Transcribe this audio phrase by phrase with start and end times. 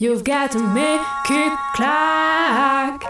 [0.00, 1.00] You've got to make
[1.30, 3.02] it clack.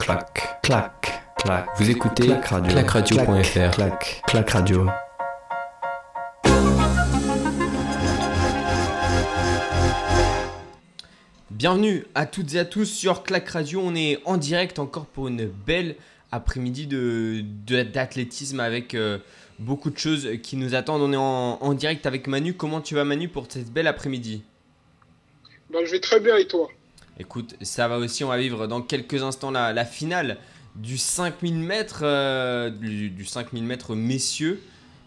[0.00, 1.66] Clac, Clac, clac.
[1.78, 2.72] Vous écoutez Clac Radio.
[2.72, 3.70] clacradio.fr.
[3.74, 4.86] Clac, clac radio.
[11.50, 13.80] Bienvenue à toutes et à tous sur Clac Radio.
[13.82, 15.96] On est en direct encore pour une belle
[16.32, 19.18] après-midi de, de- d'athlétisme avec euh,
[19.58, 21.02] beaucoup de choses qui nous attendent.
[21.02, 22.54] On est en, en direct avec Manu.
[22.54, 24.42] Comment tu vas Manu pour cette belle après-midi?
[25.70, 26.68] Bah, je vais très bien et toi?
[27.18, 28.24] Écoute, ça va aussi.
[28.24, 30.38] On va vivre dans quelques instants la, finale
[30.74, 34.60] du 5000 mètres, euh, du, du 5000 mètres messieurs,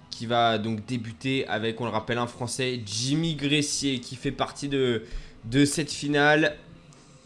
[0.09, 4.67] qui va donc débuter avec, on le rappelle, un Français, Jimmy Gressier, qui fait partie
[4.67, 5.03] de,
[5.45, 6.57] de cette finale.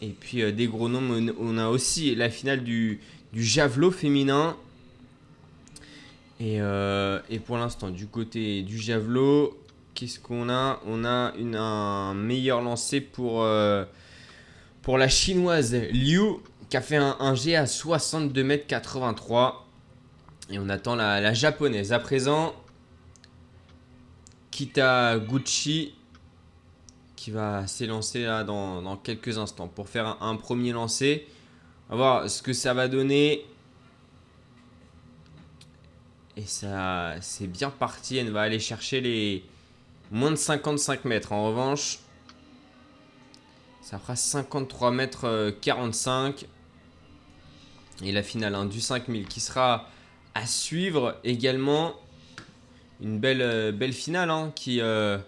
[0.02, 3.00] Et puis euh, des gros noms, on- on a aussi la finale du,
[3.32, 4.56] du javelot féminin.
[6.40, 9.56] Et, euh, et pour l'instant, du côté du javelot,
[9.94, 10.80] qu'est-ce qu'on a?
[10.86, 13.84] On a une, un meilleur lancé pour, euh,
[14.82, 16.36] pour la chinoise Liu,
[16.68, 19.66] qui a fait un, un G à 62 mètres 83.
[20.50, 21.92] Et on attend la, japonaise.
[21.92, 22.54] À présent,
[24.50, 25.94] Kita Gucci,
[27.16, 31.26] qui va s'élancer là dans, quelques instants pour faire un, un premier lancer.
[31.88, 33.46] On va voir ce que ça va donner.
[36.36, 38.16] Et ça, c'est bien parti.
[38.16, 39.44] Elle va aller chercher les
[40.14, 41.32] moins de 55 mètres.
[41.32, 41.98] En revanche,
[43.82, 46.46] ça fera 53 mètres euh, 45.
[48.02, 49.88] Et la finale hein, du 5000 qui sera
[50.34, 51.94] à suivre également.
[53.02, 55.18] Une belle, euh, belle finale hein, qui, euh,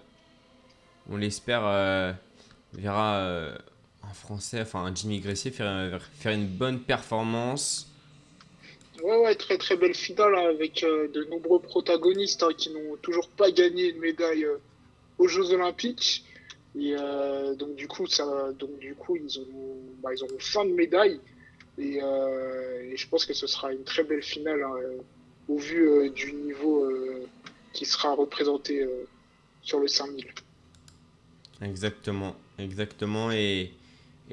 [1.11, 2.13] on l'espère, euh,
[2.73, 3.57] verra euh,
[4.09, 7.91] un Français, enfin un Jimmy Gressier faire, faire une bonne performance.
[9.03, 13.29] Ouais, ouais, très très belle finale hein, avec euh, de nombreux protagonistes qui n'ont toujours
[13.29, 14.57] pas gagné une médaille euh,
[15.19, 16.25] aux Jeux Olympiques.
[16.79, 19.41] Et euh, donc du coup, ça, donc du coup, ils
[20.03, 21.21] bah, auront fin de médaille.
[21.79, 24.75] Et, euh, et je pense que ce sera une très belle finale hein,
[25.49, 26.91] au vu euh, du niveau
[27.73, 28.87] qui sera représenté
[29.63, 30.27] sur le 5000.
[31.63, 33.31] Exactement, exactement.
[33.31, 33.73] Et,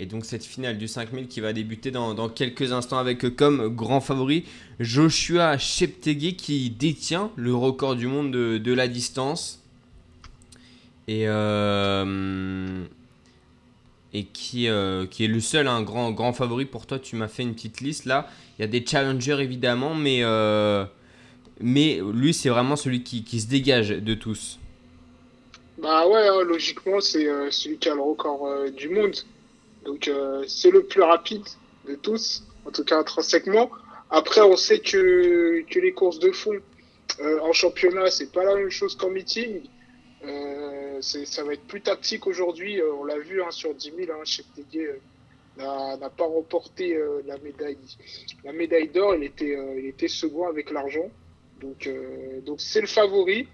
[0.09, 4.46] donc cette finale du 5000 qui va débuter dans, quelques instants avec comme grand favori
[4.79, 9.62] Joshua Cheptegei qui détient le record du monde de, de la distance.
[11.08, 12.86] Et, euh,
[14.14, 17.00] et qui, euh, qui est le seul un grand, grand favori pour toi.
[17.00, 18.30] Tu m'as fait une petite liste là.
[18.58, 20.86] Il y a des challengers évidemment, mais, euh,
[21.59, 24.59] mais lui c'est vraiment celui qui, qui se dégage de tous.
[25.78, 29.16] Bah ouais, hein, logiquement, c'est celui qui a le record du monde.
[29.84, 30.09] Donc
[30.47, 31.44] c'est le plus rapide
[31.90, 33.70] de tous, en tout cas intrinsèquement.
[34.09, 36.53] Après, on sait que, que les courses de fond
[37.41, 39.64] en championnat, c'est pas la même chose qu'en meeting.
[40.25, 42.79] Euh, ça va être plus tactique aujourd'hui.
[42.79, 47.22] Euh, on l'a vu hein, sur 10 000, hein, Cheptegei euh, n'a pas remporté euh,
[47.25, 47.78] la médaille,
[48.44, 49.16] la médaille d'or.
[49.16, 51.09] Il était, il était second avec l'argent.
[51.61, 51.89] Donc,
[52.45, 53.47] donc c'est le favori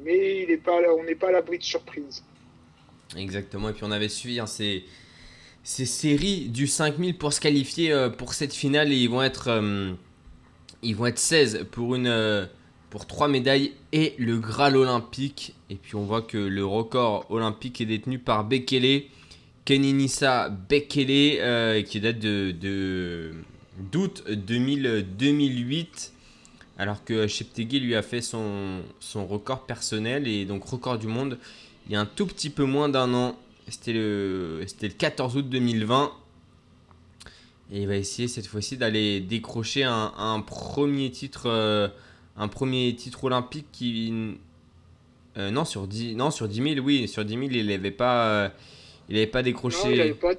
[0.00, 2.22] mais il est pas, on n'est pas à l'abri de surprise.
[3.16, 4.84] Exactement, et puis on avait suivi hein, ces,
[5.64, 9.60] ces séries du 5000 pour se qualifier pour cette finale et ils vont être,
[10.82, 12.48] ils vont être 16 pour, une,
[12.90, 15.54] pour 3 médailles et le Graal olympique.
[15.70, 19.04] Et puis on voit que le record olympique est détenu par Bekele,
[19.64, 23.32] Keninissa Bekele, euh, qui date de,
[23.78, 26.12] d'août 2000 2008.
[26.78, 28.82] Alors que Cheptegei lui a fait son,
[29.14, 31.38] record personnel et donc record du monde
[31.88, 33.36] il y a un tout petit peu moins d'un an.
[33.68, 36.12] C'était le, c'était le 14 août 2020.
[37.72, 41.88] Et il va essayer cette fois-ci d'aller décrocher un, un premier titre, euh,
[42.38, 44.36] un premier titre olympique qui,
[45.36, 48.28] euh, non sur 10, non sur 10 000, oui sur 10 000 il n'avait pas,
[48.44, 48.48] euh,
[49.08, 49.96] il avait pas Non, il décroché.
[49.96, 50.34] n'avait pas,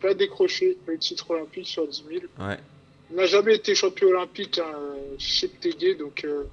[0.00, 2.20] pas décroché le titre olympique sur 10 000.
[2.48, 2.58] Ouais.
[3.10, 4.72] Il n'a jamais été champion olympique hein,
[5.18, 6.44] chez Cheptegei, donc, euh,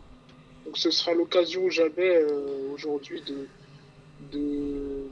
[0.65, 3.21] donc ce sera l'occasion ou jamais euh, aujourd'hui
[4.31, 5.05] de,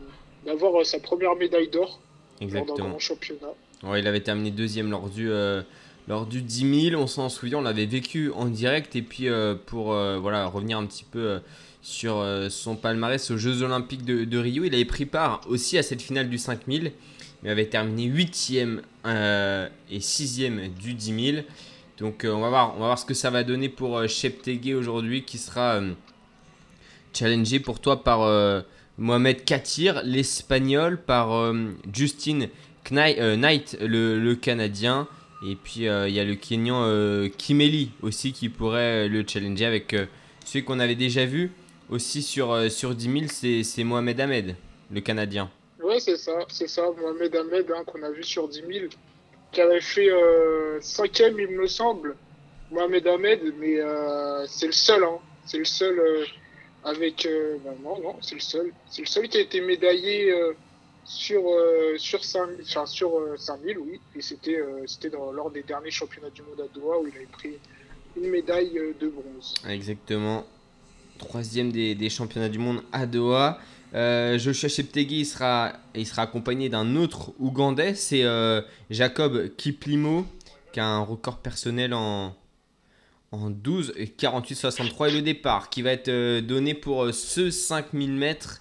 [0.46, 2.00] d'avoir euh, sa première médaille d'or
[2.42, 2.90] Exactement.
[2.90, 3.54] grand championnat.
[3.84, 5.62] Ouais, il avait terminé deuxième lors du, euh,
[6.08, 8.96] lors du 10 000, on s'en souvient, on l'avait vécu en direct.
[8.96, 11.40] Et puis euh, pour euh, voilà, revenir un petit peu euh,
[11.82, 16.02] sur son palmarès aux Jeux Olympiques de, Rio, il avait pris part aussi à cette
[16.02, 16.92] finale du 5000,
[17.44, 21.44] mais avait terminé 8e euh, et 6e du 10 000.
[21.98, 25.80] Donc on, va voir, ce que ça va donner pour Cheptegei aujourd'hui qui sera
[27.14, 28.20] challengé pour toi par
[28.98, 31.54] Mohamed Katir, l'espagnol, par
[31.92, 32.48] Justin
[32.92, 35.08] Knight, le Canadien.
[35.46, 39.24] Et puis euh, il y a le Kenyan euh, Kimeli aussi qui pourrait euh, le
[39.28, 40.06] challenger avec euh,
[40.46, 41.52] celui qu'on avait déjà vu
[41.90, 44.56] aussi sur, sur 10 000, c'est Mohamed Ahmed,
[44.92, 45.50] le Canadien.
[45.82, 46.84] Ouais, c'est ça, c'est ça.
[47.00, 48.86] Mohamed Ahmed, hein, qu'on a vu sur 10 000,
[49.54, 52.18] qui avait fait euh, cinquième, il me semble.
[52.72, 53.78] Mohamed Ahmed, mais
[54.48, 55.20] c'est le seul, hein.
[55.46, 55.98] C'est le seul
[56.84, 57.26] avec.
[57.64, 58.74] bah non, non, c'est le seul.
[58.90, 60.34] C'est le seul qui a été médaillé
[61.08, 64.00] sur, euh, sur 5 000, enfin, sur euh, 5 000, oui.
[64.16, 67.26] Et c'était euh, c'était lors des derniers championnats du monde à Doha où il avait
[67.26, 67.54] pris
[68.16, 69.56] une médaille euh, de bronze.
[69.68, 70.46] Exactement.
[71.18, 73.60] Troisième des, des championnats du monde à Doha.
[73.94, 75.74] Euh, Joshua Cheptegei il sera,
[76.18, 80.26] accompagné d'un autre Ougandais, c'est euh, Jacob Kiplimo,
[80.74, 82.36] qui a un record personnel en,
[83.32, 87.50] en 12 et 48-63 et le départ qui va être euh, donné pour euh, ce
[87.50, 88.60] 5000 mètres.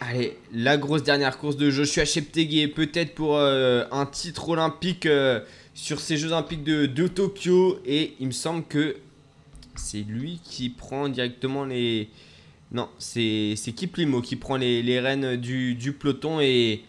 [0.00, 5.40] Allez, la grosse dernière course de Joshua Cheptegei, peut-être pour euh, un titre olympique euh,
[5.74, 7.78] sur ces Jeux olympiques de, de Tokyo.
[7.86, 8.96] Et il me semble que
[9.76, 12.08] c'est lui qui prend directement les...
[12.72, 16.82] Non, c'est Kiplimo qui prend les, les rênes du, du peloton et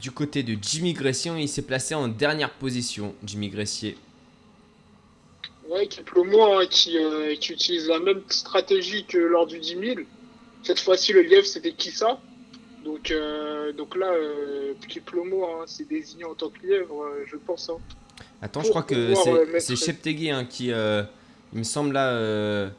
[0.00, 3.96] du côté de Jimmy Gressier, il s'est placé en dernière position, Jimmy Gressier.
[5.68, 10.00] Ouais, Kiplomo hein, qui, euh, qui utilise la même stratégie que lors du 10 000.
[10.62, 12.20] Cette fois-ci, le lièvre, c'était Kissa.
[12.86, 17.36] Donc, euh, donc là, euh, Kiplomo hein, s'est désigné en tant que lièvre, euh, je
[17.36, 17.68] pense.
[17.68, 17.78] Hein.
[18.40, 22.70] Attends, je crois que c'est euh, mettre- c'est Cheptegei hein, qui, il me semble là,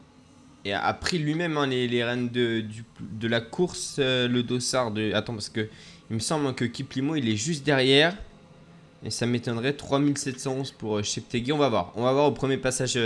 [0.66, 4.92] et a, a pris lui-même les, les rênes de, du- de la course, le dossard
[4.92, 5.12] de...
[5.14, 5.68] Attends, parce que
[6.10, 8.16] il me semble que Kiplimo, il est juste derrière.
[9.04, 11.52] Et ça m'étonnerait 3711 pour Cheptegei.
[11.52, 11.92] On va voir.
[11.96, 12.98] On va voir au premier passage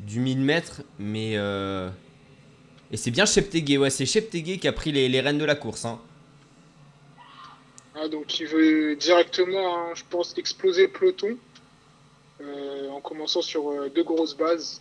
[0.00, 0.82] du 1000 mètres.
[0.98, 1.34] Mais...
[2.92, 3.78] Et c'est bien Cheptegei.
[3.78, 5.84] Ouais, c'est Cheptegei qui a pris les, les rênes de la course.
[5.84, 6.00] hein.
[7.94, 11.36] Ah, donc il veut directement, hein, je pense, exploser le peloton.
[12.40, 14.80] euh, en commençant sur euh, deux grosses bases.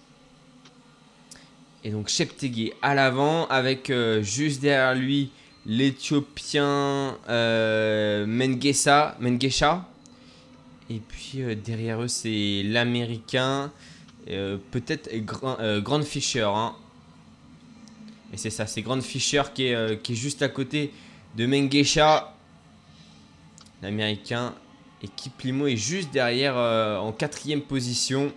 [1.84, 5.32] Et donc Cheptegei à l'avant avec euh, juste derrière lui
[5.66, 7.18] l'Éthiopien
[8.28, 9.86] Mengesa, Mengesha.
[10.90, 13.72] Et puis derrière eux c'est l'Américain,
[14.26, 16.48] peut-être Grand, Grand Fisher.
[16.54, 16.76] hein.
[18.34, 20.92] Et c'est ça, c'est Grand Fisher qui est, euh, qui est juste à côté
[21.36, 22.36] de Mengesha,
[23.82, 24.54] l'Américain.
[25.02, 28.32] Et Kiplimo est juste derrière euh, en quatrième position.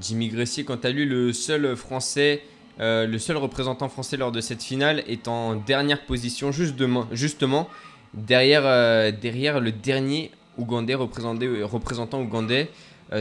[0.00, 2.42] Jimmy Gressier, quant à lui, le seul français,
[2.80, 7.68] euh, le seul représentant français lors de cette finale, est en dernière position, justement, justement
[8.14, 12.70] derrière, derrière le dernier Ougandais représentant ougandais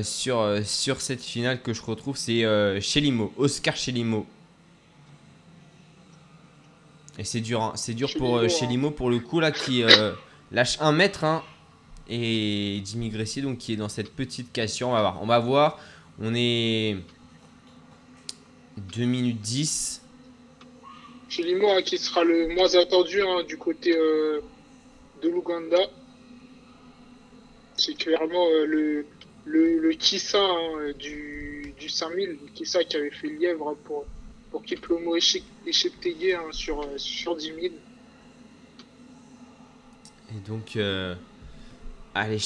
[0.01, 2.43] sur, sur cette finale que je retrouve, c'est
[2.79, 4.25] Chelimo, Oscar Chelimo.
[7.17, 8.59] Et c'est dur, hein, c'est dur pour euh, Chelimo, hein.
[8.59, 10.13] Chelimo pour le coup là qui euh,
[10.51, 11.43] lâche un mètre hein,
[12.07, 14.89] et Jimmy Gressier donc qui est dans cette petite cassure.
[14.89, 15.79] On va voir, on va voir.
[16.21, 16.97] On est
[18.95, 20.01] 2 minutes 10.
[21.29, 24.41] Chez Limo, hein, qui sera le moins attendu du côté euh,
[25.23, 25.79] de l'Ouganda.
[27.75, 29.05] C'est clairement le,
[29.45, 30.39] le, le Kissa
[30.97, 34.05] du, du 5000, le Kissa qui avait fait lièvre pour,
[34.51, 34.63] pour
[35.15, 37.57] et Chep- et Cheptegei hein, sur, euh, sur 10 000.
[40.35, 41.15] Et donc, euh,
[42.13, 42.39] allez,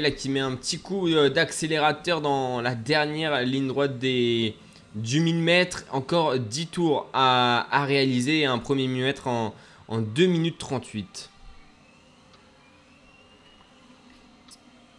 [0.00, 4.54] là qui met un petit coup euh, d'accélérateur dans la dernière ligne droite des,
[4.94, 5.84] du 1000 mètres.
[5.90, 9.54] Encore 10 tours à, réaliser et un premier 1000 mètres en,
[9.88, 11.30] en 2 minutes 38.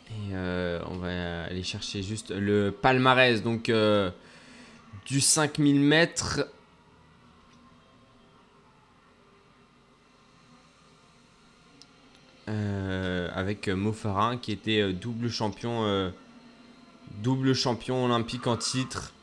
[0.09, 4.09] Et euh, on va aller chercher juste le palmarès donc euh,
[5.05, 6.47] du 5000 mètres.
[12.47, 16.09] Avec euh, Mo Farah qui était euh, double champion euh,
[17.23, 19.13] double champion olympique en titre.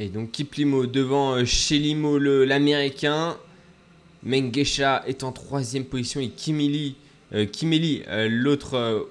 [0.00, 3.36] Et donc Kiplimo devant Shelimo le- l'américain.
[4.24, 6.94] Mengesha est en troisième position et Kimeli,
[7.32, 9.08] l'autre,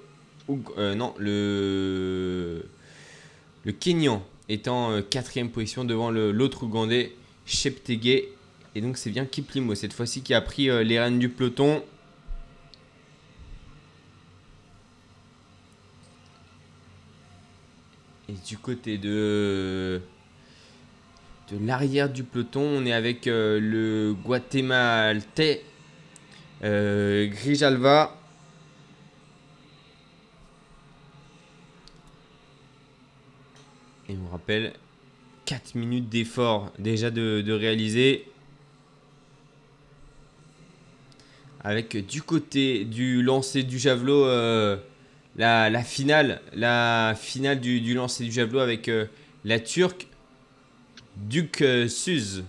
[0.48, 2.64] non, le,
[3.66, 7.14] le Kenyan est en quatrième position devant l'autre Ougandais,
[7.46, 8.30] Cheptegei.
[8.74, 11.84] Et donc c'est bien Kiplimo cette fois-ci qui a pris euh, les rênes du peloton.
[18.30, 20.02] Et du côté de
[21.52, 25.66] de l'arrière du peloton, on est avec euh, le Guatémaltais
[26.64, 28.16] euh, Grijalva.
[34.08, 34.72] Et on rappelle
[35.46, 38.31] 4 minutes d'effort déjà de, de réaliser.
[41.64, 44.78] Avec euh, du côté du lancer du javelot, euh,
[45.36, 49.06] la, la finale, la finale du, du lancer du javelot avec euh,
[49.46, 50.08] la Turque
[51.18, 52.44] Duc euh, Suze.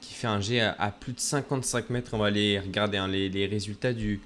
[0.00, 2.10] Qui fait un jet à, plus de 55 mètres.
[2.14, 4.20] On va aller regarder hein, les, les résultats du,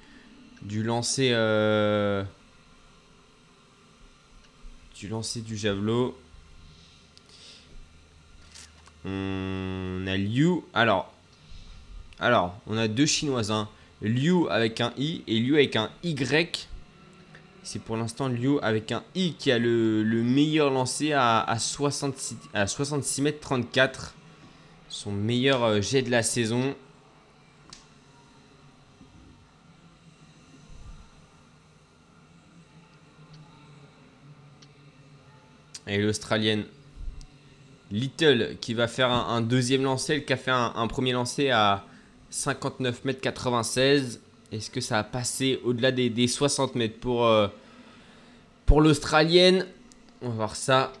[0.63, 1.29] du lancer.
[4.99, 6.17] du lancer du javelot.
[9.07, 10.63] On a Liu.
[10.73, 11.13] Alors,
[12.19, 13.51] alors, on a deux chinoises.
[13.51, 13.69] Hein.
[14.01, 16.67] Liu avec un I et Liu avec un Y.
[17.63, 21.57] C'est pour l'instant Liu avec un I qui a le, le meilleur lancé à, à,
[21.57, 24.13] 66, à 66 mètres 34.
[24.89, 26.75] Son meilleur euh, jet de la saison.
[35.87, 36.65] Et l'Australienne
[37.91, 41.49] Little qui va faire un, un deuxième lancer, elle qui a fait un, premier lancer
[41.49, 41.85] à
[42.29, 44.19] 59 mètres 96.
[44.51, 47.47] Est-ce que ça va passer au-delà des, des 60 mètres pour, euh,
[48.65, 49.65] pour l'Australienne?
[50.21, 50.91] On va voir ça.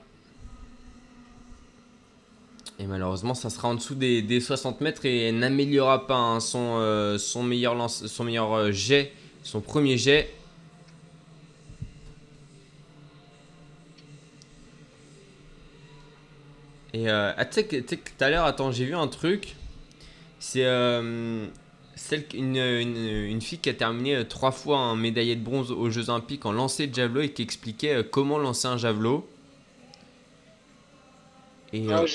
[2.79, 6.39] Et malheureusement, ça sera en dessous des, des 60 mètres et elle n'améliorera pas hein,
[6.39, 9.11] son, euh, son meilleur, son meilleur euh, jet,
[9.43, 10.31] son premier jet.
[16.93, 19.55] Et euh, ah, tu sais que tout à l'heure, attends, j'ai vu un truc.
[20.39, 21.47] C'est euh,
[21.95, 25.71] celle, une, une, une fille qui a terminé euh, trois fois un médaillé de bronze
[25.71, 29.27] aux Jeux Olympiques en lancer de javelot et qui expliquait comment lancer un javelot.
[31.73, 32.05] Et Ah, euh,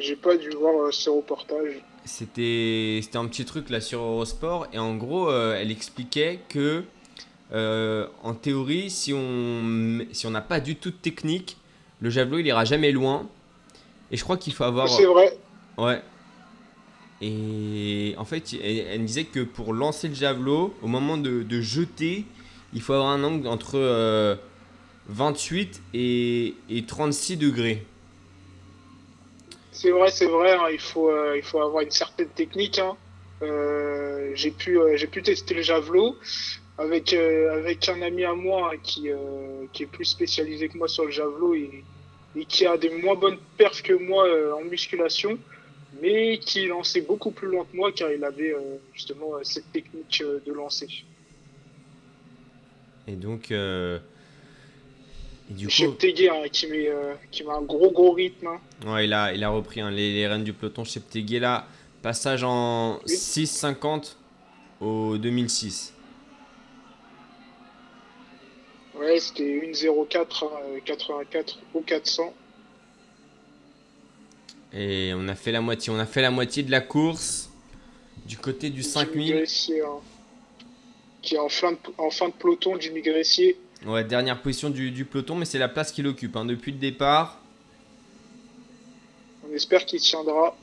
[0.00, 1.74] j'ai pas dû voir ce reportage.
[2.06, 6.82] c'était c'était un petit truc là sur Eurosport et en gros elle expliquait que
[7.52, 11.58] en théorie si on si on n'a pas du tout de technique
[12.00, 13.28] le javelot il ira jamais loin
[14.12, 15.36] et je crois qu'il faut avoir C'est vrai.
[15.78, 16.00] Ouais.
[17.20, 22.24] Et en fait, elle, disait que pour lancer le javelot, au moment de, de jeter,
[22.74, 24.34] il faut avoir un angle entre euh,
[25.08, 27.84] 28 et, et 36 degrés.
[29.70, 30.52] C'est vrai, c'est vrai.
[30.52, 32.78] hein, il, faut, euh, il faut avoir une certaine technique.
[32.78, 32.96] hein.
[33.42, 36.16] Euh, j'ai pu, euh, j'ai pu tester le javelot
[36.78, 40.78] avec, euh, avec un ami à moi hein, qui, euh, qui est plus spécialisé que
[40.78, 41.84] moi sur le javelot et,
[42.36, 45.38] et qui a des moins bonnes perfs que moi euh, en musculation,
[46.00, 49.70] mais qui lançait beaucoup plus loin que moi car il avait euh, justement euh, cette
[49.72, 50.88] technique de lancer.
[53.06, 53.98] Et donc, euh,
[55.50, 56.88] et du Chez coup, hein, qui, met,
[57.30, 58.46] qui met un gros gros rythme.
[58.46, 58.60] hein.
[58.94, 61.66] ouais, il, a, il a repris hein, les, les rênes du peloton chez Pteguet là.
[62.00, 63.12] Passage en Oui.
[63.14, 64.16] 6,50
[64.80, 65.91] au 2006.
[68.98, 72.34] Ouais, c'était 1,04, hein, euh, 84 au 400.
[74.74, 75.92] Et on a fait la moitié.
[75.92, 77.50] On a fait la moitié de la course.
[78.26, 79.34] Du côté du 5000.
[79.34, 80.00] Gressier, hein,
[81.22, 83.58] qui est en fin de, en fin de peloton, Jimmy Gressier.
[83.84, 86.78] Ouais, dernière position du, du peloton, mais c'est la place qu'il occupe hein, depuis le
[86.78, 87.40] départ.
[89.44, 90.56] On espère qu'il tiendra.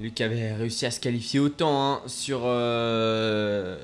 [0.00, 3.76] Lui qui avait réussi à se qualifier autant hein, sur, euh,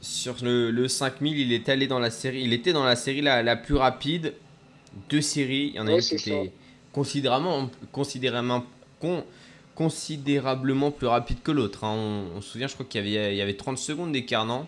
[0.00, 3.20] sur le, le 5000, il était allé dans la série, il était dans la série
[3.20, 4.34] la, la plus rapide.
[5.08, 6.52] Deux séries, il y en a Ouais, une qui était
[6.92, 8.64] considérablement, considérablement,
[9.00, 9.24] con-
[9.76, 11.84] considérablement plus rapide que l'autre.
[11.84, 11.94] hein.
[12.34, 14.44] On, on se souvient, je crois qu'il y avait, il y avait 30 secondes d'écart,
[14.44, 14.66] non?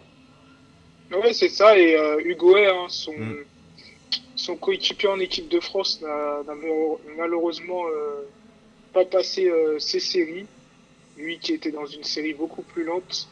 [1.11, 1.77] Ouais, c'est ça.
[1.77, 3.39] Et euh, Hugo Hay, hein, son, Mm.
[4.37, 8.23] son coéquipier en équipe de France, n'a n'a malheure- malheureusement euh,
[8.93, 10.47] pas passé euh, ses séries.
[11.17, 13.29] Lui qui était dans une série beaucoup plus lente.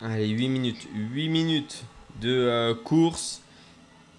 [0.00, 0.88] Allez, 8 minutes.
[0.94, 1.84] 8 minutes
[2.20, 3.42] de euh, course.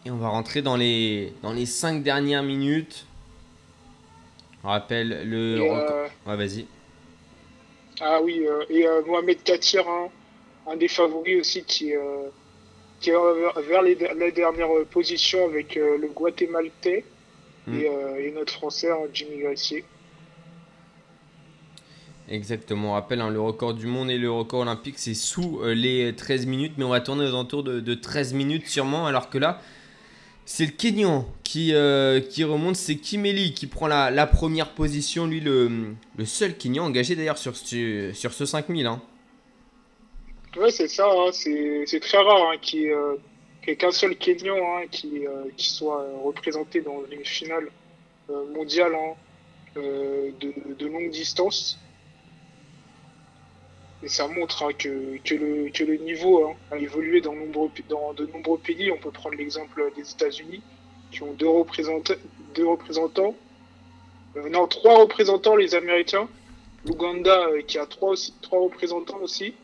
[0.05, 3.05] Et on va rentrer dans les, dans les 5 dernières minutes.
[4.63, 5.61] On rappelle le.
[5.61, 6.65] Euh, Ouais, vas-y.
[7.99, 10.09] Ah oui, euh, et euh, Mohamed Katir, hein,
[10.67, 11.93] un des favoris aussi, qui,
[12.99, 13.13] qui est
[13.67, 17.05] vers, les, la dernière position avec le Guatémaltais
[17.67, 17.79] Mm.
[17.79, 19.83] et, euh, et notre Français, hein, Jimmy Gressier.
[22.29, 22.89] Exactement.
[22.89, 26.13] On rappelle hein, le record du monde et le record olympique, c'est sous euh, les
[26.15, 26.73] 13 minutes.
[26.77, 29.05] Mais on va tourner aux alentours de, de 13 minutes sûrement.
[29.07, 29.61] Alors que là,
[30.45, 32.75] c'est le Kenyan qui, euh, qui remonte.
[32.75, 35.25] C'est Kimeli qui prend la, la première position.
[35.25, 38.85] Lui, le, le seul Kenyan engagé d'ailleurs sur, ce- sur ce 5000.
[38.87, 39.01] Hein.
[40.57, 43.15] Ouais, c'est ça, hein, c'est très rare euh,
[43.67, 47.69] qu'il y ait qu'un seul Kenyan hein, qui, euh, qui soit représenté dans une finale
[48.29, 49.13] euh, mondiale hein,
[49.75, 51.77] euh, de, longue distance.
[54.03, 58.25] Et ça montre hein, que, que, le, que le niveau hein, a évolué dans, de
[58.27, 58.89] nombreux pays.
[58.89, 60.61] On peut prendre l'exemple des États-Unis,
[61.11, 62.13] qui ont deux représentants,
[62.55, 63.35] deux représentants
[64.49, 66.29] non, trois représentants, les Américains,
[66.85, 69.55] l'Ouganda qui a trois, aussi, trois représentants aussi.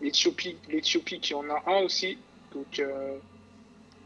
[0.00, 0.56] L'Éthiopie
[1.20, 2.16] qui en a un aussi.
[2.54, 3.16] Donc, euh,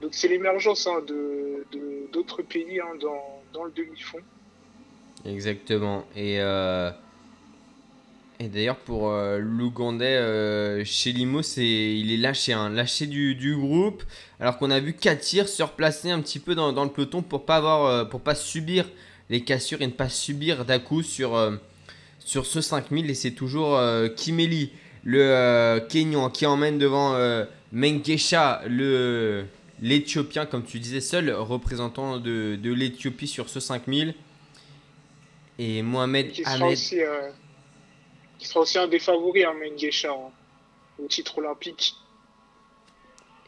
[0.00, 1.66] donc c'est l'émergence hein, de,
[2.12, 4.18] d'autres pays hein, dans, dans le demi-fond.
[5.24, 6.06] Exactement.
[6.16, 6.90] Et, euh,
[8.40, 14.02] et d'ailleurs, pour euh, l'Ougandais, chez c'est, il est lâché, hein, lâché du, du groupe.
[14.40, 17.56] Alors qu'on a vu Katir se replacer un petit peu dans, le peloton pour pas
[17.56, 18.88] avoir, pour pas subir
[19.28, 21.56] les cassures et ne pas subir d'à-coup sur, euh,
[22.20, 23.10] sur ce 5000.
[23.10, 23.78] Et c'est toujours
[24.16, 24.72] Kimeli,
[25.04, 27.14] le Kenyan, qui emmène devant
[27.72, 29.46] Menkesha, le,
[29.80, 34.14] l'Éthiopien, comme tu disais, seul représentant de, de l'Éthiopie sur ce 5000.
[35.58, 36.72] Et Mohamed Qui sera, Ahmed.
[36.72, 37.30] aussi, euh,
[38.38, 40.30] qui sera aussi un des favoris, hein, Mengesha, hein,
[41.02, 41.94] au titre olympique.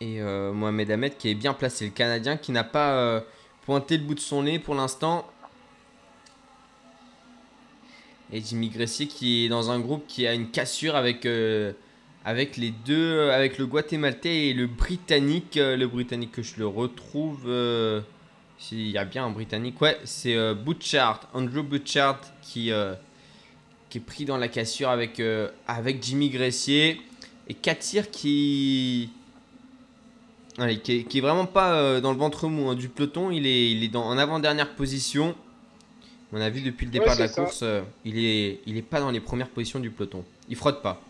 [0.01, 3.21] Et euh, Mohamed Ahmed qui est bien placé, le Canadien qui n'a pas euh,
[3.65, 5.31] pointé le bout de son nez pour l'instant.
[8.33, 11.27] Et Jimmy Gressier qui est dans un groupe qui a une cassure avec,
[12.25, 15.57] avec les deux, avec le Guatémaltais et le Britannique.
[15.57, 17.45] Euh, le Britannique que je le retrouve.
[17.47, 18.01] euh,
[18.59, 22.95] S'il y a bien un Britannique, ouais, c'est euh, Butchart, Andrew Butchart qui, euh,
[23.89, 25.21] qui est pris dans la cassure avec,
[25.67, 27.01] avec Jimmy Gressier.
[27.49, 29.11] Et Katir qui,
[30.59, 33.47] Allez, qui, est, qui est vraiment pas dans le ventre mou hein, du peloton, il
[33.47, 35.35] est, il est dans, en avant-dernière position.
[36.33, 37.43] On a vu depuis le départ Ouais, de la ça.
[37.43, 37.65] course,
[38.05, 40.23] il, est, il est pas dans les premières positions du peloton.
[40.49, 41.03] Il frotte pas.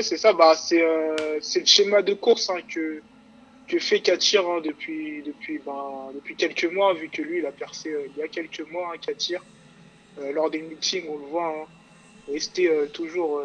[0.00, 0.32] C'est ça.
[0.32, 3.02] Bah, c'est euh, c'est le schéma de course hein, que,
[3.68, 4.72] que fait Katir hein, ben,
[6.14, 8.92] depuis quelques mois, vu que lui, il a percé euh, il y a quelques mois,
[8.94, 9.44] hein, Katir.
[10.18, 11.66] Euh, lors des meetings, on le voit, hein,
[12.32, 13.42] rester toujours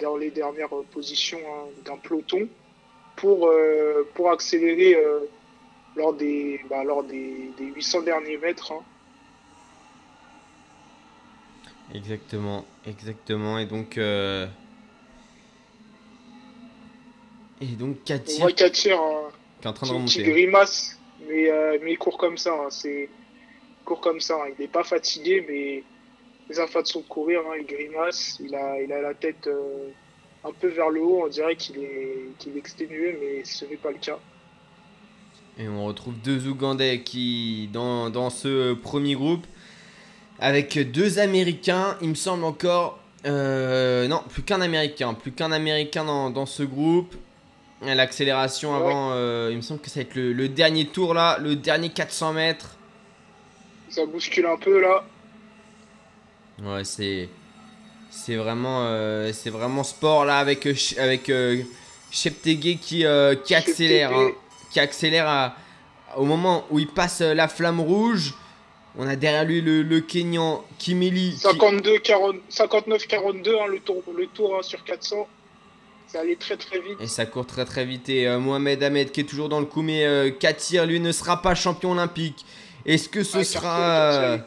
[0.00, 1.40] dans les dernières positions
[1.84, 2.48] d'un peloton
[3.16, 3.50] pour,
[4.30, 4.96] accélérer
[5.96, 8.72] lors des, bah, lors des 800 derniers mètres.
[8.72, 8.84] hein.
[11.94, 13.58] Exactement, exactement.
[13.58, 14.46] Et donc, euh,
[17.60, 19.30] et donc On Katir voit Katir hein,
[19.60, 20.22] qui est en train de qui remonter.
[20.22, 22.52] grimace, mais, euh, mais il court comme ça.
[22.52, 23.08] hein, c'est
[23.80, 24.34] il court comme ça.
[24.34, 25.84] hein, il n'est pas fatigué, mais
[26.52, 28.38] sa façon de courir, hein, il grimace.
[28.44, 29.88] Il a, il a la tête euh,
[30.44, 31.22] un peu vers le haut.
[31.24, 34.18] On dirait qu'il est, qu'il est exténué, mais ce n'est pas le cas.
[35.58, 39.46] Et on retrouve deux Ougandais qui, dans, dans ce premier groupe,
[40.40, 42.98] avec deux Américains, il me semble encore.
[43.26, 45.14] euh, non, plus qu'un Américain.
[45.14, 47.14] Plus qu'un Américain dans, dans ce groupe.
[47.82, 48.76] L'accélération Ouais.
[48.76, 51.54] avant, euh, il me semble que ça va être le, le dernier tour là, le
[51.56, 52.76] dernier 400 mètres.
[53.90, 55.04] Ça bouscule un peu là.
[56.62, 57.28] Ouais, c'est.
[58.10, 60.66] C'est vraiment, euh, c'est vraiment sport là avec,
[60.98, 61.30] avec
[62.10, 63.04] Cheptegei qui,
[63.44, 64.12] qui accélère.
[64.16, 64.30] Hein,
[64.70, 65.56] qui accélère à-
[66.16, 68.34] au moment où il passe la flamme rouge.
[68.96, 71.32] On a derrière lui le, le Kenyan Kimeli.
[71.32, 75.26] qui- 52, 40, 59, 42, hein, le tour, le tour hein, sur 400.
[76.06, 76.98] Ça allait très très vite.
[77.00, 78.08] Et ça court très très vite.
[78.08, 81.10] Et euh, Mohamed Ahmed qui est toujours dans le coup, mais euh, Katir lui ne
[81.10, 82.44] sera pas champion olympique.
[82.86, 83.80] Est-ce que ce Ah, sera.
[84.12, 84.38] Euh.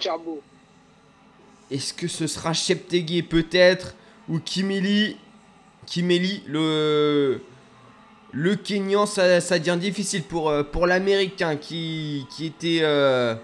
[1.70, 3.96] Est-ce que ce sera Cheptegei peut-être
[4.30, 5.18] Ou Kimeli
[5.86, 7.42] Kimeli, le.
[8.34, 13.36] Le Kenyan, ça, ça devient difficile pour, pour l'Américain qui, qui, était, euh,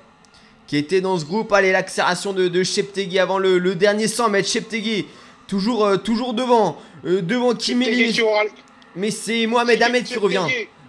[0.67, 1.51] qui était dans ce groupe.
[1.53, 4.49] Allez, l'accélération de, de Cheptegei avant le, le dernier 100 mètres.
[4.49, 5.07] Cheptegei,
[5.47, 6.77] toujours, euh, toujours devant.
[7.05, 8.13] euh, devant Kimeli.
[8.95, 10.37] Mais- c'est Mohamed Ahmed qui revient.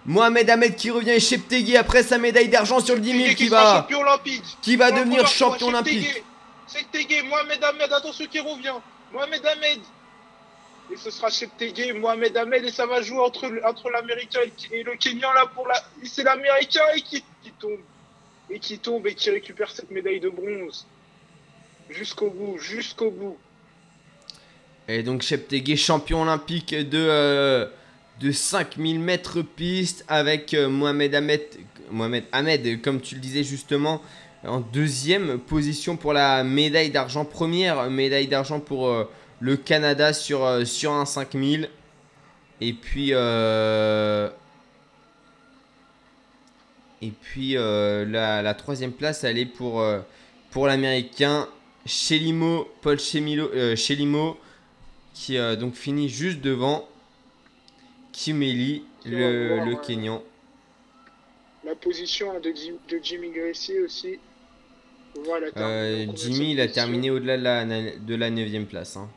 [0.05, 3.35] Mohamed Ahmed qui revient et Cheptegei après sa médaille d'argent sur le 10 000 Cheptegei
[3.35, 3.87] qui va,
[4.61, 6.23] qui va devenir champion olympique.
[6.71, 8.73] Cheptegei, Mohamed Ahmed, attention qui revient.
[9.13, 9.79] Mohamed Ahmed.
[10.93, 14.39] Et ce sera Cheptegei, Mohamed Ahmed, et ça va jouer entre, l'Américain
[14.71, 15.83] et, le- Kenyan là pour la.
[16.03, 17.23] C'est l'Américain qui
[17.59, 17.79] tombe.
[18.49, 20.85] Et qui tombe et qui récupère cette médaille de bronze.
[21.89, 23.37] Jusqu'au bout, jusqu'au bout.
[24.87, 27.65] Et donc Cheptegei champion olympique de, euh,
[28.19, 31.41] de 5000 mètres piste avec euh, Mohamed Ahmed,
[31.89, 34.01] Mohamed Ahmed, comme tu le disais justement,
[34.45, 37.25] en deuxième position pour la médaille d'argent.
[37.25, 41.69] Première médaille d'argent pour euh, le Canada sur, sur un 5000.
[42.61, 43.11] Et puis...
[47.07, 49.99] et puis euh, la, la troisième place, elle est pour, euh,
[50.51, 51.47] pour l'Américain
[51.85, 54.37] Chelimo, Paul Chemilo, euh, Chelimo,
[55.13, 56.87] qui euh, donc finit juste devant
[58.11, 59.75] Kimeli, le, voir, le.
[59.75, 60.23] Kenyan.
[61.65, 64.19] La position hein, de, Jim- de Jimmy Gracie aussi.
[65.25, 65.47] Voilà,
[66.15, 68.97] Jimmy, il a terminé au-delà de la, de la 9ème place.
[68.97, 69.09] hein.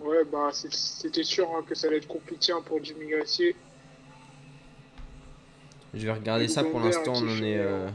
[0.00, 3.54] Ouais, bah c'était sûr hein, que ça allait être compliqué hein, pour Jimmy Gracie.
[5.94, 7.12] Je vais regarder ça pour l'instant.
[7.16, 7.56] On en est.
[7.58, 7.88] euh,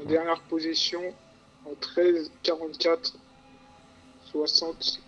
[0.00, 1.00] En dernière position,
[1.66, 3.16] en 13, 44,
[4.32, 5.00] 60.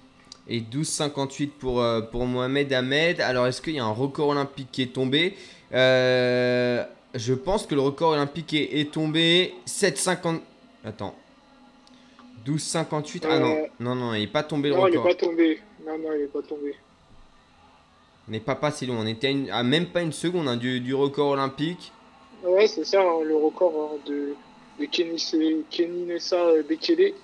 [0.48, 3.20] Et 12,58 pour, euh, pour Mohamed Ahmed.
[3.20, 5.36] Alors, est-ce qu'il y a un record olympique qui est tombé?
[5.72, 10.40] Euh, Je pense que le record olympique est, est tombé 7,50.
[10.84, 11.14] Attends.
[12.46, 13.22] 12,58.
[13.28, 15.16] Ah non, Euh, non, non, il n'est pas tombé le Non, il n'est record.
[15.16, 15.60] pas tombé.
[15.86, 16.74] Non, non, il n'est pas tombé.
[18.28, 18.98] On n'est pas passé loin.
[19.00, 21.92] On était à, même pas une seconde hein, du, record olympique.
[22.44, 24.34] Ouais, c'est ça, hein, le record hein, de,
[24.78, 27.14] de Kenny, Nessa euh, Bekele.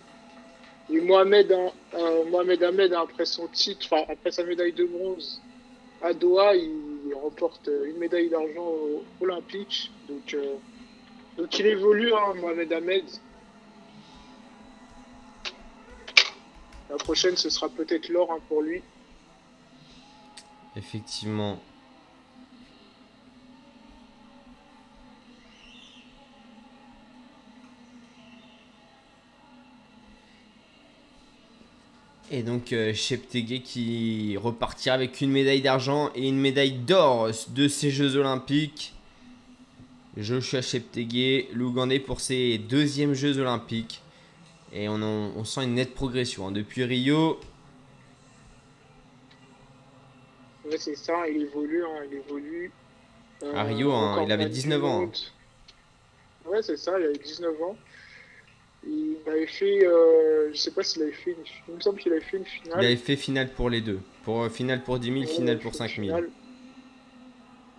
[0.91, 5.43] Et Mohamed, euh, Mohamed Ahmed, après son titre, après sa médaille de bronze
[6.01, 8.73] à Doha, il, remporte euh, une médaille d'argent
[9.21, 9.91] olympique.
[10.09, 10.37] Donc,
[11.37, 13.05] donc il évolue, Mohamed Ahmed.
[16.91, 18.83] La prochaine, ce sera peut-être l'or pour lui.
[20.77, 21.61] Effectivement.
[32.31, 37.91] Et donc euh, qui repartira avec une médaille d'argent et une médaille d'or de ces
[37.91, 38.93] Jeux Olympiques.
[40.17, 44.03] Joshua Cheptegei, l'Ougandais pour ses deuxièmes Jeux Olympiques.
[44.73, 46.49] Et on sent une nette progression.
[46.49, 46.53] hein.
[46.53, 47.41] Depuis Rio,
[50.71, 52.71] Ouais, c'est ça, il évolue, hein, il évolue.
[53.43, 55.11] Euh, À Rio, hein, il avait pas 19 du ans, hein.
[56.51, 57.77] Ouais, c'est ça, il avait 19 ans.
[58.87, 62.13] Il avait fait, euh, je sais pas s'il avait fait, une, il me semble qu'il
[62.13, 62.79] avait fait une il finale.
[62.85, 64.01] avait fait finale pour les deux.
[64.25, 66.17] Pour euh, finale pour 10 000, Ouais, finale il pour a fait 5 une 000.
[66.17, 66.31] finale.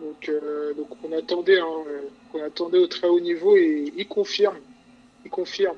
[0.02, 1.66] Donc, euh, donc on attendait, hein,
[2.34, 4.58] on attendait au très haut niveau et il confirme,
[5.26, 5.78] il confirme.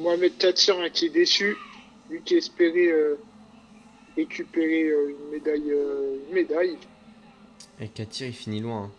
[0.00, 1.56] Mohamed Tatir qui est déçu,
[2.10, 2.92] lui qui espérait
[4.22, 6.76] récupérer euh, une médaille, euh, une médaille.
[7.80, 8.84] Et Katir, il finit loin.
[8.84, 8.90] hein.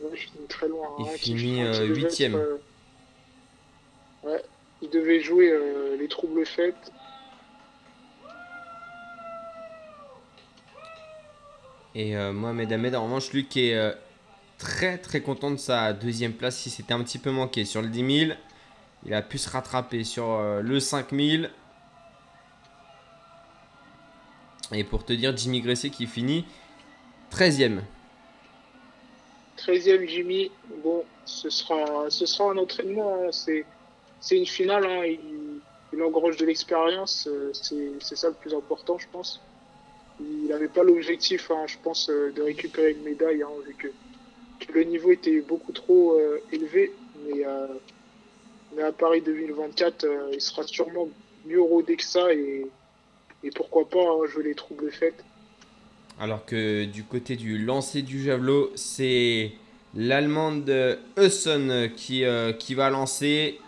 [0.00, 0.88] Ouais, il finit très loin.
[1.00, 2.34] Il hein, finit, qui- euh, huitième.
[2.36, 2.56] euh,
[4.22, 4.42] Ouais,
[4.80, 6.92] il devait jouer euh, les troubles fêtes.
[11.94, 13.94] Et euh, Mohamed Ahmed, en revanche, lui qui est
[14.58, 17.88] très très content de sa deuxième place, si c'était un petit peu manqué sur le
[17.88, 18.32] 10 000,
[19.06, 21.44] il a pu se rattraper sur le 5 000.
[24.72, 26.44] Et pour te dire, Jimmy Gressé qui finit
[27.32, 27.80] 13ème.
[29.58, 30.50] 13e Jimmy,
[30.82, 33.14] bon, ce sera, ce sera un entraînement.
[33.14, 33.64] hein, C'est,
[34.20, 34.84] c'est une finale.
[34.86, 37.28] hein, il, engrange de l'expérience.
[37.30, 39.40] euh, c'est, c'est ça le plus important, je pense.
[40.20, 43.88] Il n'avait pas l'objectif, hein, je pense, euh, de récupérer une médaille, vu que,
[44.72, 46.92] le niveau était beaucoup trop euh, élevé.
[47.26, 47.44] Mais,
[48.76, 51.08] mais à Paris 2024, euh, il sera sûrement
[51.46, 52.32] mieux rodé que ça.
[52.32, 52.66] Et,
[53.44, 55.24] et pourquoi pas hein, jouer les troubles fêtes.
[56.18, 59.52] Alors que du côté du lancer du javelot, c'est
[59.94, 63.58] l'allemande Husson qui, euh, qui va lancer.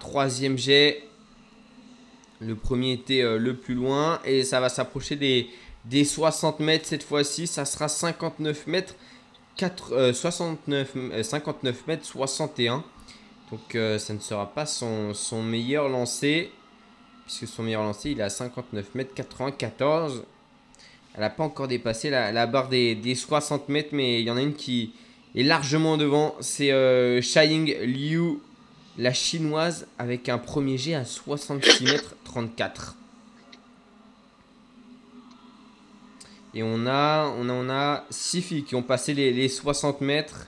[0.00, 1.02] Troisième jet.
[2.40, 4.20] Le premier était euh, le plus loin.
[4.24, 5.48] Et ça va s'approcher des,
[5.84, 7.46] des 60 mètres cette fois-ci.
[7.46, 8.94] Ça sera 59 mètres.
[9.58, 12.84] 4, euh, 69, euh, 59 mètres 61.
[13.50, 16.52] Donc euh, ça ne sera pas son, son meilleur lancer.
[17.28, 20.24] Puisque son meilleur lancer, il est à 59 mètres 94.
[21.12, 24.38] Elle n'a pas encore dépassé la, barre des, des 60 mètres, mais il y en
[24.38, 24.94] a une qui
[25.34, 26.34] est largement devant.
[26.40, 28.38] C'est euh, Shaiying Liu,
[28.96, 32.96] la chinoise, avec un premier jet à 66 mètres 34.
[36.54, 40.00] Et on a, on a, on a 6 filles qui ont passé les, les 60
[40.00, 40.46] mètres.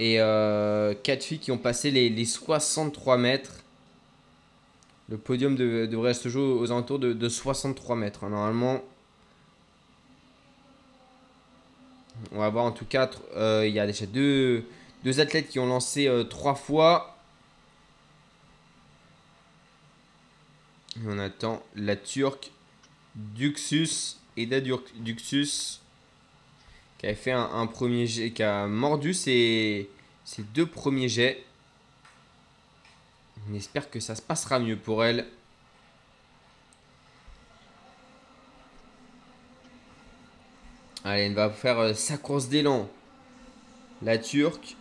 [0.00, 3.62] Et 4 filles qui ont passé les, les 63 mètres.
[5.08, 8.24] Le podium de- devrait se jouer aux alentours de, de 63 mètres.
[8.24, 8.30] hein.
[8.30, 8.82] Normalement,
[12.32, 14.64] on va voir en tout cas, euh, il y a déjà deux,
[15.18, 17.16] athlètes qui ont lancé euh, trois fois.
[20.96, 22.50] Et on attend la Turque
[23.14, 25.80] Duxus et Duxus
[26.98, 29.88] qui avait fait un, un premier jet, qui a mordu ses,
[30.24, 31.44] ses deux premiers jets.
[33.48, 35.26] On espère que ça se passera mieux pour elle.
[41.04, 42.88] Allez, elle va faire euh, sa course d'élan.
[44.02, 44.76] La Turque.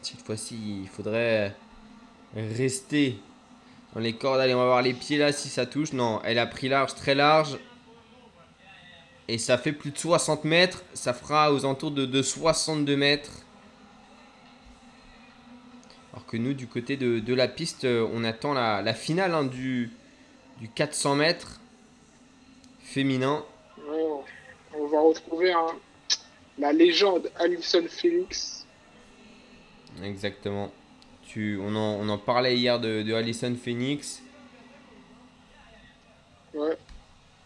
[0.00, 1.54] Cette fois-ci, il faudrait
[2.34, 3.18] rester
[3.94, 4.40] dans les cordes.
[4.40, 5.92] Allez, on va voir les pieds là si ça touche.
[5.92, 7.58] Non, elle a pris large, très large.
[9.28, 10.82] Et ça fait plus de 60 mètres.
[10.94, 13.43] Ça fera aux alentours de, de 62 mètres.
[16.14, 19.34] Alors que nous, du côté de, de la piste, euh, on attend la, la finale
[19.34, 19.90] hein, du,
[20.60, 21.60] du 400 mètres
[22.80, 23.44] féminin.
[23.78, 24.22] Ouais, on-
[24.76, 25.66] on va retrouver hein,
[26.58, 28.64] la légende Alison Felix.
[30.04, 30.72] Exactement.
[31.26, 34.22] Tu, on, en, on en parlait hier de, de Alison Phoenix.
[36.54, 36.76] Ouais.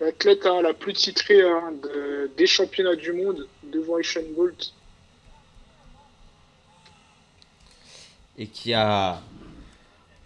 [0.00, 4.74] L'athlète hein, la plus titrée hein, de- des championnats du monde devant Usain Bolt.
[8.38, 9.20] Et qui a,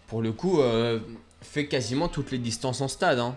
[0.07, 1.01] pour le coup, euh,
[1.41, 3.19] fait quasiment toutes les distances en stade.
[3.19, 3.37] hein.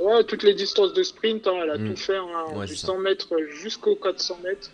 [0.00, 1.90] Ouais, toutes les distances de sprint, hein, elle a Mm.
[1.90, 2.86] tout fait, hein, Ouais, du c'est ça.
[2.88, 4.70] 100 mètres jusqu'aux 400 mètres.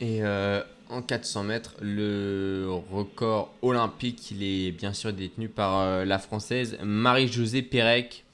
[0.00, 6.04] Et euh, en 400 mètres, le record olympique, il est bien sûr détenu par euh,
[6.04, 8.24] la française Marie-Josée Pérec.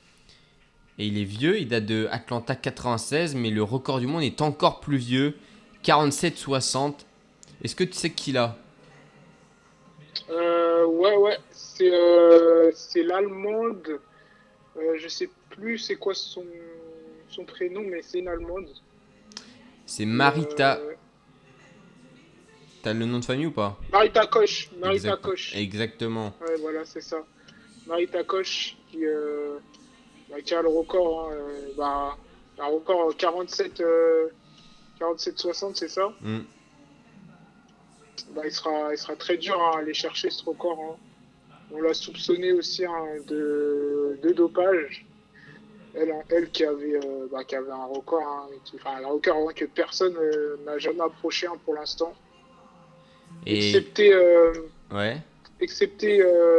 [1.03, 4.41] Et il est vieux, il date de Atlanta 96, mais le record du monde est
[4.41, 5.35] encore plus vieux,
[5.83, 6.95] 47-60.
[7.65, 8.57] Est-ce que tu sais qui l'a?
[10.31, 13.99] Euh, ouais, ouais, c'est euh, c'est l'allemande.
[14.77, 16.45] Euh, je sais plus c'est quoi son,
[17.29, 18.69] son prénom, mais c'est une allemande.
[19.85, 20.79] C'est Marita.
[20.79, 20.93] Euh,
[22.85, 23.77] T'as le nom de famille ou pas?
[23.91, 24.71] Marita Koch.
[24.79, 25.53] Marita Exact- Koch.
[25.57, 26.33] Exactement.
[26.41, 27.25] Ouais, voilà, c'est ça.
[27.89, 28.99] Marita Koch qui,
[30.33, 31.31] euh, bah, qui a le record.
[31.31, 32.17] hein, euh, bah,
[32.59, 34.29] un record 47, euh,
[35.01, 36.41] 47-60, c'est ça Mm.
[38.35, 40.79] bah, il, sera, il sera très dur à aller chercher ce record.
[40.81, 40.97] hein.
[41.75, 45.07] On l'a soupçonné aussi hein, de, de dopage.
[45.95, 49.49] Elle, elle qui, avait, euh, bah, qui avait un record, hein, qui- enfin, un record
[49.49, 52.13] hein, que personne euh, n'a jamais approché pour l'instant.
[53.47, 54.53] Et Excepté, euh,
[54.93, 55.17] ouais.
[55.61, 56.19] excepté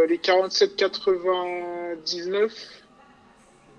[0.10, 2.52] les 47-99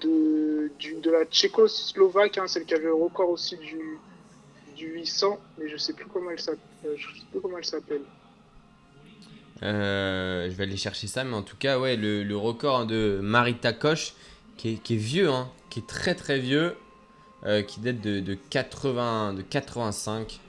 [0.00, 3.98] de, du- de la Tchécoslovaque, hein, celle qui avait le record aussi du,
[4.76, 6.60] du 800, mais je sais plus comment elle s'appelle.
[6.86, 6.96] euh,
[7.62, 8.02] s'appelle.
[9.62, 13.20] Euh, je vais aller chercher ça, mais en tout cas, ouais, le, le record de
[13.22, 14.14] Marita Koch,
[14.56, 16.76] qui est, vieux, hein, qui est très très vieux,
[17.44, 20.40] euh, qui date de, de 80, de 85.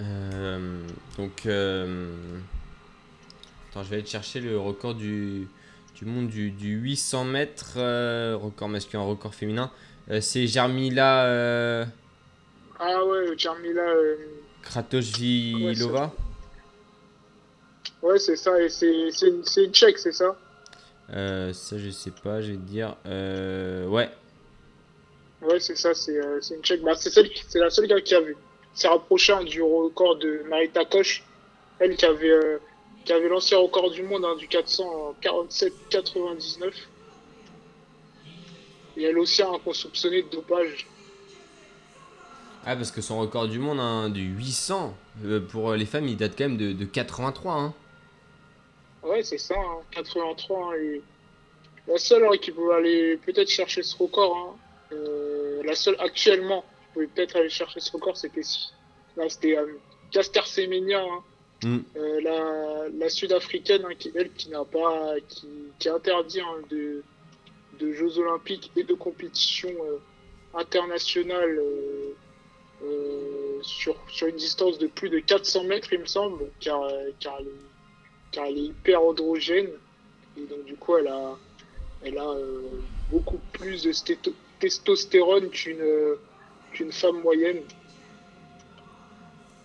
[0.00, 0.86] Euh,
[1.18, 1.42] donc,
[3.70, 5.48] attends, je vais aller chercher le record du,
[5.94, 9.70] du monde du, du 800 mètres, euh, record masculin, record féminin.
[10.10, 11.84] Euh, c'est Jarmila euh,
[12.78, 13.82] Ah ouais, Jarmila.
[13.82, 14.16] euh,
[14.62, 16.12] Kratochvilova.
[18.02, 20.36] Ouais, c'est ça, et c'est c'est une, c'est une tchèque, c'est ça?
[21.08, 22.96] Ça, je sais pas, je vais te dire.
[23.04, 24.08] Ouais,
[25.42, 26.82] Ouais, c'est ça, c'est c'est une tchèque.
[26.82, 28.36] Bah, c'est c'est la seule gars qui avait
[28.74, 31.24] s'est rapproché hein, du record de Marita Koch.
[31.78, 32.58] Elle qui avait,
[33.04, 36.72] qui avait l'ancien record du monde hein, du 400 en 47-99.
[38.96, 40.86] Et elle aussi hein, qu'on soupçonnait de dopage.
[42.66, 46.16] Ah, parce que son record du monde, hein, du 800, euh, pour les femmes, il
[46.16, 47.54] date quand même de, de 83.
[47.54, 47.74] Hein.
[49.02, 50.58] Ouais, c'est ça, hein, 83.
[50.58, 51.02] hein, et
[51.88, 56.62] la seule hein, qui pouvait aller peut-être chercher ce record, hein, euh, la seule actuellement
[56.62, 58.42] qui pouvait peut-être aller chercher ce record, c'était
[59.16, 59.78] là, c'était euh,
[60.10, 61.22] Caster Semenya, hein,
[61.62, 61.78] Mm.
[61.96, 67.02] euh, la, la sud-africaine, hein, qui, elle, qui n'a pas, qui, interdit hein, de,
[67.78, 69.98] de Jeux Olympiques et de compétitions euh,
[70.58, 71.60] internationales
[72.82, 76.80] euh, sur, sur une distance de plus de 400 mètres, il me semble, car,
[77.18, 79.68] car, elle, est, car elle est hyper androgène.
[80.38, 81.36] Et donc, du coup, elle a,
[82.02, 82.62] elle a euh,
[83.10, 83.92] beaucoup plus de
[84.58, 86.16] testostérone qu'une euh,
[86.72, 87.62] qu'une femme moyenne.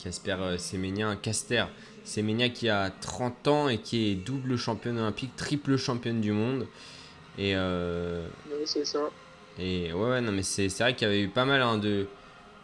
[0.04, 1.66] Casper euh, Semenya, Caster
[2.06, 6.68] Semenya qui a 30 ans et qui est double championne olympique, triple championne du monde.
[7.38, 9.10] Et, euh, Ouais, c'est ça.
[9.60, 12.06] et ouais, ouais, non, mais c'est vrai qu'il y avait eu pas mal hein, de.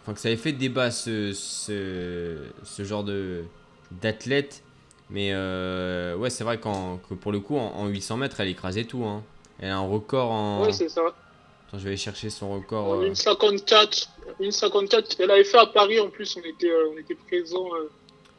[0.03, 3.43] Enfin, que ça avait fait débat ce, ce, ce genre de
[4.01, 4.63] d'athlète.
[5.09, 8.85] Mais euh, ouais, c'est vrai que pour le coup, en, en 800 mètres, elle écrasait
[8.85, 9.03] tout.
[9.03, 9.23] Hein.
[9.59, 10.63] Elle a un record en.
[10.63, 11.01] Ouais, c'est ça.
[11.67, 12.87] Attends, je vais aller chercher son record.
[12.87, 16.69] En euh, une 54, une 54, elle avait fait à Paris en plus, on était,
[16.71, 17.89] euh, on était présents euh,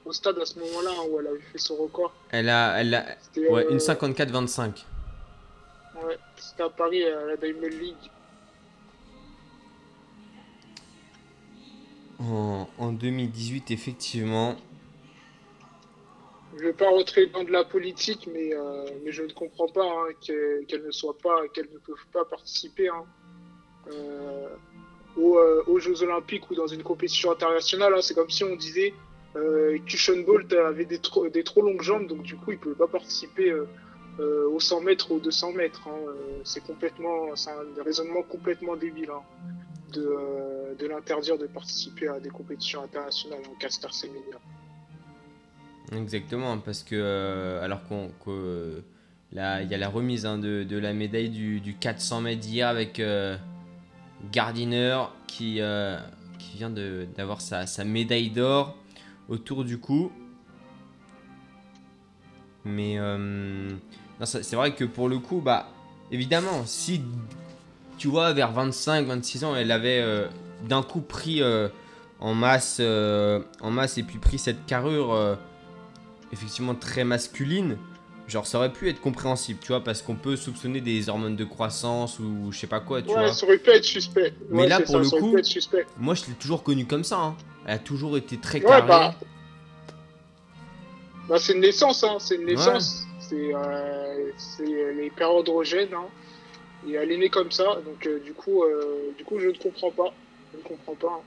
[0.04, 2.12] au stade à ce moment-là hein, où elle avait fait son record.
[2.30, 4.84] Elle a, elle a C'était ouais, euh, une 54-25.
[6.04, 8.10] ouais, c'était à Paris à la Diamond League.
[12.20, 14.56] En, en 2018, effectivement.
[16.56, 19.84] Je vais pas rentrer dans de la politique, mais, euh, mais je ne comprends pas
[19.86, 23.04] hein, qu'elle ne soit pas, qu'elle ne peuvent pas participer hein,
[23.90, 24.48] euh,
[25.16, 27.94] aux, euh, aux Jeux Olympiques ou dans une compétition internationale.
[28.02, 28.92] C'est comme si on disait
[29.36, 29.78] euh,
[30.26, 32.86] Bolt avait des trop, des trop longues jambes, donc du coup il ne pouvait pas
[32.86, 33.66] participer euh,
[34.20, 35.82] euh, aux 100 mètres ou aux 200 mètres.
[35.86, 35.96] hein.
[36.08, 39.22] Euh, C'est complètement, un raisonnement complètement débile hein,
[39.92, 44.38] de, l'interdire de participer à des compétitions internationales en Caster Semenya.
[45.92, 48.10] Exactement, parce que alors qu'on
[49.32, 49.40] il y
[49.74, 53.00] a la remise hein, de, la médaille du, du 400 mètres d'hier avec
[54.30, 55.60] Gardiner qui,
[56.38, 58.76] qui vient d'avoir sa médaille d'or
[59.28, 60.10] autour du cou.
[62.64, 63.70] Mais euh,
[64.24, 65.68] c'est vrai que pour le coup, bah
[66.12, 67.02] évidemment, si
[67.98, 70.26] tu vois vers 25-26 ans, elle avait euh,
[70.68, 71.68] d'un coup pris euh,
[72.20, 75.36] en masse, euh, en masse et puis pris cette carrure
[76.32, 77.76] effectivement très masculine.
[78.28, 81.44] Genre ça aurait pu être compréhensible, tu vois, parce qu'on peut soupçonner des hormones de
[81.44, 83.32] croissance ou je sais pas quoi, tu Ouais, vois.
[83.32, 84.32] ça aurait pu être suspect.
[84.48, 85.36] Mais Ouais, là, pour ça, le coup-.
[85.98, 87.18] Moi, je l'ai toujours connue comme ça.
[87.18, 87.36] hein.
[87.66, 88.86] Elle a toujours été très Ouais, carrée.
[88.88, 89.14] bah,
[91.28, 92.16] Bah, c'est une naissance, hein.
[92.18, 93.06] C'est une naissance.
[93.20, 96.08] C'est euh, c'est les pères androgènes, hein.
[96.86, 99.56] Et elle est née comme ça, donc euh, du coup, euh, du coup, je ne
[99.56, 100.12] comprends pas.
[100.52, 101.12] Je ne comprends pas.
[101.12, 101.22] hein.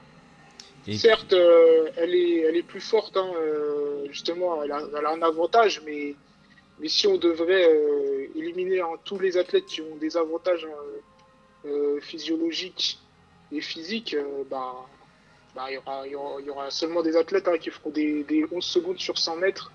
[0.87, 5.05] Et- Certes, euh, elle est, elle est plus forte, hein, euh, justement, elle a, elle
[5.05, 6.13] a un avantage, mais,
[6.79, 11.67] mais si on devrait euh, éliminer hein, tous les athlètes qui ont des avantages hein,
[11.67, 12.99] euh, physiologiques
[13.51, 14.75] et physiques, euh, bah,
[15.55, 18.63] bah, il y aura, y aura- seulement des athlètes hein, qui feront des, des 11
[18.63, 19.71] secondes sur 100 mètres.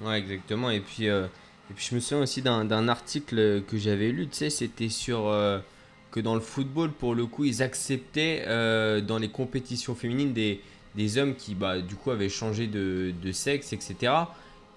[0.00, 0.70] Ouais, exactement.
[0.70, 1.26] Et puis, euh,
[1.70, 5.28] et puis je me souviens aussi d'un article que j'avais lu, tu sais, c'était sur
[5.28, 5.60] euh,
[6.10, 10.60] que dans le football, pour le coup, ils acceptaient euh, dans les compétitions féminines des,
[10.96, 14.12] des hommes qui, bah, du coup, avaient changé de, de sexe, etc.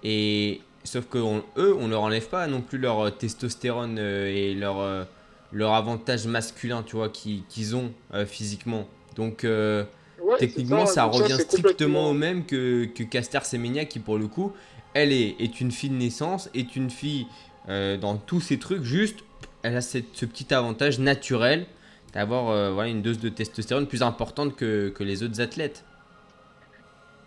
[0.04, 5.06] Et sauf que on- eux, on leur enlève pas non plus leur testostérone et leur,
[5.52, 7.92] leur avantage masculin, tu vois, qui- qu'ils ont
[8.26, 8.88] physiquement.
[9.18, 9.84] Donc, euh,
[10.20, 14.26] Ouais, Techniquement, ça, revient strictement complètement- au même que, que Caster Semenya, qui pour le
[14.26, 14.52] coup,
[14.92, 17.26] elle est, est une fille de naissance, est une fille
[17.68, 19.20] euh, dans tous ces trucs, juste,
[19.62, 21.66] elle a cette- ce petit avantage naturel
[22.12, 25.84] d'avoir euh, voilà, une dose de testostérone plus importante que, que les autres athlètes.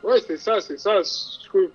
[0.03, 1.01] Ouais, c'est ça, c'est ça.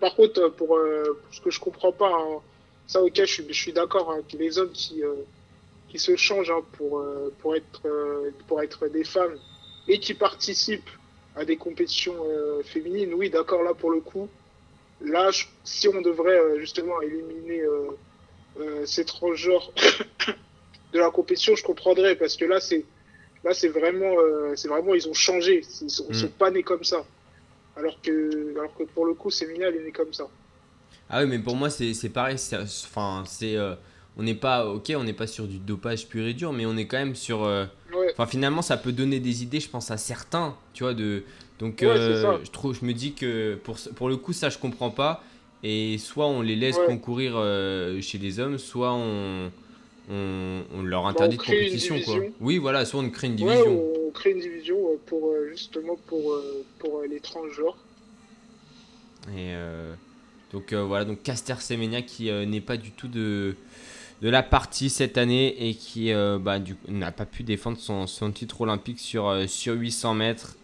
[0.00, 2.40] Par contre, pour, euh, ce que je comprends pas, hein,
[2.86, 5.14] ça, ok, je suis, je suis d'accord, hein, que les hommes qui, euh,
[5.88, 7.02] qui se changent hein, pour,
[7.38, 7.82] pour, être,
[8.48, 9.36] pour être des femmes
[9.88, 10.90] et qui participent
[11.34, 14.30] à des compétitions euh, féminines, oui, d'accord, là, pour le coup,
[15.00, 17.62] là, je- si on devrait euh, justement éliminer
[18.58, 19.72] euh, ces transgenres
[20.92, 22.86] de la compétition, je comprendrais, parce que là, c'est
[23.44, 24.14] là, c'est vraiment,
[24.56, 26.14] c'est vraiment, ils ont changé, ils sont, ils Mm.
[26.16, 27.06] sont pas nés comme ça.
[27.76, 30.30] Alors que, alors que pour le coup, Semina, elle est née comme ça.
[31.08, 32.36] Ah oui, mais pour moi, c'est pareil.
[32.84, 33.56] Enfin, c'est.
[34.16, 34.66] On n'est pas.
[34.66, 37.14] Ok, on n'est pas sur du dopage pur et dur, mais on est quand même
[37.14, 37.44] sur.
[37.44, 40.92] euh, Ouais, Enfin, finalement, ça peut donner des idées, je pense, à certains, tu vois,
[40.94, 41.22] de...
[41.58, 43.58] Donc, Ouais, euh, je, trouve, je me dis que
[43.94, 45.22] pour, le coup, ça, je comprends pas.
[45.62, 46.86] Et soit on les laisse Ouais.
[46.86, 49.50] concourir euh, chez les hommes, soit on,
[50.10, 52.18] on, on leur Bah, interdit on de compétition, quoi.
[52.40, 53.82] Oui, voilà, soit on crée une division.
[54.06, 54.76] on crée une division
[55.06, 56.36] pour justement pour,
[56.78, 57.76] pour les transgenres.
[59.36, 59.54] Et
[60.52, 63.56] donc, voilà, donc Caster Semenya qui n'est pas du tout de,
[64.22, 68.30] de la partie cette année et qui euh, bah, n'a pas pu défendre son, son
[68.32, 70.56] titre olympique sur, euh, sur 800 mètres.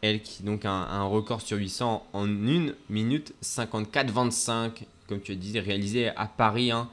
[0.00, 4.70] Elle qui donc a un, un record sur 800 en 1 minute 54-25,
[5.08, 6.88] comme tu as dit, réalisé à Paris hein,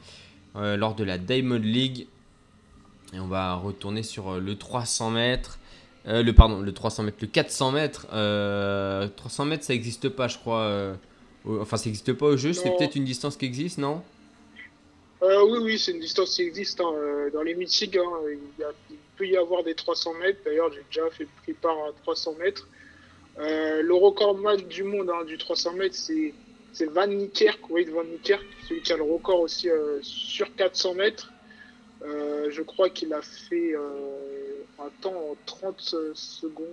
[0.56, 2.08] euh, lors de la Diamond League.
[3.14, 5.60] Et on va retourner sur euh, le 300 mètres.
[6.08, 8.08] Euh, le pardon, le 300 mètres, le 400 mètres.
[8.14, 10.62] euh, 300 mètres, ça n'existe pas, je crois.
[10.62, 10.96] euh,
[11.46, 12.54] enfin, ça n'existe pas au jeu.
[12.54, 14.02] C'est peut-être une distance qui existe, non?
[15.24, 17.96] Euh, oui, oui, c'est une distance qui existe hein, euh, dans les meetings.
[17.98, 18.12] hein,
[18.90, 20.40] il, peut y avoir des 300 mètres.
[20.44, 22.68] D'ailleurs, j'ai déjà fait pris part à 300 mètres.
[23.38, 28.44] Euh, le recordman du monde hein, du 300 mètres, c'est Van Niekerk, Wade Van Niekerk,
[28.68, 31.32] celui qui a le record aussi euh, sur 400 mètres.
[32.04, 33.76] Je crois qu'il a fait
[34.80, 36.66] un temps en 30 secondes.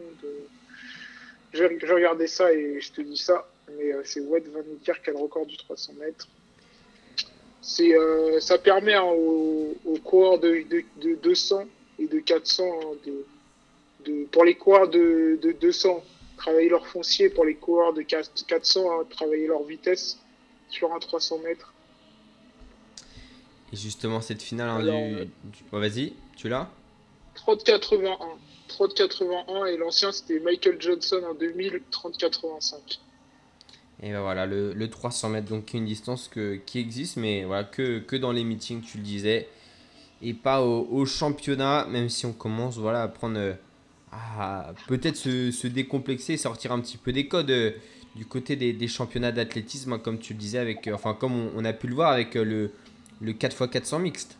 [1.52, 3.46] Je je regarder ça et je te dis ça.
[3.76, 6.26] Mais c'est Wade Van Niekerk qui a le record du 300 mètres.
[7.60, 11.64] C'est, euh, ça permet hein, aux, aux coureurs de, de, de 200
[11.98, 13.24] et de 400, hein, de,
[14.04, 16.02] de, pour les coureurs de, de 200,
[16.36, 20.18] travailler leur foncier, pour les coureurs de 400, hein, travailler leur vitesse
[20.70, 21.72] sur un 300 mètres.
[23.72, 25.14] Et justement, cette finale hein, Alors, du.
[25.26, 26.70] du- oh, Vas-y, tu l'as?
[27.46, 28.16] 30-81.
[28.68, 32.98] 30-81 et l'ancien c'était Michael Johnson en 2000, 30-85.
[34.02, 37.64] Et ben voilà, le, le 300 mètres, donc une distance que, qui existe, mais voilà,
[37.64, 39.48] que, que dans les meetings, tu le disais,
[40.22, 43.38] et pas au, championnat, même si on commence voilà, à prendre.
[43.38, 43.54] euh,
[44.10, 47.72] à peut-être se, se décomplexer, sortir un petit peu des codes euh,
[48.16, 51.50] du côté des, des championnats d'athlétisme, hein, comme tu le disais, avec, euh, enfin, comme
[51.54, 52.70] on, a pu le voir avec le,
[53.20, 54.38] le 4x400 mixte.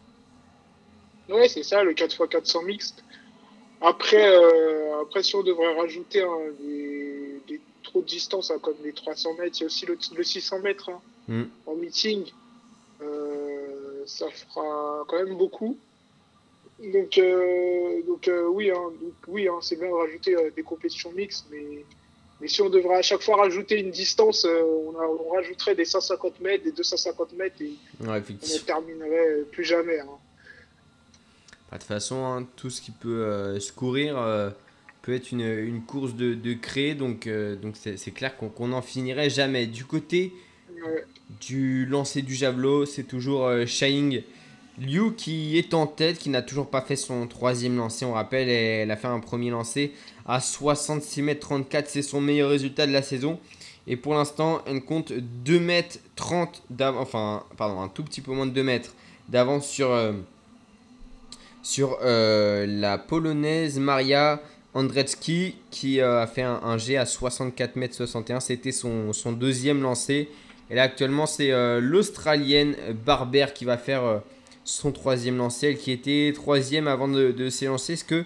[1.28, 3.04] Ouais, c'est ça, le 4x400 mixte.
[3.80, 4.34] Après,
[5.02, 7.17] après, si on devrait rajouter hein, des
[7.88, 10.60] trop de distance, hein, comme les 300 mètres, il y a aussi le, le 600
[10.60, 11.42] mètres hein, Mm.
[11.66, 12.24] en meeting.
[13.02, 15.76] Euh, ça fera quand même beaucoup.
[16.92, 21.12] Donc, euh, donc euh, oui, hein, donc, oui hein, c'est bien de rajouter des compétitions
[21.12, 21.84] mixtes, mais,
[22.40, 25.84] mais si on devrait à chaque fois rajouter une distance, on, a- on rajouterait des
[25.84, 28.08] 150 mètres, des 250 mètres et Ouais, on
[28.54, 29.98] ne terminerait plus jamais.
[29.98, 30.06] Bah,
[31.72, 34.16] De toute façon, tout ce qui peut se courir
[35.08, 38.82] peut être une, une course de, de créer, donc euh, donc c'est clair qu'on n'en
[38.82, 39.66] finirait jamais.
[39.66, 40.34] Du côté
[41.40, 43.64] du lancer du javelot, c'est toujours euh,
[44.78, 48.04] Liu qui est en tête, qui n'a toujours pas fait son troisième lancer.
[48.04, 49.94] On rappelle, elle a fait un premier lancer
[50.26, 53.40] à 66 mètres 34, c'est son meilleur résultat de la saison.
[53.86, 58.32] Et pour l'instant, elle compte 2 mètres 30 d'avance, enfin, pardon, un tout petit peu
[58.32, 58.94] moins de 2 mètres
[59.30, 60.12] d'avance sur, euh,
[61.62, 64.42] sur euh, la polonaise Maria
[64.78, 68.40] Andrecki qui euh, a fait un, G à 64 mètres 61.
[68.40, 70.28] C'était son, son deuxième lancé.
[70.70, 74.18] Et là, actuellement, c'est euh, l'Australienne Barber qui va faire euh,
[74.64, 75.68] son troisième lancer.
[75.68, 77.94] Elle qui était troisième avant de, de s'élancer.
[77.94, 78.24] Est-ce que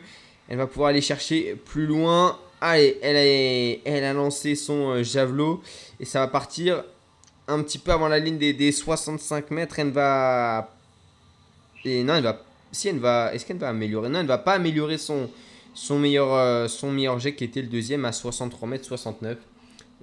[0.48, 2.38] elle va pouvoir aller chercher plus loin?
[2.61, 5.62] Allez, elle a, elle a lancé son javelot.
[6.00, 6.84] Et ça va partir
[7.48, 9.78] un petit peu avant la ligne des, des 65 mètres.
[9.78, 10.74] Elle va...
[11.84, 12.42] Et non, elle va...
[12.72, 13.32] Si elle va...
[13.32, 14.11] Est-ce qu'elle va améliorer?
[14.11, 15.30] Non, elle va pas améliorer son,
[15.74, 19.38] son, meilleur, euh, son meilleur jet qui était le deuxième à 63 mètres 69.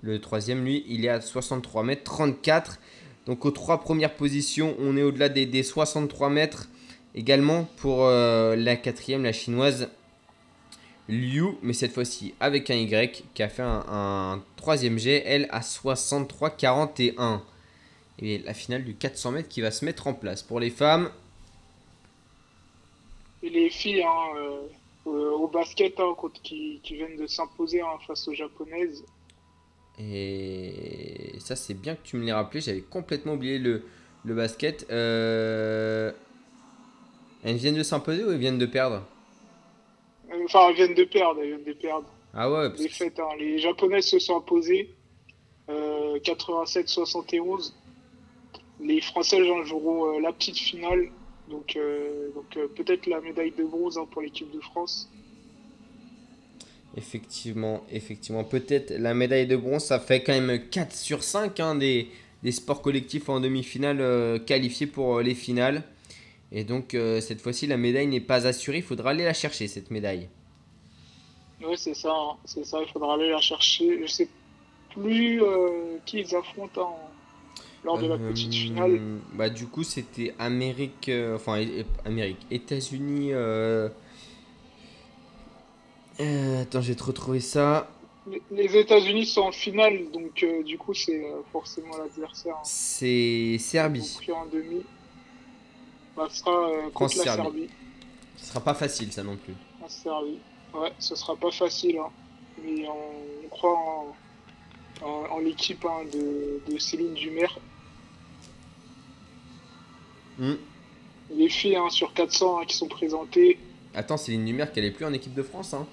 [0.01, 2.79] Le troisième, lui, il est à 63 mètres 34.
[3.25, 6.67] Donc aux trois premières positions, on est au-delà des, des 63 mètres.
[7.15, 9.89] Également pour euh, la quatrième, la chinoise
[11.09, 15.61] Liu, mais cette fois-ci avec un Y, qui a fait un, troisième jet, elle à
[15.61, 17.39] 63-41.
[18.21, 20.43] Et la finale du 400 mètres qui va se mettre en place.
[20.43, 21.09] Pour les femmes,
[23.41, 24.67] Et les filles hein, euh,
[25.09, 29.03] au basket hein, contre- qui, qui viennent de s'imposer hein, face aux japonaises.
[29.99, 32.61] Et ça, c'est bien que tu me l'aies rappelé.
[32.61, 33.83] J'avais complètement oublié le,
[34.23, 34.85] le basket.
[34.91, 36.11] Euh,
[37.43, 39.03] Elles viennent de s'imposer ou elles viennent de perdre?
[40.31, 42.07] Euh, Enfin, elles viennent de perdre, elles viennent de perdre.
[42.33, 43.27] Ah ouais, parce Défaite, hein.
[43.39, 44.89] Les japonaises se sont imposées
[45.69, 47.73] euh, 87-71.
[48.81, 51.09] Les françaises en joueront euh, la petite finale.
[51.49, 55.09] Donc, euh, donc euh, peut-être la médaille de bronze hein, pour l'équipe de France.
[56.95, 58.43] effectivement, effectivement.
[58.43, 62.09] Peut-être la médaille de bronze, ça fait quand même 4 sur 5 hein, des,
[62.43, 65.83] des sports collectifs en demi-finale euh, qualifiés pour les finales.
[66.51, 68.77] Et donc, cette fois-ci, la médaille n'est pas assurée.
[68.77, 70.29] Il faudra aller la chercher, cette médaille.
[71.61, 72.37] Ouais, c'est ça, hein.
[72.43, 72.79] c'est ça.
[72.81, 74.01] Il faudra aller la chercher.
[74.01, 74.27] Je sais
[74.89, 75.43] plus
[76.07, 77.08] qui ils affrontent hein,
[77.83, 78.99] lors de la Euh, petite finale.
[79.33, 81.63] Bah du coup c'était Amérique, euh, enfin
[82.05, 83.33] Amérique, États-Unis.
[83.33, 83.89] euh,
[86.19, 87.89] euh, attends, j'ai trop trouvé ça.
[88.51, 92.55] Les- États-Unis sont en finale, donc euh, du coup c'est euh, forcément l'adversaire.
[92.55, 92.61] hein.
[92.63, 94.17] C'est Serbie.
[94.27, 94.83] Donc en demi.
[96.15, 97.43] Bah, ce sera euh, contre la France-Serbie.
[97.59, 97.69] Serbie.
[98.37, 99.53] Ce sera pas facile ça non plus.
[99.81, 100.39] La Serbie.
[100.73, 102.09] Ouais, ce sera pas facile, hein.
[102.63, 104.15] mais on, on croit en,
[105.05, 107.47] en, en l'équipe hein, de, de Céline Dumer.
[111.31, 113.59] Les filles hein, sur 400 hein, qui sont présentées.
[113.93, 115.73] Attends, c'est une numère qu'elle est plus en équipe de France.
[115.73, 115.85] Hein.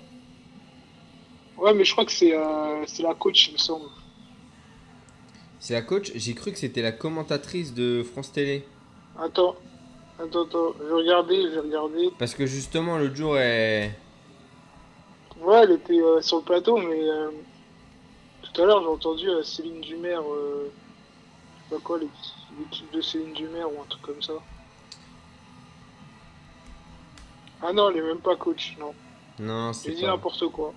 [1.56, 3.86] Ouais, mais je crois que c'est euh, c'est la coach, il me semble.
[5.58, 6.12] C'est la coach.
[6.14, 8.64] J'ai cru que c'était la commentatrice de France Télé.
[9.18, 9.56] Attends,
[10.18, 12.10] attends, attends, je vais regarder, je vais regarder.
[12.18, 13.92] Parce que justement l'autre jour elle...
[15.40, 17.30] Ouais, elle était euh, sur le plateau, mais euh,
[18.42, 23.32] tout à l'heure j'ai entendu Céline Dumer, je sais pas quoi, l'équipe l'équipe de Céline
[23.34, 24.34] Dumer ou un truc comme ça.
[27.60, 28.94] Ah non, elle est même pas coach, non.
[29.38, 30.08] Non, J'ai c'est dit pas...
[30.08, 30.74] n'importe quoi.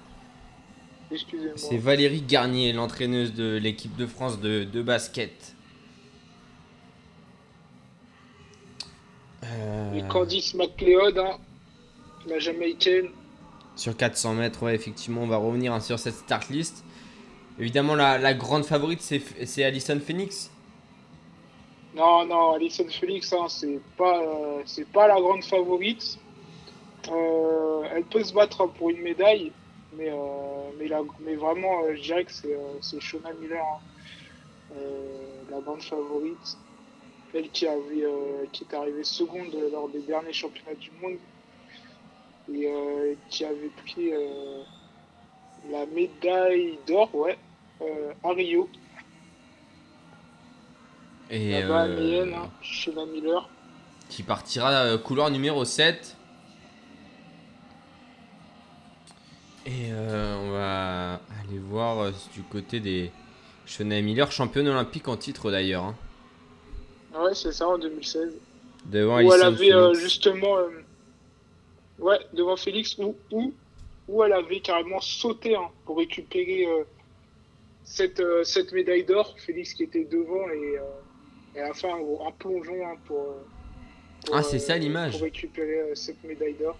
[1.12, 1.56] Excusez-moi.
[1.56, 5.56] C'est Valérie Garnier, l'entraîneuse de l'équipe de France de, de basket.
[9.44, 11.38] Euh, Et Candice McLeod, hein,
[12.26, 13.10] la Jamaïcaine.
[13.76, 16.84] Sur 400 mètres, ouais, effectivement, on va revenir hein, sur cette start list.
[17.60, 20.52] Évidemment, la, la grande favorite, c'est c'est Alison Phoenix.
[21.96, 24.64] Non, non, Alison Felix, hein, c'est pas, euh,
[24.94, 26.20] pas la grande favorite.
[27.10, 29.52] Euh, elle peut se battre pour une médaille,
[29.98, 34.76] mais, euh, vraiment, je dirais que c'est, Shona Miller, hein,
[35.50, 36.58] la grande favorite.
[37.34, 38.08] Elle qui, avait,
[38.52, 41.18] qui est arrivée seconde lors des derniers championnats du monde
[42.52, 44.12] et qui avait pris
[45.70, 47.38] la médaille d'or, ouais,
[48.24, 48.68] à Rio.
[51.32, 53.50] Et Là-bas, euh, à Mayenne, hein, Miller.
[54.10, 56.16] qui partira euh, couloir numéro 7.
[59.66, 61.14] Et euh, on va
[61.44, 63.12] aller voir euh, du côté des
[63.68, 65.84] Shona Miller, championne olympique en titre d'ailleurs.
[65.84, 65.96] hein.
[67.14, 68.36] Ouais, c'est ça, en 2016.
[68.86, 70.58] Devant Où elle Alison avait euh, justement.
[70.58, 70.70] euh,
[72.00, 73.54] Ouais, devant Félix, où, où,
[74.08, 76.84] où elle avait carrément sauté hein, pour récupérer euh,
[77.84, 79.36] cette, euh, cette médaille d'or.
[79.38, 80.82] Félix qui était devant et euh,
[81.60, 83.45] elle a fait un, gros- un plongeon hein, pour, euh,
[84.26, 85.12] pour, Ah, c'est ça, euh, l'image.
[85.14, 86.78] Pour récupérer euh, cette médaille d'or.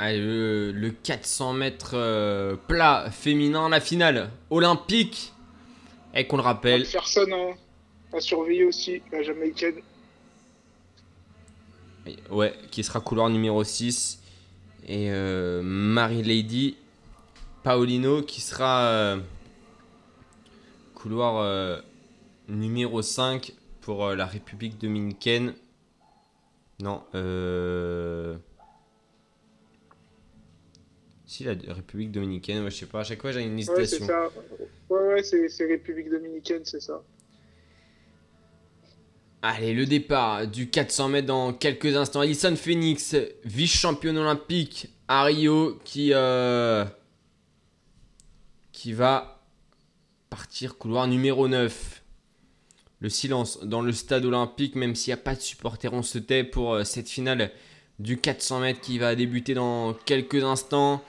[0.00, 5.32] Le, le 400 mètres plat féminin, la finale olympique.
[6.14, 7.54] Et qu'on le rappelle, McPherson hein,
[8.12, 9.76] a surveillé aussi, la Jamaïcaine.
[12.30, 14.20] ouais, qui sera couloir numéro 6.
[14.86, 16.76] Et euh, Marie Lady
[17.62, 19.16] Paolino qui sera euh,
[21.04, 21.78] couloir euh,
[22.48, 23.52] numéro 5
[23.82, 25.52] pour euh, la République dominicaine.
[26.80, 28.38] Non, euh...
[31.26, 34.06] Si, la République dominicaine, ouais, je sais pas, à chaque fois j'ai une Ouais, hésitation.
[34.06, 34.94] c'est.
[34.94, 37.02] Ouais, ouais, c'est c'est République Dominicaine, c'est ça.
[39.42, 42.20] Allez, le départ du 400 mètres dans quelques instants.
[42.20, 46.86] Alison Phoenix, vice-championne olympique à Rio, qui, euh,
[48.72, 49.33] qui va
[50.34, 52.02] partir couloir numéro 9.
[52.98, 56.18] Le silence dans le stade olympique, même s'il n'y a pas de supporters, on se
[56.18, 57.52] tait pour euh, cette finale
[58.00, 61.04] du 400 mètres qui va débuter dans quelques instants.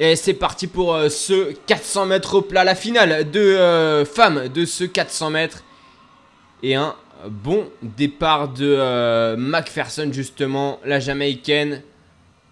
[0.00, 4.48] Et c'est parti pour euh, ce 400 mètres au plat, la finale de euh, femmes
[4.48, 5.62] de ce 400 mètres.
[6.64, 6.96] Et un
[7.28, 11.80] bon départ de McPherson, justement, la Jamaïcaine.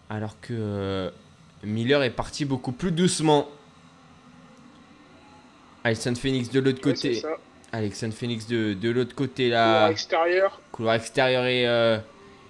[0.08, 1.10] Alors que
[1.64, 3.48] Miller est parti beaucoup plus doucement.
[5.84, 7.22] Alexandre Phoenix de l'autre Ouais, côté.
[7.72, 9.90] Alexandre Phoenix de, de l'autre côté Couloir là.
[9.90, 10.60] extérieur.
[10.72, 11.96] Couloir extérieur et, euh,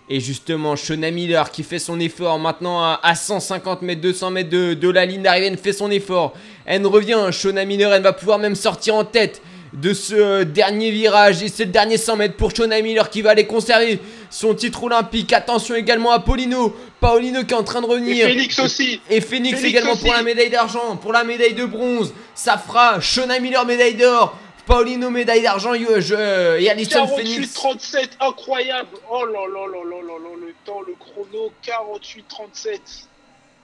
[0.09, 4.51] et justement Shona Miller qui fait son effort maintenant à, à 150 mètres, 200 mètres
[4.51, 5.47] de, de la ligne d'arrivée.
[5.47, 6.35] Elle fait son effort.
[6.67, 7.29] Elle revient.
[7.31, 9.41] Shona Miller, elle va pouvoir même sortir en tête
[9.73, 11.43] de ce euh, dernier virage.
[11.43, 14.01] Et le dernier 100 mètres pour Shona Miller qui va aller conserver
[14.31, 15.33] son titre olympique.
[15.33, 16.77] Attention également à Paulino.
[17.01, 18.27] Paulino qui est en train de Et revenir.
[18.27, 19.01] Félix aussi.
[19.11, 20.05] Et Phoenix, Phoenix également aussi.
[20.05, 22.13] pour la médaille d'argent, pour la médaille de bronze.
[22.35, 27.55] Ça fera Shona Miller médaille d'or, Paulino médaille d'argent euh, et Alison Phoenix.
[27.57, 28.91] 48-37, incroyable.
[29.11, 32.79] Oh là là là là là là, le temps, le chrono, 48-37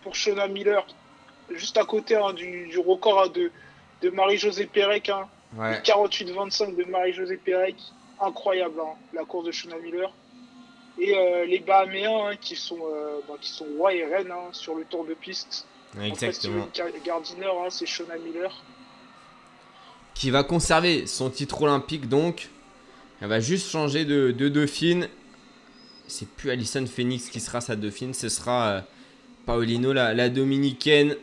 [0.03, 0.85] pour Shona Miller.
[1.51, 3.51] Juste à côté hein, du, du record hein, de,
[4.03, 5.09] de Marie-Josée Pérec.
[5.09, 5.27] Hein.
[5.57, 5.81] Ouais.
[5.81, 7.77] 48-25 de Marie-Josée Pérec.
[8.21, 10.13] Incroyable, hein, la course de Shona Miller.
[10.99, 14.49] Et euh, les Bahaméens hein, qui, sont, euh, bah, qui sont rois et reines hein,
[14.53, 15.67] sur le tour de piste.
[16.03, 16.69] Exactement.
[17.05, 18.53] Gardiner, hein, c'est Shona Miller.
[20.15, 22.49] Qui va conserver son titre olympique donc.
[23.21, 25.09] Elle va juste changer de, de dauphine.
[26.09, 28.81] C'est plus Alison Phoenix qui sera sa dauphine, ce sera euh,
[29.47, 31.15] Paolino la, la dominicaine.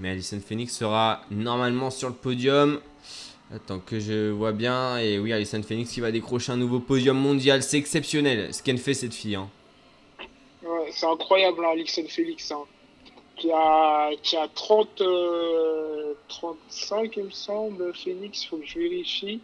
[0.00, 2.80] Mais Alison Phoenix sera normalement sur le podium.
[3.54, 4.98] Attends que je vois bien.
[4.98, 7.62] Et oui, Alison Phoenix qui va décrocher un nouveau podium mondial.
[7.62, 9.36] C'est exceptionnel ce qu'elle fait cette fille.
[9.36, 9.48] hein.
[10.92, 12.62] C'est incroyable, hein, Alixon Félix, hein,
[13.36, 19.40] qui, a, qui a 30, euh, 35, il me semble, Phoenix, faut que je vérifie,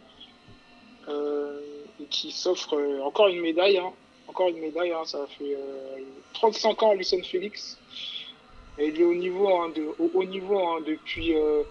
[1.09, 1.59] euh,
[2.01, 3.91] et qui s'offre euh, encore une médaille, hein,
[4.27, 5.99] encore une médaille, ça fait euh,
[6.35, 7.77] 35 ans, Alixon Félix,
[8.81, 11.61] et il est au niveau, hein, de, au haut niveau hein, depuis, euh,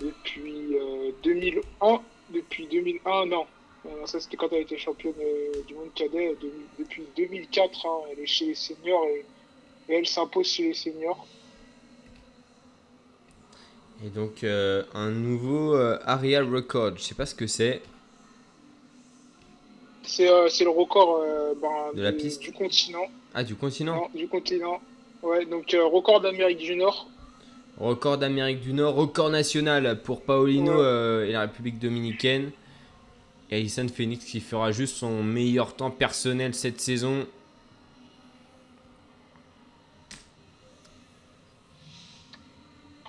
[0.00, 2.00] depuis euh, 2001,
[2.30, 3.46] depuis 2001, non,
[3.86, 7.86] euh, ça, c'était quand elle était championne euh, du monde cadet de- depuis 2004.
[7.86, 9.24] hein, elle est chez les seniors et,
[9.88, 11.26] et elle s'impose chez les seniors.
[14.04, 16.96] Et donc euh, un nouveau euh, Arial Record.
[16.96, 17.80] Je sais pas ce que c'est.
[20.02, 23.06] C'est euh, le record euh, ben, De la du- piste du continent.
[23.34, 24.80] Ah, du continent Non, du continent.
[25.24, 27.08] Ouais, donc euh, record d'Amérique du Nord.
[27.78, 30.78] Record d'Amérique du Nord, record national pour Paolino Ouais.
[30.80, 32.50] euh, et la République dominicaine.
[33.50, 37.26] Et Alison Phoenix qui fera juste son meilleur temps personnel cette saison.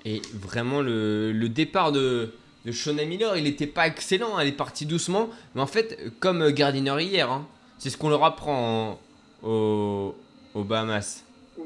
[0.06, 2.34] Et vraiment, le, le départ de,
[2.66, 4.38] de Shona Miller, il n'était pas excellent.
[4.40, 5.30] Elle est partie doucement.
[5.56, 7.48] Mais en fait, comme Gardiner hier, hein,
[7.80, 9.00] c'est ce qu'on leur apprend
[9.44, 10.16] en- au,
[10.54, 11.24] aux Bahamas.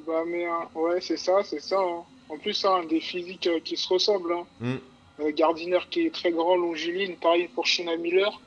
[0.07, 1.79] Bah, mais, hein, ouais, c'est ça, c'est ça.
[1.79, 2.03] hein.
[2.29, 4.33] En plus, hein, des physiques euh, qui se ressemblent.
[4.33, 4.45] Hein.
[4.59, 4.75] Mm.
[5.21, 8.39] Euh, Gardiner qui est très grand, longiligne, pareil pour Shona Miller.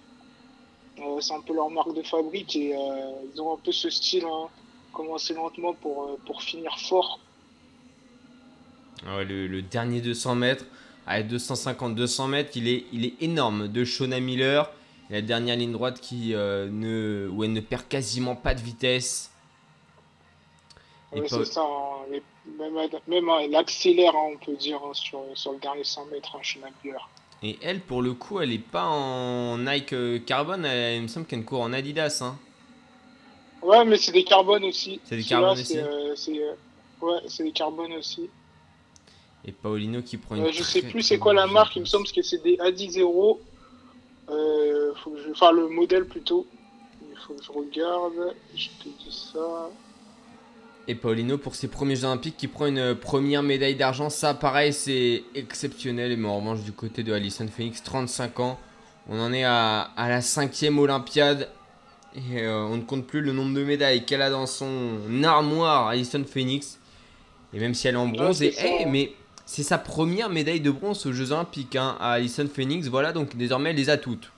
[0.98, 2.74] Euh, c'est un peu leur marque de fabrique et
[3.34, 4.24] ils ont un peu ce style.
[4.92, 7.18] Commencer lentement pour, pour finir fort.
[9.06, 10.66] Ah ouais, le, le dernier 200 mètres,
[11.06, 14.70] à 250-200 mètres, il est, il est énorme de Shona Miller.
[15.08, 19.31] La dernière ligne droite qui, ne, où elle ne perd quasiment pas de vitesse.
[21.14, 21.60] C'est ça.
[21.62, 22.20] hein.
[22.58, 22.74] Même,
[23.06, 26.68] même hein, elle accélère, hein, on peut dire, sur, sur le dernier 100 mètres, Shona
[26.82, 27.08] Miller.
[27.42, 30.64] Et elle, pour le coup, elle est pas en Nike euh, Carbone.
[30.64, 32.20] Elle, il me semble qu'elle court en Adidas.
[32.22, 32.38] hein.
[33.62, 35.00] Ouais, mais c'est des carbones aussi.
[35.04, 36.54] C'est des carbones aussi euh, euh,
[37.00, 38.28] Ouais, c'est des carbones aussi.
[39.44, 40.44] Et Paolino qui prend une.
[40.44, 43.38] Euh, je sais plus c'est quoi la marque, il me semble que c'est des A10
[44.28, 45.30] Euh, faut que je...
[45.30, 46.46] Enfin, le modèle plutôt.
[47.10, 48.34] Il faut que je regarde.
[48.54, 49.68] Je te dis ça.
[50.88, 54.10] Et Paolino pour ses premiers Jeux Olympiques qui prend une euh, première médaille d'argent.
[54.10, 56.16] Ça, pareil, c'est exceptionnel.
[56.16, 58.58] Mais en revanche, du côté de Alison Phoenix, 35 ans.
[59.08, 61.48] On en est à, à la cinquième Olympiade.
[62.16, 65.86] Et euh, on ne compte plus le nombre de médailles qu'elle a dans son armoire,
[65.88, 66.78] Alison Phoenix.
[67.54, 68.38] Et même si elle est en bronze.
[68.38, 68.66] c'est et, ça.
[68.66, 69.12] hey, mais
[69.46, 72.88] c'est sa première médaille de bronze aux Jeux Olympiques hein, à Alison Phoenix.
[72.88, 74.30] Voilà, donc désormais, elle les a toutes.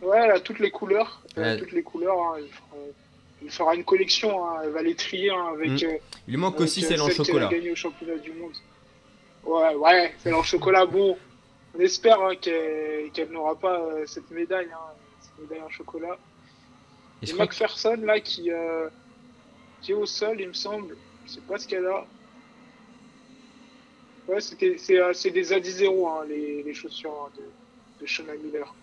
[0.00, 1.22] Ouais, elle a toutes les couleurs.
[1.36, 1.58] Elle a Ouais.
[1.58, 2.16] toutes les couleurs.
[2.18, 2.38] hein.
[3.44, 3.74] Il, fera...
[3.74, 4.44] une collection.
[4.46, 4.60] hein.
[4.64, 5.70] Elle va les trier hein, avec.
[5.82, 5.86] Mm.
[5.86, 7.48] euh, Il manque avec, aussi euh, celle en a chocolat.
[7.48, 8.52] gagnée au championnat du monde.
[9.44, 10.86] Ouais, ouais, celle en chocolat.
[10.86, 11.16] Bon,
[11.76, 16.16] on espère hein, qu'elle n'aura pas euh, cette médaille, hein, cette médaille en chocolat.
[17.22, 18.88] Et que- McPherson, là, qui, euh,
[19.82, 20.96] qui est au sol, il me semble.
[21.26, 22.06] Je sais pas ce qu'elle a.
[24.26, 27.42] Ouais, c'était- c'est euh, des A10-0, hein, les, les chaussures de,
[28.00, 28.74] de Shona Miller.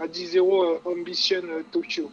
[0.00, 2.10] A10-0 euh, Ambition euh, Tokyo.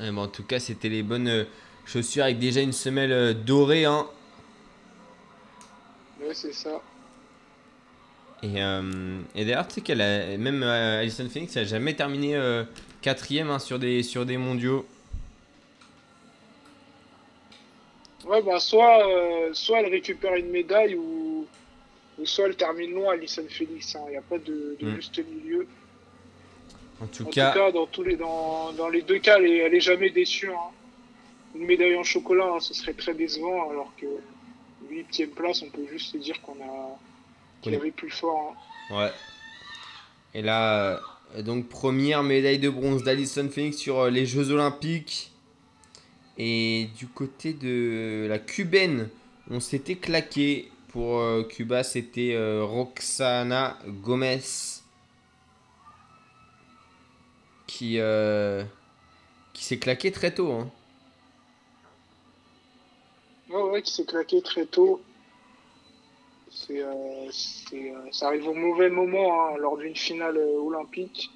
[0.00, 1.44] Eh ben, en tout cas, c'était les bonnes euh,
[1.86, 3.84] chaussures avec déjà une semelle euh, dorée.
[3.84, 4.06] Hein.
[6.20, 6.80] Ouais, c'est ça.
[8.42, 11.94] Et, euh, et d'ailleurs, tu sais qu'elle a, même euh, Alison Phoenix, elle a jamais
[11.94, 12.64] terminé euh,
[13.02, 14.86] quatrième hein, sur, des, sur des mondiaux.
[18.26, 21.46] Ouais, bah, soit, euh, soit elle récupère une médaille ou,
[22.18, 23.96] ou soit elle termine loin, Alison Felix.
[24.06, 24.96] Il n'y a pas de, de Mm.
[24.96, 25.66] juste milieu.
[27.04, 29.46] En tout En cas, tout cas, dans, tous les, dans, dans les deux cas, elle
[29.46, 30.48] est, elle est jamais déçue.
[30.50, 30.70] hein.
[31.54, 34.06] Une médaille en chocolat, hein, ce serait très décevant, alors que
[34.90, 36.98] 8 place, on peut juste se dire qu'on a
[37.62, 37.80] qu'il y Oui.
[37.82, 38.54] avait plus fort.
[38.90, 38.96] hein.
[38.96, 39.10] ouais.
[40.34, 41.00] Et là,
[41.36, 45.30] euh, donc première médaille de bronze d'Alison Phoenix sur euh, les Jeux Olympiques.
[46.38, 49.08] Et du côté de la cubaine,
[49.50, 50.70] on s'était claqué.
[50.88, 54.38] Pour euh, Cuba, c'était Roxana Gomez
[57.74, 58.62] qui, euh,
[59.52, 60.52] qui s'est claqué très tôt.
[60.52, 60.70] hein.
[63.50, 65.02] Ouais, ouais, qui s'est claqué très tôt.
[66.52, 71.30] C'est, euh, c'est, euh, ça arrive au mauvais moment hein, lors d'une finale olympique.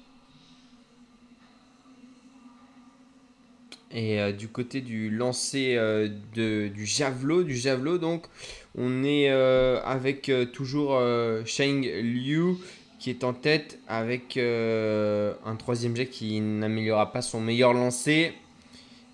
[3.91, 8.27] Et euh, du côté du lancer euh, de, du javelot, du javelot donc,
[8.77, 10.91] on est euh, avec toujours
[11.45, 12.55] Sheng Liu
[12.99, 18.33] qui est en tête avec euh, un troisième jet qui n'améliorera pas son meilleur lancer.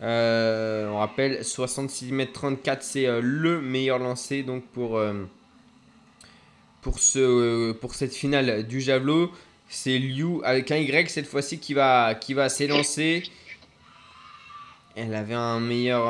[0.01, 5.01] Euh, on rappelle 66 m 34 c'est euh, le meilleur lancer donc pour
[6.81, 9.31] pour ce pour cette finale du javelot
[9.69, 13.23] c'est Liu avec un Y cette fois-ci qui va qui va s'élancer
[14.97, 16.07] elle avait un meilleur,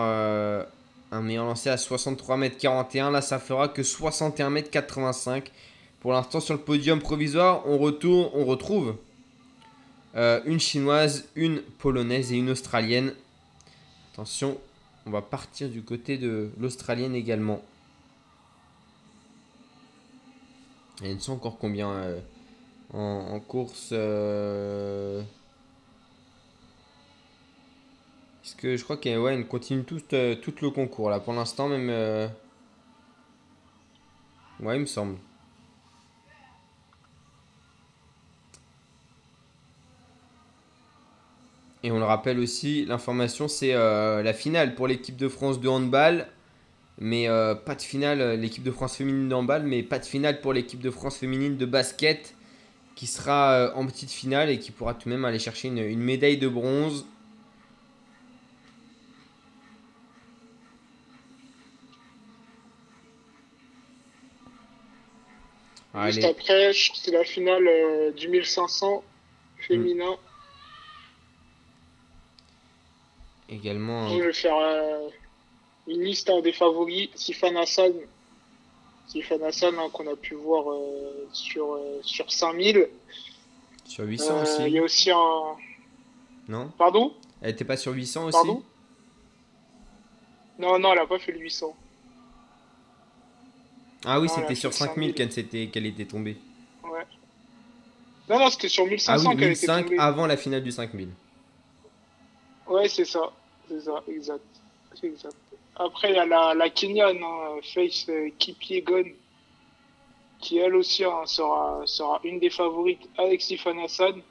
[1.12, 3.10] un meilleur lancé à 63 m 41.
[3.10, 5.52] Là, ça fera que 61 m 85.
[6.06, 8.96] Pour l'instant, sur le podium provisoire, on, retourne, on retrouve
[10.16, 13.12] euh, une chinoise, une polonaise et une australienne.
[14.14, 14.60] Attention,
[15.08, 17.60] on va partir du côté de l'australienne également.
[21.04, 22.20] Et ils sont encore combien euh,
[22.94, 25.24] en, course euh,
[28.44, 31.20] Parce que je crois qu'elle ouais, elle continue tout, euh, tout le concours là.
[31.20, 31.90] Pour l'instant, même.
[34.60, 35.18] Ouais, il me semble.
[41.86, 45.68] Et on le rappelle aussi, l'information c'est euh, la finale pour l'équipe de France de
[45.68, 46.26] handball.
[46.98, 50.06] Mais euh, pas de finale, euh, l'équipe de France féminine de handball, mais pas de
[50.06, 52.34] finale pour l'équipe de France féminine de basket
[52.96, 56.00] qui sera en petite finale et qui pourra tout de même aller chercher une, une
[56.00, 57.06] médaille de bronze.
[66.04, 66.26] Juste Allez.
[66.26, 69.04] après, c'est la finale euh, du 1500
[69.68, 70.18] féminin.
[73.50, 74.10] Également.
[74.10, 75.08] Je vais faire euh,
[75.88, 77.10] une liste hein, des favoris.
[77.16, 77.94] Sifan Hassan,
[79.08, 82.88] Sifan Hassan hein, qu'on a pu voir euh, sur, euh, sur 5000.
[83.86, 84.62] Sur 800 Euh, aussi.
[84.64, 85.42] Il y a aussi un.
[86.48, 88.64] Non Pardon Elle était pas sur 800 aussi Pardon
[90.60, 91.76] Non, non, elle a pas fait le 800.
[94.06, 95.14] Ah oui, c'était sur fait 5000 5000.
[95.16, 96.38] qu'elle s'était- qu'elle était tombée.
[96.84, 97.06] Ouais.
[98.30, 99.98] Non, non, c'était sur Ah 1500 oui, qu'elle était 1005 tombée.
[100.00, 101.10] avant la finale du 5000.
[102.68, 103.32] Ouais, c'est ça.
[103.68, 104.44] C'est ça, exact.
[105.04, 105.36] Exact.
[105.76, 109.04] Après, il y a la, la Kenyan, hein, Faith euh, Kipyegon,
[110.40, 114.22] qui elle aussi hein, sera, sera une des favorites avec Sifan Hassan.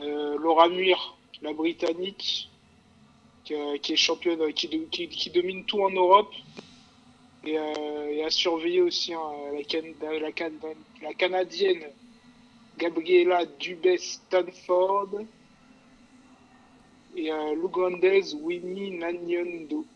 [0.00, 2.48] Euh, Laura Muir, la Britannique,
[3.44, 4.68] qui, euh, est championne, qui,
[5.08, 6.32] qui- domine tout en Europe.
[7.44, 9.20] Et, euh, et à surveiller aussi hein,
[9.54, 11.84] la, Can- la, Can- la Canadienne
[12.76, 15.24] Gabriela Dubé-Stanford
[17.26, 19.86] et l'Ougandaise Winnie Nanyondo.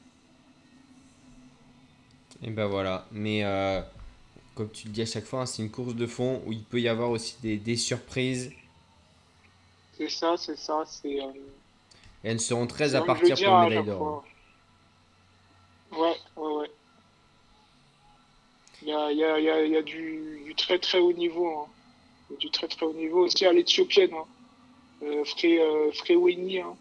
[2.42, 3.06] Et ben voilà.
[3.12, 3.80] Mais euh,
[4.54, 6.64] comme tu le dis à chaque fois, hein, c'est une course de fond où il
[6.64, 8.52] peut y avoir aussi des, des surprises.
[9.96, 11.20] C'est ça, c'est ça, c'est...
[11.22, 11.32] euh,
[12.24, 13.98] Et elles seront 13 j'ai à partir pour le médaille d'or.
[13.98, 14.24] fois.
[15.92, 16.70] Ouais, ouais, ouais.
[18.82, 20.78] Il y a, il y a, il y a, il y a du, du très
[20.78, 21.48] très haut niveau.
[21.48, 21.66] Hein.
[22.40, 24.12] Du très très haut niveau aussi à l'éthiopienne.
[24.14, 24.24] Hein.
[25.02, 25.90] Euh, Fré, euh,
[26.60, 26.76] hein.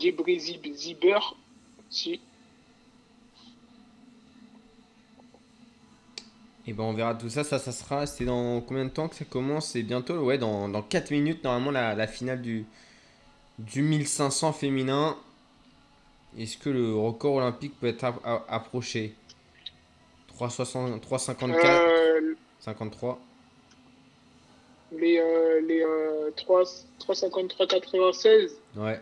[0.00, 1.34] Zib- Ziber,
[1.90, 2.20] si.
[6.66, 7.42] Et ben on verra tout ça.
[7.44, 8.06] Ça, ça sera.
[8.06, 9.68] C'est dans combien de temps que ça commence?
[9.70, 10.14] C'est bientôt.
[10.18, 12.64] Ouais, dans, dans 4 minutes, normalement, la, la finale du,
[13.58, 15.16] du 1500 féminin.
[16.38, 19.14] Est-ce que le record olympique peut être a- approché?
[20.38, 23.18] 3,60 3,54 Euh, 53
[24.92, 26.64] les euh, les euh, 3,
[27.00, 28.50] 353-96.
[28.76, 29.00] Ouais.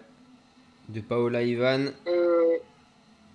[0.89, 1.93] De Paola Ivan.
[2.07, 2.59] Euh,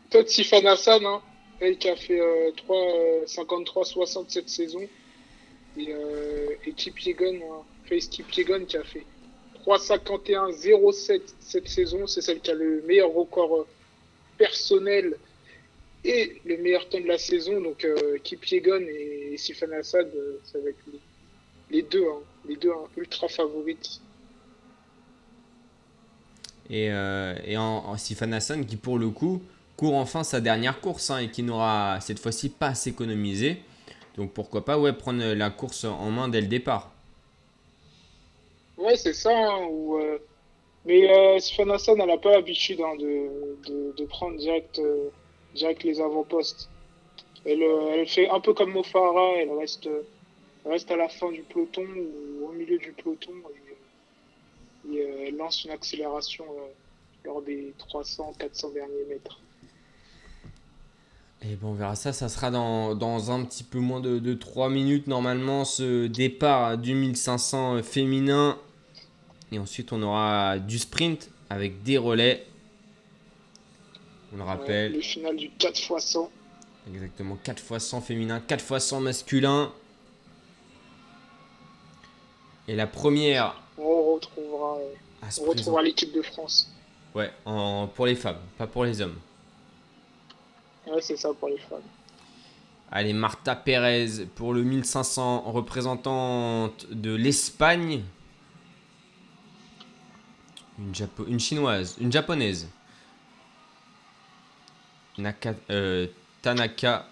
[0.09, 1.21] Peut-être Sifan Hassan, hein,
[1.59, 4.81] elle qui a fait euh, 3, euh, 53-60 cette saison.
[5.77, 9.05] Et, euh, Kip Yegon, hein, Face Kip Yegon qui a fait
[9.65, 12.05] 3-51-07 cette saison.
[12.05, 13.67] C'est celle qui a le meilleur record euh,
[14.37, 15.17] personnel
[16.03, 17.59] et le meilleur temps de la saison.
[17.61, 20.99] Donc euh, Kip Yegon et Sifan Hassan, euh, ça va être les,
[21.77, 23.99] les deux, hein, les deux hein, ultra favorites.
[26.69, 29.41] Et, euh, et en, en Sifan Hassan qui pour le coup
[29.75, 33.57] court enfin sa dernière course hein, et qui n'aura cette fois-ci pas à s'économiser.
[34.17, 36.91] Donc pourquoi pas ouais, prendre la course en main dès le départ.
[38.77, 39.31] Ouais, c'est ça.
[39.31, 40.17] hein, euh,
[40.85, 45.09] Mais euh, Sifan Hassan, elle n'a pas l'habitude hein, de, de, prendre direct, euh,
[45.55, 46.69] direct les avant-postes.
[47.45, 49.87] Elle, elle fait un peu comme Mofara, elle reste,
[50.65, 53.31] elle reste à la fin du peloton ou au milieu du peloton
[54.91, 56.67] et, euh, lance une accélération euh,
[57.25, 59.39] lors des 300-400 derniers mètres.
[61.45, 62.13] Et bon, on verra ça.
[62.13, 66.77] Ça sera dans, dans un petit peu moins de, de 3 minutes normalement ce départ
[66.77, 68.57] du 1500 féminin.
[69.51, 72.45] Et ensuite, on aura du sprint avec des relais.
[74.33, 74.93] On le Ouais, rappelle.
[74.93, 76.31] le final du 4 x 100.
[76.93, 79.71] Exactement, 4 x 100 féminin, 4 x 100 masculin.
[82.67, 84.17] Et la première On
[84.71, 86.69] retrouvera, euh, se on retrouvera l'équipe de France.
[87.15, 89.19] Ouais, en, pour les femmes, pas pour les hommes.
[90.87, 91.81] Ouais, c'est ça pour les femmes.
[92.91, 98.03] Allez, Marta Pérez pour le 1500, représentante de l'Espagne.
[100.79, 102.67] Une, Japo- une chinoise, une japonaise.
[105.17, 106.07] Naka- euh,
[106.41, 107.07] Tanaka.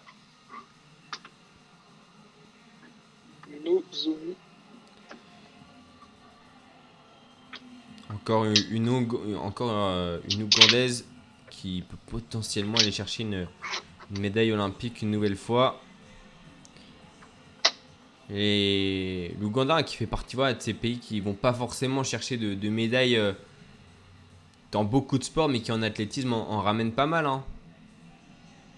[8.14, 8.89] Encore une,
[9.38, 11.05] encore euh, une Ougandaise
[11.49, 13.47] qui peut potentiellement aller chercher une,
[14.20, 15.80] médaille olympique une nouvelle fois.
[18.30, 22.53] Et l'Ouganda qui fait partie voilà, de ces pays qui vont pas forcément chercher de,
[22.53, 23.34] de médailles euh,
[24.72, 27.26] dans beaucoup de sports, mais qui en athlétisme en, en ramènent pas mal.
[27.26, 27.43] hein.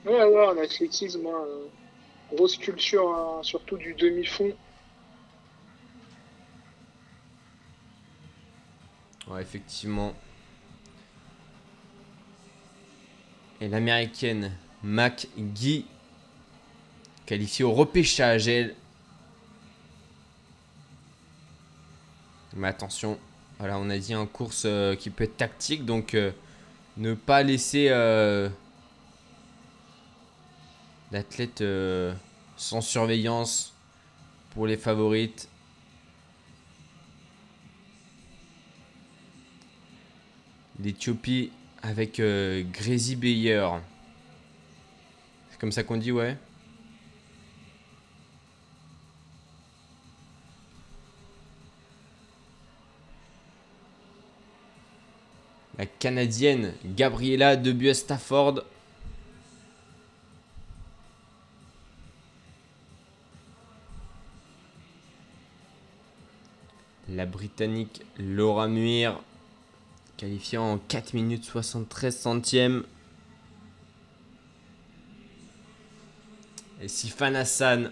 [0.06, 4.52] Ouais, ouais, en athlétisme, hein, euh, grosse culture, hein, surtout du demi-fond.
[9.28, 10.14] Ouais, effectivement.
[13.62, 14.52] Et l'américaine
[14.84, 15.86] McGee,
[17.26, 18.76] qualifiée au repêchage, elle.
[22.56, 23.18] Mais attention,
[23.60, 26.32] voilà, on a dit en course euh, qui peut être tactique, donc euh,
[26.98, 27.90] ne pas laisser
[31.14, 32.14] l'athlète euh,
[32.58, 33.74] sans surveillance
[34.50, 35.48] pour les favorites.
[40.84, 41.50] L'Éthiopie
[41.82, 43.70] avec euh, Grezi Beyer.
[45.50, 46.36] C'est comme ça qu'on dit, ouais.
[55.78, 58.66] La Canadienne Gabriela Debues-Stafford.
[67.08, 69.22] La Britannique Laura Muir
[70.24, 72.86] qualifiant en 4 minutes 73 centièmes.
[76.82, 77.92] Et Sifan Hassan.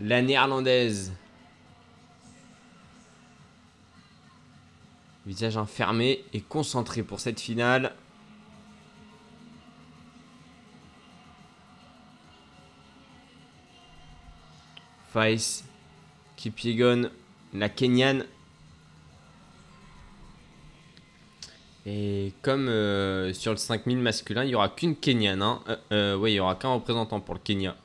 [0.00, 1.12] La néerlandaise.
[5.26, 7.94] Visage enfermé et concentré pour cette finale.
[15.12, 15.62] Face
[16.36, 17.10] qui piégonne
[17.54, 18.26] la Kenyane.
[21.86, 25.42] Et comme euh, sur le 5000 masculin, il n'y aura qu'une Kenyane.
[25.42, 25.60] Hein.
[25.68, 27.76] Euh, euh, ouais, il n'y aura qu'un représentant pour le Kenya.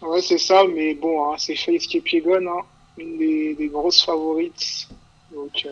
[0.00, 2.64] Ouais, c'est ça, mais bon, hein, c'est Faith Kipiegon, hein,
[2.96, 4.88] une des, grosses favorites.
[5.34, 5.66] Donc,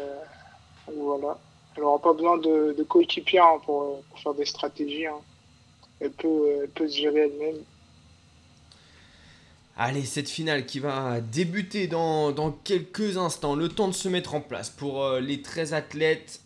[0.86, 1.38] voilà.
[1.76, 5.06] Elle n'aura pas besoin de, de coéquipiers hein, pour, faire des stratégies.
[5.06, 5.20] hein.
[6.00, 7.62] Elle, peut, elle peut se gérer elle-même.
[9.78, 13.54] Allez, cette finale qui va débuter dans, quelques instants.
[13.54, 16.40] Le temps de se mettre en place pour euh, les 13 athlètes.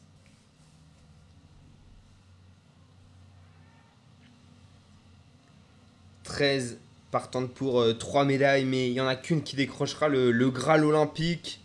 [6.25, 6.79] «13
[7.11, 10.85] partant pour 3 médailles, mais il n'y en a qu'une qui décrochera le, le Graal
[10.85, 11.63] olympique.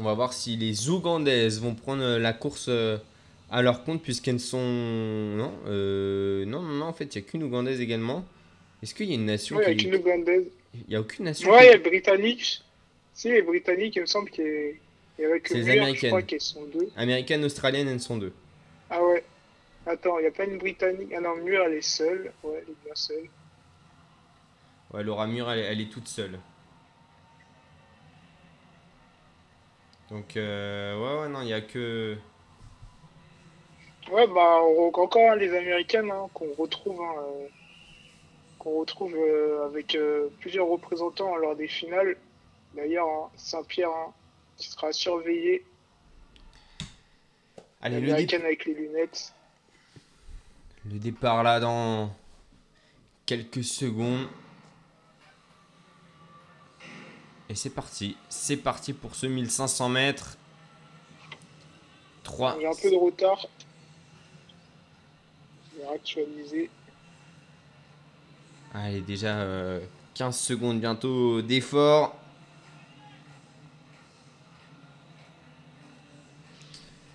[0.00, 2.96] On va voir si les Ougandaises vont prendre euh, la course euh,
[3.50, 4.58] à leur compte puisqu'elles sont...
[4.60, 8.24] Non, euh, non, non, non, en fait, il n'y a qu'une Ougandaise également.
[8.82, 9.70] Est-ce qu'il y a une nation Ouais, qui...
[9.70, 10.46] avec une Ougandaise.
[10.74, 12.62] Il n'y a aucune nation Ouais, qui- il y a le Britannique.
[13.12, 14.72] Si, les Britanniques, il me semble qu'il y a-
[15.18, 16.10] il avait que les Muir, je Américaines.
[16.10, 16.88] crois qu'elles sont deux.
[16.96, 18.32] Américaine, australienne, elles sont deux.
[18.88, 19.22] Ah ouais.
[19.86, 21.10] Attends, il n'y a pas une Britannique.
[21.16, 22.32] Ah non, Muir, elle est seule.
[22.42, 23.28] Ouais, elle est bien seule.
[24.94, 26.38] Ouais, Laura Mur, elle, elle est toute seule.
[30.10, 32.16] Donc, euh, ouais, ouais, non, il n'y a que...
[34.10, 34.58] Ouais, bah,
[34.94, 37.46] encore hein, les Américaines hein, qu'on retrouve, hein, euh,
[38.58, 42.16] qu'on retrouve euh, avec euh, plusieurs représentants lors des finales.
[42.74, 43.90] D'ailleurs, hein, Saint-Pierre
[44.56, 45.64] qui sera surveillé,
[47.80, 49.32] Allez, le, dé- l'américaine avec les lunettes.
[50.86, 52.10] le départ là dans
[53.26, 54.26] quelques secondes.
[57.48, 58.16] Et c'est parti.
[58.28, 60.36] C'est parti pour ce 1500 mètres.
[62.22, 62.56] 3.
[62.58, 63.46] Il y a un peu de retard.
[65.80, 66.70] Vais actualiser.
[68.74, 69.80] Allez, déjà euh,
[70.14, 72.16] 15 secondes bientôt d'effort.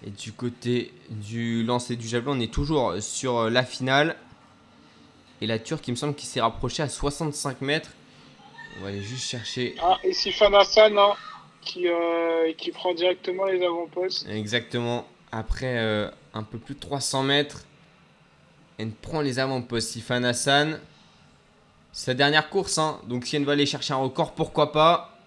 [0.05, 4.16] Et du côté du lancer du javelot, on est toujours sur euh, la finale.
[5.41, 7.91] Et la Turque, il me semble qu'il s'est rapproché à 65 mètres.
[8.78, 11.13] On va aller juste chercher Ah, et Sifan Hassan hein,
[11.61, 14.28] qui, euh, qui prend directement les avant-postes.
[14.30, 17.63] exactement après euh, un peu plus de 300 mètres.
[18.78, 19.91] Elle prend les avant-postes.
[19.91, 20.80] Sifan Hassan.
[21.91, 22.99] Sa dernière course, hein.
[23.07, 25.17] donc si elle va aller chercher un record, pourquoi pas?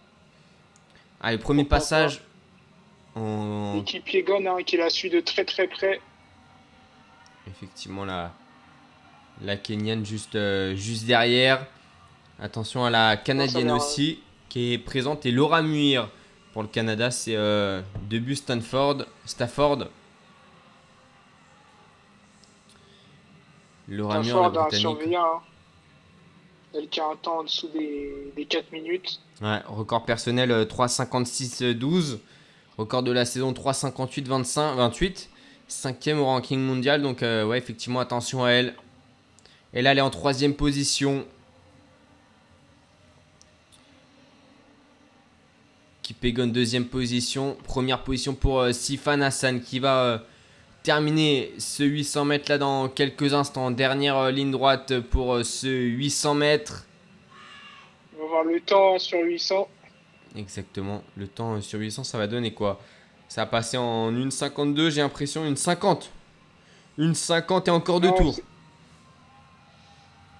[1.18, 2.20] Allez, premier Pourquoi passage.
[3.14, 3.76] En...
[3.76, 5.98] L'équipe Yegon hein, qui la suit de très très près.
[7.48, 8.34] Effectivement, la,
[9.40, 11.66] la Kenyane juste, euh, juste derrière.
[12.38, 14.20] Attention à la Canadienne aussi,
[14.50, 15.24] qui est présente.
[15.24, 16.10] Et Laura Muir
[16.52, 17.80] pour le Canada, c'est euh,
[18.10, 19.06] debut Stanford.
[19.24, 19.88] Stafford.
[23.88, 24.80] Muir, la Stanford a Britannique.
[24.80, 25.16] surveillé.
[25.16, 25.40] Hein.
[26.74, 29.20] Elle qui a un temps en dessous des, des 4 minutes.
[29.40, 32.18] Ouais, record personnel euh, 3,56-12.
[32.76, 35.28] Record de la saison 3,58-25-28.
[35.66, 37.02] Cinquième au ranking mondial.
[37.02, 38.74] Donc, euh, ouais, effectivement, attention à elle.
[39.74, 41.24] Et là, elle est en troisième position.
[46.02, 47.56] Kipégon, deuxième position.
[47.64, 50.18] Première position pour euh, Sifan Hassan qui va euh,
[50.88, 53.70] terminer ce 800 mètres là dans quelques instants.
[53.70, 56.86] Dernière euh, ligne droite pour euh, ce 800 mètres.
[58.16, 59.68] On va voir le temps sur 800.
[60.34, 61.02] Exactement.
[61.18, 62.80] Le temps euh, sur 800, ça va donner quoi?
[63.28, 65.44] Ça a passé en 1,52, j'ai l'impression.
[65.44, 66.10] Une 50.
[66.96, 68.40] Une 50 et encore deux Non, tours.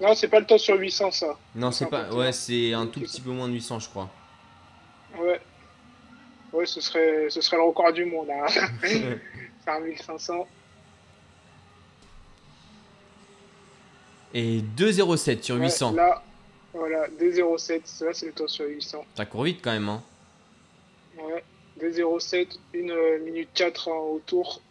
[0.01, 1.38] Non, c'est pas le temps sur 800 ça.
[1.55, 2.05] Non, c'est pas.
[2.05, 2.18] 51.
[2.18, 4.09] Ouais, c'est un tout petit peu moins de 800, je crois.
[5.18, 5.42] Ouais.
[6.55, 8.28] Ouais, ce serait, ce serait le record du monde.
[8.30, 8.46] Hein.
[9.68, 10.46] Faire 1500.
[14.32, 15.92] Et 2,07 sur Ouais, 800.
[15.92, 16.22] là,
[16.72, 17.80] voilà, 2,07.
[17.84, 19.04] Ça, c'est le temps sur 800.
[19.14, 19.90] Ça court vite quand même.
[19.90, 20.02] Hein.
[21.18, 21.44] Ouais.
[21.82, 24.62] 2,07, 1 minute 4 hein, au tour.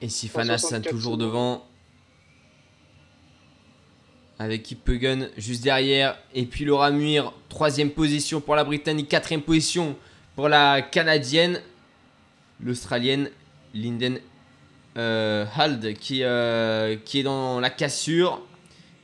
[0.00, 1.26] Et Sifan Hassan 64 toujours secondes.
[1.28, 1.66] devant.
[4.38, 6.18] Avec Ipegen juste derrière.
[6.32, 9.94] Et puis Laura Muir, troisième position pour la Britannique, quatrième position
[10.36, 11.60] pour la Canadienne.
[12.62, 13.30] L'Australienne
[13.74, 14.20] Linden
[14.96, 18.40] euh, Hald qui, euh, qui est dans la cassure.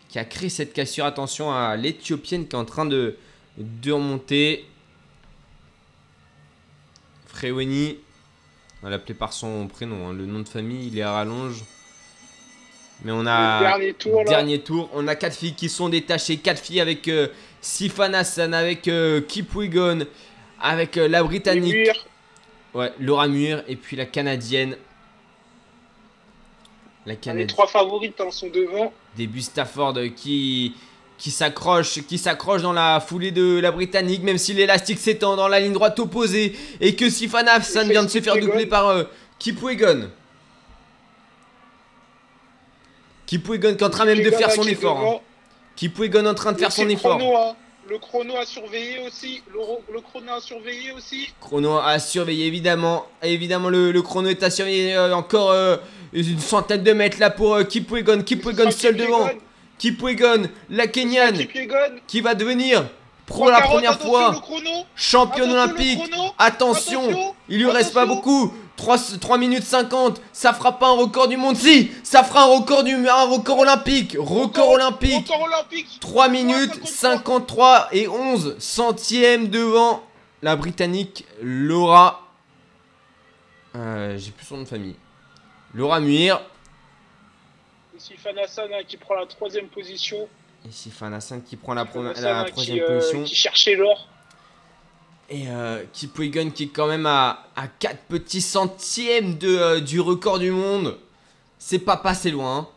[0.08, 1.04] Qui a créé cette cassure.
[1.04, 3.16] Attention à l'Éthiopienne qui est en train de,
[3.58, 4.66] de remonter.
[7.26, 7.98] Freweni.
[8.82, 10.08] On va l'appeler par son prénom.
[10.08, 10.12] hein.
[10.12, 11.64] Le nom de famille, il est à rallonge.
[13.02, 13.60] Mais on Le a.
[13.60, 14.24] dernier tour, là.
[14.30, 16.36] Dernier tour, on a quatre filles qui sont détachées.
[16.36, 17.28] Quatre filles avec euh,
[17.60, 20.04] Sifan Hassan, avec euh, Kip Wiggum,
[20.60, 21.90] avec euh, la Britannique.
[22.74, 24.76] Ouais, Laura Muir, et puis la Canadienne.
[27.06, 27.48] La Les Canadienne.
[27.48, 28.92] trois favorites hein, sont devant.
[29.16, 30.74] Début Stafford euh, qui,
[31.18, 35.48] qui s'accroche qui s'accroche dans la foulée de la Britannique, même si l'élastique s'étend dans
[35.48, 39.04] la ligne droite opposée et que Sifan Hassan vient de se faire doubler par euh,
[39.38, 40.10] Kip Wiggum.
[43.26, 44.98] Kip Wiggum qui est en train même de Les faire son effort.
[44.98, 45.20] hein.
[46.26, 47.20] en train de faire son effort.
[47.20, 47.56] Hein.
[47.88, 49.42] Le chrono à surveiller aussi.
[49.52, 51.28] Le, ro- le chrono à surveiller aussi.
[51.40, 53.04] Chrono à surveiller évidemment.
[53.22, 55.76] Évidemment le, le chrono est à surveiller euh, encore euh,
[56.12, 58.24] une centaine de mètres là pour euh, Kip Wiggum.
[58.24, 59.24] Kip Wiggum Ce sera seul devant.
[59.24, 59.40] Wiggum.
[59.78, 61.46] Kip Wiggum, la Kenyane
[62.06, 62.86] qui va devenir
[63.26, 64.42] pour la 3,40, première fois
[64.94, 66.00] championne Attention, olympique.
[66.38, 68.54] Attention, Attention, il lui reste pas beaucoup.
[68.76, 71.56] 3, 3 minutes 50, ça fera pas un record du monde.
[71.56, 74.16] Si, ça fera un record du un record olympique.
[74.18, 75.28] Record olympique.
[75.28, 75.98] Record olympique.
[76.00, 80.02] 3 minutes 53 et 11 centièmes devant
[80.42, 82.28] la britannique Laura.
[83.76, 84.96] Euh, J'ai plus son nom de famille.
[85.72, 86.40] Laura Muir.
[87.96, 90.28] Sifan Hassan hein, qui prend la troisième position.
[90.66, 93.24] Et Sifan Hassan qui prend la, Hassan, la hein, troisième qui, euh, position.
[93.24, 94.08] qui cherchait l'or.
[95.30, 99.80] Et euh, Kip Wiggum qui est quand même à, à 4 petits centièmes de, euh,
[99.80, 100.98] du record du monde.
[101.58, 102.58] C'est pas passé loin.
[102.58, 102.68] hein.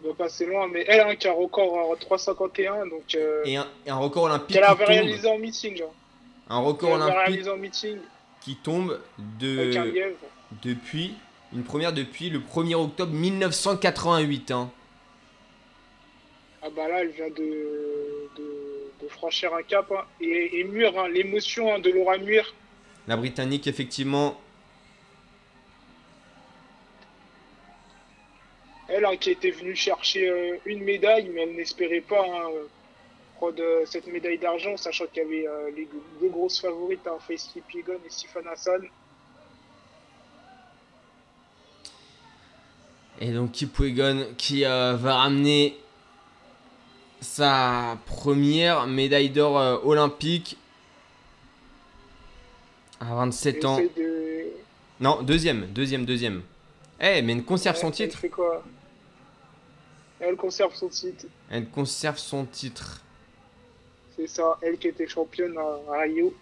[0.00, 2.88] Ça va passer loin, mais elle hein, qui a un record en 3,51.
[2.88, 4.94] Donc, euh, Et, un, et un record olympique qu'elle avait tombe.
[4.94, 5.82] réalisé en meeting.
[5.82, 5.86] Hein.
[6.48, 7.96] Un record avait olympique réalisé en meeting
[8.40, 10.14] qui tombe un de,
[10.62, 11.14] depuis
[11.52, 14.50] une première depuis le 1er octobre 1988.
[14.52, 14.70] hein.
[16.62, 18.17] Ah bah là, elle vient de,
[19.08, 19.90] franchir un cap.
[19.92, 20.04] hein.
[20.20, 22.54] Et, et Mur, hein, l'émotion hein, de Laura Mur.
[23.06, 24.38] La Britannique effectivement
[28.88, 32.64] Elle qui était venue chercher euh, une médaille, mais elle n'espérait pas euh,
[33.36, 35.86] prendre euh, cette médaille d'argent, sachant qu'il y avait euh, les
[36.20, 38.88] deux grosses favorites, hein, Faith Kipyegon et Sifan Hassan.
[43.20, 45.76] Et donc Kip Wiggum qui va ramener
[47.20, 50.56] sa première médaille d'or euh, olympique
[53.00, 53.78] à 27 Elle ans.
[53.96, 54.44] de...
[55.00, 56.42] Non, deuxième, deuxième, deuxième.
[57.00, 58.18] Eh, mais elle conserve son Elle titre.
[58.18, 58.64] fait quoi?
[60.20, 61.26] Elle conserve son titre.
[61.50, 63.02] Elle conserve son titre.
[64.16, 66.34] C'est ça, elle qui était championne à, à Rio.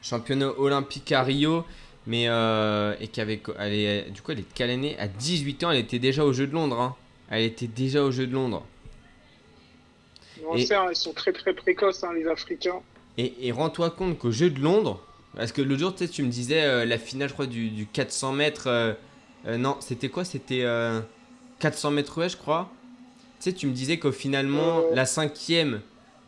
[0.00, 1.64] Championne olympique à Rio,
[2.06, 5.64] mais euh, et qui avait, elle est, du coup, elle est quelle année À 18
[5.64, 6.80] ans, elle était déjà aux Jeux de Londres.
[6.80, 6.96] hein.
[7.28, 8.64] Elle était déjà aux Jeux de Londres.
[10.48, 12.80] On Et- sait, hein, ils sont très très précoces, hein, les Africains.
[13.18, 15.00] Et, et rends-toi compte qu'aux Jeux de Londres,
[15.36, 17.70] parce que l'autre jour, tu sais, tu me disais euh, la finale, je crois, du,
[17.70, 18.66] du 400 mètres.
[18.66, 18.92] euh,
[19.46, 20.24] euh, non, c'était quoi?
[20.24, 21.00] C'était euh,
[21.60, 22.68] 400 mètres ouais, je crois.
[23.40, 25.80] Tu sais, tu me disais qu'au finalement, la cinquième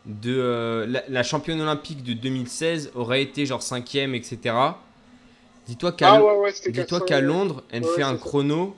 [0.05, 4.55] de la, la championne olympique de 2016 aurait été genre cinquième, etc.
[5.67, 7.21] Dis-toi qu'à Ah ouais, ouais, c'était dis-toi 400, qu'à ouais.
[7.21, 8.75] Londres, elle fait un chrono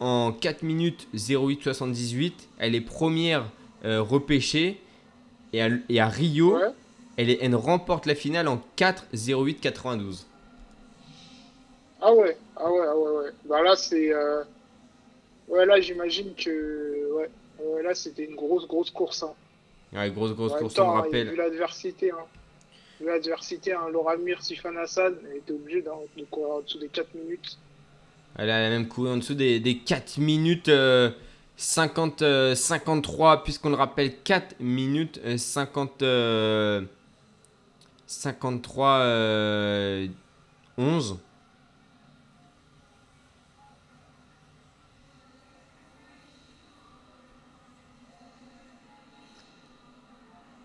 [0.00, 2.48] en 4 minutes 08 78.
[2.58, 3.44] Elle est première
[3.84, 4.80] euh, repêchée.
[5.52, 6.68] Et à, et à Rio, Ouais.
[7.16, 10.26] elle, elle remporte la finale en 4 08 92.
[12.00, 13.30] Ah ouais, ah ouais, ah ouais, ouais.
[13.48, 14.12] Bah là, c'est.
[14.12, 14.42] euh,
[15.48, 17.12] Ouais, là, j'imagine que.
[17.14, 17.30] Ouais,
[17.62, 19.22] Ouais, là, c'était une grosse, grosse course.
[19.22, 19.32] Hein.
[19.92, 21.30] Ouais, grosse, grosse En course, on me temps, hein, rappelle.
[21.30, 22.16] Vu l'adversité, hein.
[23.00, 25.90] Vu l'adversité, hein, Laura Mir, Sifan Hassan, elle était obligée de
[26.30, 27.58] courir en dessous des 4 minutes.
[28.36, 31.10] Elle a même couru en dessous des, des 4 minutes euh,
[31.56, 36.82] 50, euh, 53, puisqu'on le rappelle, 4 minutes euh, 50, euh,
[38.06, 40.08] 53, euh,
[40.76, 41.18] 11.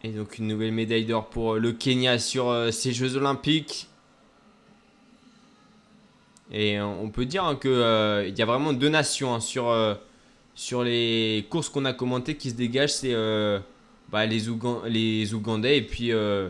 [0.01, 3.89] Et donc une nouvelle médaille d'or pour euh, le Kenya sur euh, ces Jeux Olympiques.
[6.51, 9.39] Et euh, on peut dire hein, que euh, il y a vraiment deux nations hein,
[9.39, 9.93] sur, euh,
[10.59, 13.59] sur les courses qu'on a commentées qui se dégagent, c'est euh,
[14.09, 16.49] bah, les, Ougan- les Ougandais et puis, euh,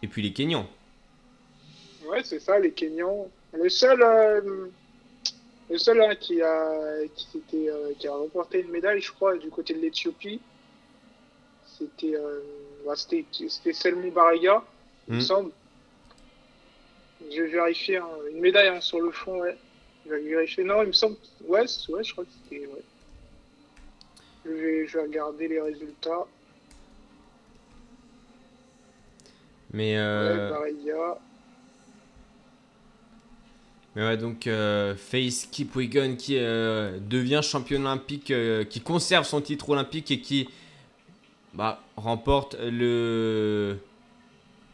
[0.00, 0.68] et puis les Kenyans.
[2.06, 3.28] Ouais, c'est ça, les Kenyans.
[3.52, 4.68] Le seul, euh,
[5.68, 9.80] le seul hein, qui, a, qui, a remporté une médaille, je crois, du côté de
[9.80, 10.40] l'Éthiopie,
[11.76, 12.14] c'était,
[12.86, 12.94] bah,
[13.72, 14.12] Selmou
[15.08, 15.20] il me Hmm.
[15.20, 15.50] semble.
[17.28, 19.56] Je vais vérifier hein, une médaille hein, sur le fond, ouais.
[20.06, 20.62] Je vais vérifier.
[20.62, 21.16] Non, il me semble.
[21.44, 22.66] Ouais, ouais je crois que c'était.
[22.66, 22.84] Ouais.
[24.48, 26.26] Je, vais, je vais regarder les résultats.
[29.72, 31.18] Mais, euh, Ouais, Bariga.
[33.96, 39.40] Mais ouais, donc euh, Face Kipwegon qui euh, devient champion olympique, euh, qui conserve son
[39.40, 40.48] titre olympique et qui
[41.54, 43.76] bah, remporte le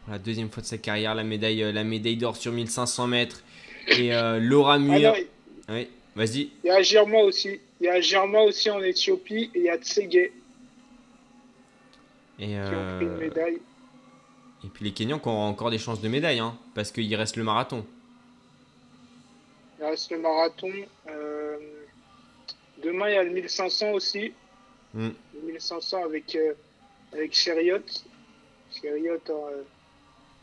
[0.07, 3.41] la deuxième fois de sa carrière la médaille, la médaille d'or sur 1500 mètres.
[3.87, 5.13] Et Laura Ah Muir.
[5.13, 6.49] non, oui, vas-y.
[6.63, 7.59] il y a Girma aussi.
[7.85, 10.31] Il y a Girma aussi en Éthiopie et il y a Tsege Et,
[12.39, 13.59] qui ont euh, pris une médaille.
[14.63, 17.35] et puis les Kenyans qui ont encore des chances de médaille, hein, parce qu'il reste
[17.35, 17.85] le marathon.
[19.77, 20.71] Il reste le marathon.
[21.07, 21.57] Euh,
[22.83, 24.33] Demain, il y a le 1500 aussi.
[24.95, 25.09] Mm.
[25.35, 26.53] Le 1500 avec, euh,
[27.13, 27.85] avec Cheriot.
[28.81, 29.61] Cheriot, euh,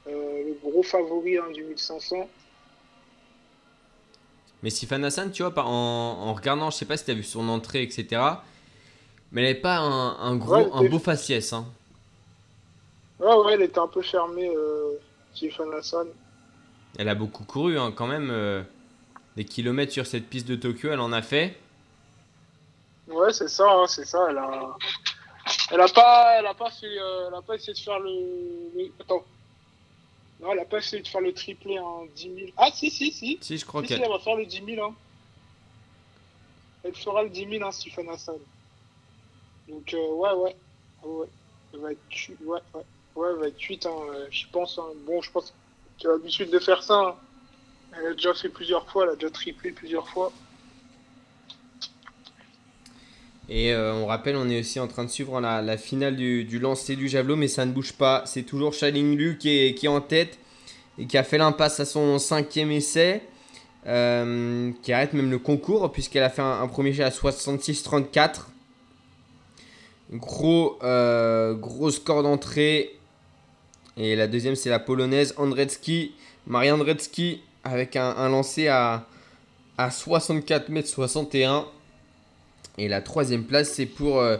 [0.06, 2.28] le gros favori hein, du 1500.
[4.62, 7.24] Mais Sifan Hassan, tu vois, en, en regardant, je sais pas si tu as vu
[7.24, 8.22] son entrée, etc.
[9.32, 11.52] Mais elle n'avait pas un, un gros, Ouais, un beau faciès.
[11.52, 11.66] Hein.
[13.18, 14.98] Ouais, ouais, elle était un peu fermée, euh,
[15.34, 16.08] Sifan Hassan.
[16.98, 18.30] Elle a beaucoup couru hein, quand même.
[18.30, 18.62] euh,
[19.36, 21.56] des kilomètres sur cette piste de Tokyo, elle en a fait.
[23.08, 24.26] Ouais, c'est ça, hein, c'est ça.
[24.30, 24.76] Elle a,
[25.70, 28.10] elle a pas, elle a pas fait, euh, elle a pas essayé de faire le,
[28.76, 29.24] le- attends.
[30.42, 32.50] Non, elle a pas essayé de faire le triplé en 10 000.
[32.56, 33.38] Ah, si, si, si.
[33.40, 34.02] Si, je crois Si, si, qu'elle.
[34.02, 34.84] elle va faire le 10 000.
[34.84, 34.94] Hein.
[36.84, 38.34] Elle fera le 10 000, hein, Sifan Hassan.
[39.68, 40.56] Donc, euh, ouais, ouais.
[41.04, 41.26] ouais.
[41.72, 42.82] Elle va être, hu- ouais, ouais.
[43.14, 44.78] Ouais, elle va être 8, hein, euh, je pense.
[44.78, 44.86] hein.
[45.06, 45.54] Bon, je pense
[45.98, 46.94] qu'elle a l'habitude de faire ça.
[46.98, 47.16] hein.
[47.96, 50.32] Elle a déjà fait plusieurs fois, elle a déjà triplé plusieurs fois.
[53.54, 56.96] Et euh, on rappelle, on est aussi en train de suivre la, finale du, lancer
[56.96, 58.22] du javelot, mais ça ne bouge pas.
[58.24, 60.38] C'est toujours Shaling Lu qui est, en tête
[60.96, 63.20] et qui a fait l'impasse à son cinquième essai,
[63.86, 68.46] euh, qui arrête même le concours puisqu'elle a fait un, premier jet à 66-34.
[70.14, 72.96] Gros, euh, gros score d'entrée.
[73.98, 76.14] Et la deuxième, c'est la polonaise Andrecki,
[76.46, 79.06] Maria Andrecki, avec un, un lancer à,
[79.76, 81.66] à 64 mètres 61.
[82.78, 84.38] Et la troisième place, c'est pour euh,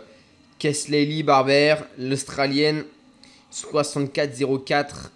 [0.59, 2.85] Kesley Barber, l'Australienne,
[3.53, 5.11] 64-04.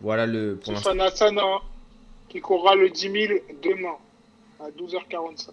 [0.00, 1.58] Voilà le pour Hassan hein,
[2.28, 3.96] qui courra le 10 000 demain
[4.58, 5.50] à 12h45.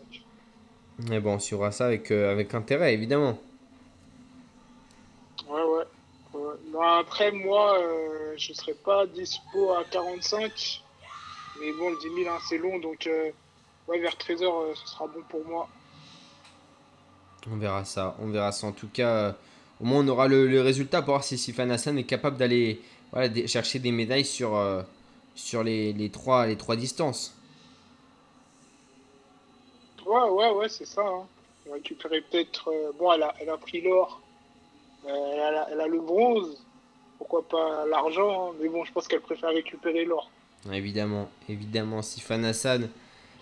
[1.10, 3.38] Mais bon, on suivra ça avec, euh, avec intérêt, évidemment.
[5.50, 6.86] Ouais, ouais.
[7.00, 10.84] après, moi, euh, je serai pas dispo à 45.
[11.60, 12.80] Mais bon, le 10 000, hein, c'est long.
[12.80, 13.32] Donc, euh,
[13.88, 15.68] ouais, vers 13h, euh, ce sera bon pour moi.
[17.50, 18.16] On verra ça.
[18.20, 18.68] On verra ça.
[18.68, 19.32] En tout cas, euh,
[19.82, 22.82] au moins, on aura le, le résultat pour voir si Sifan Hassan est capable d'aller
[23.12, 24.82] voilà, chercher des médailles sur, euh,
[25.36, 27.36] sur les, les, trois, les trois distances.
[30.06, 31.02] Ouais, ouais, ouais, c'est ça.
[31.06, 31.26] Hein.
[31.72, 32.70] Récupérer peut-être.
[32.72, 34.22] euh, bon, elle a, elle a pris l'or.
[35.06, 36.64] Euh, elle, a, elle a le bronze.
[37.18, 38.56] Pourquoi pas l'argent hein.
[38.62, 40.30] Mais bon, je pense qu'elle préfère récupérer l'or.
[40.72, 42.90] Évidemment, évidemment, Sifan Hassan,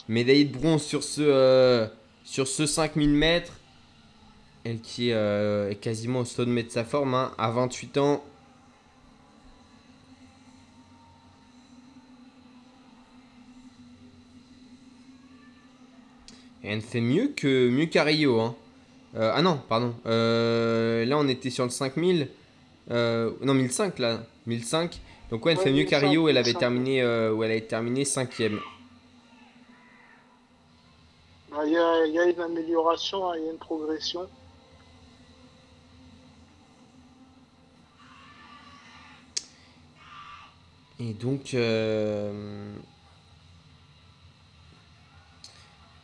[0.07, 1.87] Médaillée de bronze sur ce, euh,
[2.23, 3.53] sur ce 5000 mètres.
[4.63, 8.23] Elle qui euh, est quasiment au sommet de sa forme, hein, à 28 ans.
[16.63, 18.39] Et elle fait mieux que mieux qu'à Rio.
[18.39, 18.55] Hein.
[19.15, 19.93] Euh, ah non, pardon.
[20.05, 22.27] là, on était sur le 5000.
[22.89, 24.23] non, 1005 là.
[24.47, 24.99] 1005.
[25.31, 26.27] Donc ouais, elle fait mieux qu'à Rio.
[26.27, 28.59] Elle avait terminé, où elle avait terminé 5ème.
[31.63, 34.27] Il y, a, il y a une amélioration, hein, il y a une progression.
[40.99, 42.73] Et donc, euh,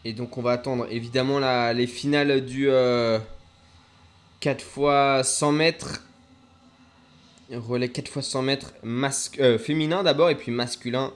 [0.04, 3.20] et donc on va attendre évidemment la, les finales du euh,
[4.42, 4.64] 4
[5.22, 6.04] x 100 mètres.
[7.52, 8.74] Relais 4 x 100 mètres
[9.40, 11.14] euh, féminin d'abord et puis masculin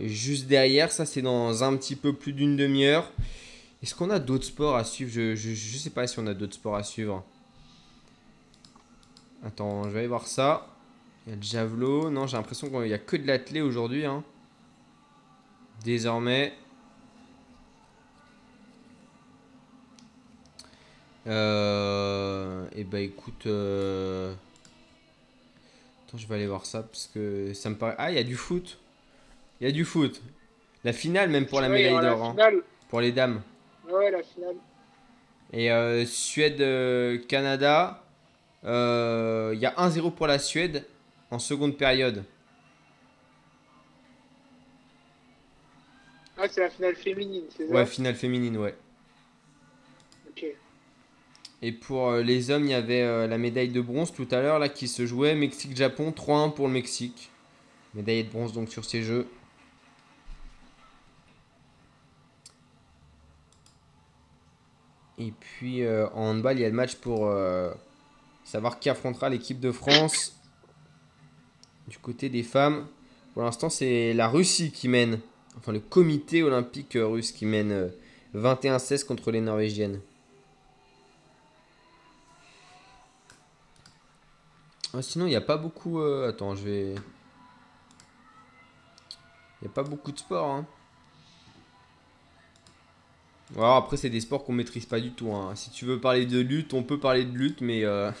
[0.00, 0.90] juste derrière.
[0.90, 3.10] Ça c'est dans un petit peu plus d'une demi-heure.
[3.84, 6.32] Est-ce qu'on a d'autres sports à suivre je, je, je sais pas si on a
[6.32, 7.22] d'autres sports à suivre.
[9.44, 10.68] Attends, je vais aller voir ça.
[11.26, 12.08] Il y a le javelot.
[12.08, 14.06] Non, j'ai l'impression qu'il n'y a que de l'athlé aujourd'hui.
[14.06, 14.24] hein.
[15.84, 16.54] Désormais.
[21.26, 23.46] Euh, et bah écoute.
[23.46, 24.32] euh,
[26.08, 27.96] Attends, je vais aller voir ça parce que ça me paraît.
[27.98, 28.78] Ah, il y a du foot.
[29.60, 30.22] Il y a du foot.
[30.84, 32.24] La finale, même pour la médaille d'or.
[32.24, 32.36] Hein,
[32.88, 33.42] pour les dames.
[33.90, 34.56] Ouais, la finale.
[35.52, 38.02] Et euh, Suède-Canada.
[38.64, 40.86] euh, Il y a 1-0 pour la Suède
[41.30, 42.24] en seconde période.
[46.36, 47.72] Ah, c'est la finale féminine, c'est ça?
[47.74, 48.74] Ouais, finale féminine, ouais.
[50.28, 50.46] Ok.
[51.62, 54.40] Et pour euh, les hommes, il y avait euh, la médaille de bronze tout à
[54.42, 57.30] l'heure là qui se jouait Mexique-Japon 3-1 pour le Mexique.
[57.94, 59.28] Médaille de bronze donc sur ces jeux.
[65.18, 67.72] Et puis euh, en handball, il y a le match pour euh,
[68.44, 70.36] savoir qui affrontera l'équipe de France.
[71.88, 72.86] Du côté des femmes,
[73.34, 75.20] pour l'instant, c'est la Russie qui mène.
[75.58, 77.88] Enfin, le comité olympique euh, russe qui mène euh,
[78.34, 80.00] 21-16 contre les Norvégiennes.
[84.92, 86.00] Ah, sinon, il n'y a pas beaucoup.
[86.00, 86.94] Attends, je vais.
[89.60, 90.48] Il n'y a pas beaucoup de sport.
[90.48, 90.66] Hein.
[93.52, 95.32] Alors après, c'est des sports qu'on maîtrise pas du tout.
[95.32, 95.54] hein.
[95.54, 97.84] Si tu veux parler de lutte, on peut parler de lutte, mais.
[97.84, 98.10] euh,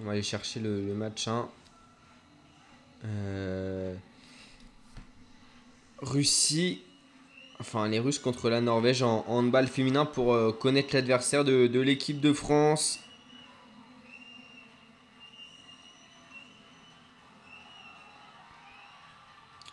[0.00, 1.48] On va aller chercher le, match 1.
[3.04, 3.94] Euh,
[6.02, 6.83] Russie.
[7.66, 12.20] Enfin, les Russes contre la Norvège en, handball féminin pour euh, connaître l'adversaire de, l'équipe
[12.20, 13.00] de France.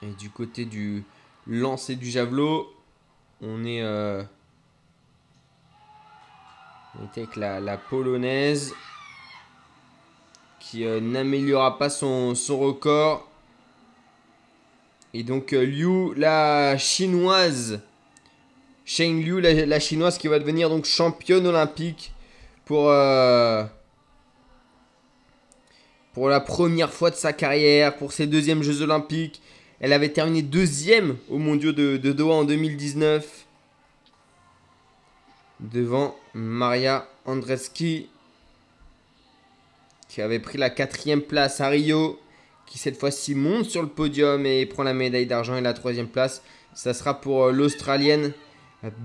[0.02, 1.04] Et du côté du
[1.46, 2.74] lancer du javelot,
[3.42, 4.24] on est, euh,
[6.98, 8.74] on avec la, polonaise
[10.62, 13.31] qui euh, n'améliorera pas son record.
[15.14, 17.82] Et donc euh, Liu, la chinoise,
[18.86, 22.14] Sheng Liu, la, chinoise qui va devenir donc championne olympique
[22.66, 23.64] pour, euh,
[26.14, 29.42] pour la première fois de sa carrière, pour ses deuxièmes Jeux olympiques.
[29.80, 33.46] Elle avait terminé deuxième aux mondiaux de, de Doha en 2019
[35.60, 38.08] devant Maria Andreski
[40.12, 42.20] qui avait pris la quatrième place à Rio,
[42.72, 46.08] qui cette fois-ci monte sur le podium et prend la médaille d'argent et la troisième
[46.08, 46.42] place.
[46.74, 48.32] Ça sera pour euh, l'Australienne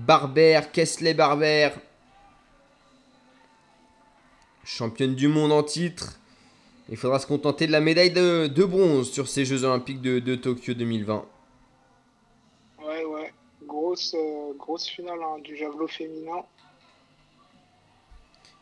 [0.07, 1.71] Barber, Kesley Barber,
[4.63, 6.17] championne du monde en titre.
[6.87, 10.19] Il faudra se contenter de la médaille de, de bronze sur ces Jeux Olympiques de,
[10.19, 11.25] de Tokyo 2020.
[12.85, 13.33] Ouais, ouais.
[13.63, 16.45] Grosse, euh, grosse finale hein, du javelot féminin.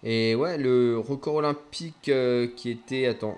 [0.03, 3.05] Et ouais, le record olympique euh, qui était.
[3.05, 3.37] Attends.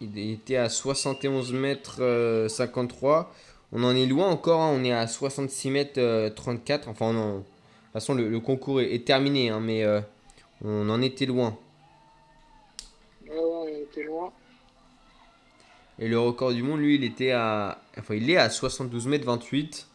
[0.00, 3.32] Il était à 71 mètres euh, 53.
[3.72, 4.60] On en est loin encore.
[4.60, 6.88] hein, on est à 66 mètres euh, 34.
[6.88, 7.38] Enfin, non.
[7.38, 7.46] De toute
[7.94, 9.50] façon, le, le concours est, est terminé.
[9.50, 10.00] hein, mais euh,
[10.64, 11.56] on en était loin.
[13.28, 14.32] Ouais, était loin.
[15.98, 17.80] Et le record du monde, lui, il était à.
[17.98, 19.86] Enfin, il est à 72 mètres 28.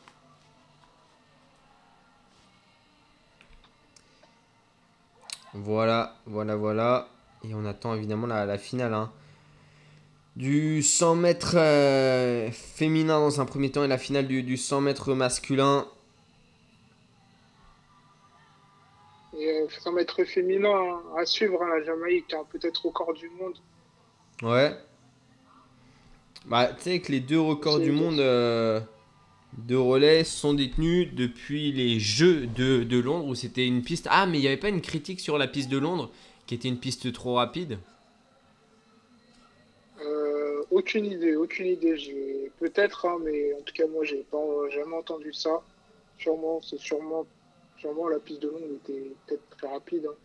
[5.54, 7.08] Voilà, voilà, voilà.
[7.44, 8.94] Et on attend évidemment la, la finale.
[8.94, 9.12] hein.
[10.36, 14.82] Du 100 mètres euh, féminin dans un premier temps et la finale du, du 100
[14.82, 15.86] mètres masculin.
[19.38, 23.56] Et euh, 100 mètres féminin à suivre, hein, la Jamaïque, hein, peut-être record du monde.
[24.42, 24.74] Ouais.
[26.46, 28.80] Bah, tu sais que les deux records du monde euh,
[29.58, 34.08] de relais sont détenus depuis les Jeux de, de Londres où c'était une piste.
[34.10, 36.10] Ah, mais il n'y avait pas une critique sur la piste de Londres
[36.48, 37.74] qui était une piste trop rapide?
[37.74, 37.91] Euh,
[40.82, 41.98] aucune idée, aucune idée.
[41.98, 44.38] J'ai peut-être, hein, mais en tout cas moi j'ai pas
[44.70, 45.62] jamais entendu ça.
[46.18, 47.26] Sûrement, c'est sûrement,
[47.78, 50.06] sûrement la piste de Londres était peut-être très rapide.
[50.10, 50.16] hein.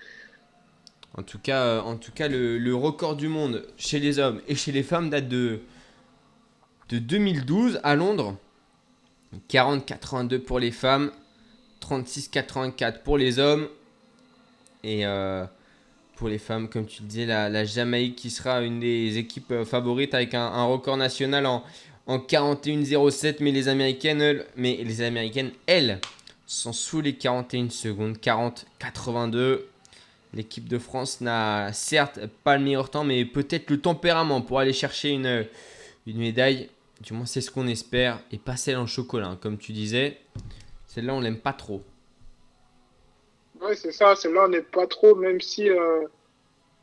[1.18, 4.40] En tout cas, euh, en tout cas le, le record du monde chez les hommes
[4.48, 5.60] et chez les femmes date de,
[6.88, 8.36] de 2012 à Londres.
[9.50, 11.10] 40-82 pour les femmes,
[11.82, 13.68] 36-84 pour les hommes.
[14.82, 15.44] Et euh,
[16.16, 20.14] pour les femmes, comme tu disais, la, Jamaïque qui sera une des équipes euh, favorites
[20.14, 21.62] avec un, record national en,
[22.06, 23.36] en 41-07.
[23.40, 26.00] Mais les Américaines, elles- mais les Américaines, elles,
[26.46, 29.60] sont sous les 41 secondes, 40-82.
[30.34, 34.72] L'équipe de France n'a certes pas le meilleur temps, mais peut-être le tempérament pour aller
[34.72, 35.46] chercher une,
[36.06, 36.68] une médaille.
[37.02, 38.20] Du moins, c'est ce qu'on espère.
[38.32, 40.18] Et pas celle en chocolat, hein, comme tu disais.
[40.86, 41.82] Celle-là, on l'aime pas trop.
[43.60, 46.06] Ouais, c'est ça, celle-là on n'est pas trop, même si euh,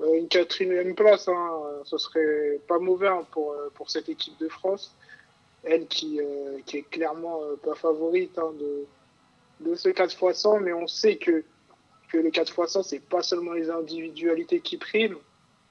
[0.02, 4.38] euh, une quatrième place, hein, euh, ce serait pas mauvais hein, pour, pour cette équipe
[4.40, 4.96] de France.
[5.64, 8.86] Elle qui, euh, qui est clairement pas favorite hein, de,
[9.70, 11.44] de ce 4x100, mais on sait que,
[12.12, 15.18] que le 4x100, c'est pas seulement les individualités qui priment,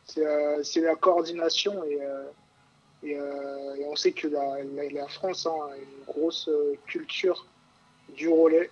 [0.06, 0.24] c'est
[0.64, 1.98] c'est la coordination et,
[3.04, 3.18] et,
[3.86, 4.56] on sait que la,
[4.90, 6.48] la, France hein, a une grosse
[6.86, 7.46] culture
[8.14, 8.70] du relais.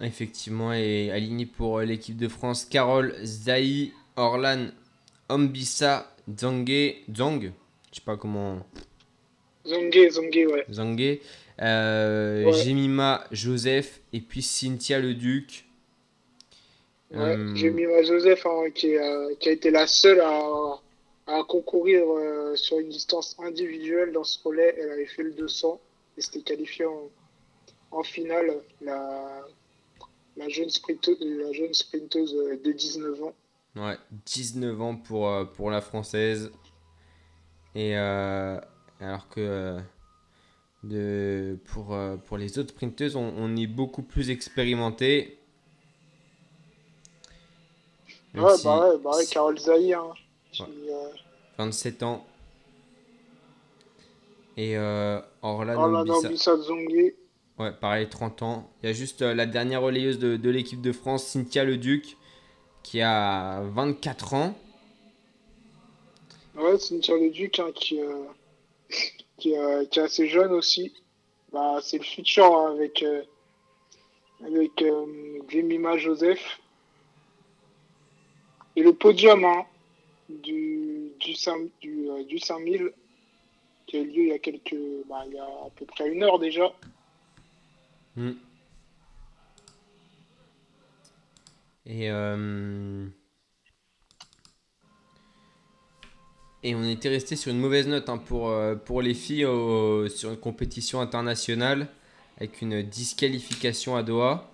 [0.00, 4.68] Effectivement, et aligné pour euh, l'équipe de France, Carole, Zahi, Orlan,
[5.28, 8.60] Ombissa, Zangue, Zang, je sais pas comment,
[9.66, 10.64] Zongue, Zongue, ouais.
[10.70, 11.20] Zangue,
[11.60, 12.52] euh, Ouais.
[12.52, 15.64] Jemima, Joseph, et puis Cynthia Leduc.
[17.10, 20.80] Ouais, Euh, Jemima Joseph, hein, qui, euh, qui a été la seule à,
[21.26, 24.74] à concourir euh, sur une distance individuelle dans ce relais.
[24.78, 25.80] Elle avait fait le 200
[26.16, 27.08] et s'était qualifiée en,
[27.90, 28.52] en finale,
[28.82, 29.42] la,
[30.38, 32.34] la, jeune sprinteuse, la jeune sprinteuse
[32.64, 33.34] de 19 ans.
[33.76, 33.96] Ouais,
[34.26, 36.50] 19 ans pour, euh, pour la française.
[37.74, 38.58] Et euh,
[39.00, 39.78] alors que euh,
[40.84, 41.96] de, pour,
[42.26, 45.38] pour les autres sprinteuses, on, on est beaucoup plus expérimenté.
[48.34, 50.14] Même Ouais, si- bah ouais, bah ouais, Carole Zahir, hein,
[50.52, 50.68] qui, Ouais.
[50.90, 51.08] euh,
[51.58, 52.26] 27 ans.
[54.56, 56.04] Et euh, Orlando
[56.62, 57.16] Zongué.
[57.58, 58.70] Ouais, pareil, 30 ans.
[58.82, 62.16] Il y a juste euh, la dernière relayeuse de, l'équipe de France, Cynthia Leduc,
[62.84, 64.54] qui a 24 ans.
[66.54, 68.24] Ouais, Cynthia Leduc, hein, qui, euh,
[69.46, 70.92] euh, qui est assez jeune aussi.
[71.52, 73.22] Bah, c'est le futur hein, avec, euh,
[74.44, 74.84] avec
[75.98, 76.60] Joseph.
[78.76, 79.64] Et le podium hein,
[80.28, 82.92] du, du, 5, du, du 5000
[83.88, 84.76] qui a eu lieu il y a quelques.
[85.08, 86.72] Bah, il y a à peu près une heure déjà.
[88.18, 88.32] Hmm.
[91.86, 93.06] Et, euh,
[96.64, 99.46] et on était resté sur une mauvaise note hein, pour, euh, pour les filles
[100.10, 101.86] sur une compétition internationale
[102.38, 104.50] avec une disqualification à Doha.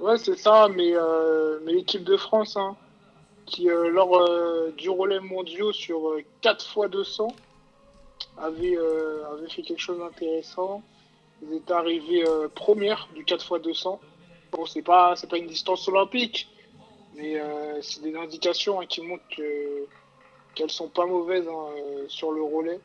[0.00, 2.76] Ouais, c'est ça, mais, euh, mais l'équipe de France, hein,
[3.44, 7.28] qui lors du relais mondiaux sur euh, 4 fois 200
[8.38, 10.82] avait, avait fait quelque chose d'intéressant.
[11.42, 14.00] Ils étaient arrivés euh, première du 4 fois 200.
[14.52, 16.48] Bon, c'est pas, c'est pas une distance olympique,
[17.14, 19.86] mais euh, c'est des indications hein, qui montrent que,
[20.54, 22.80] qu'elles sont pas mauvaises hein, euh, sur le relais.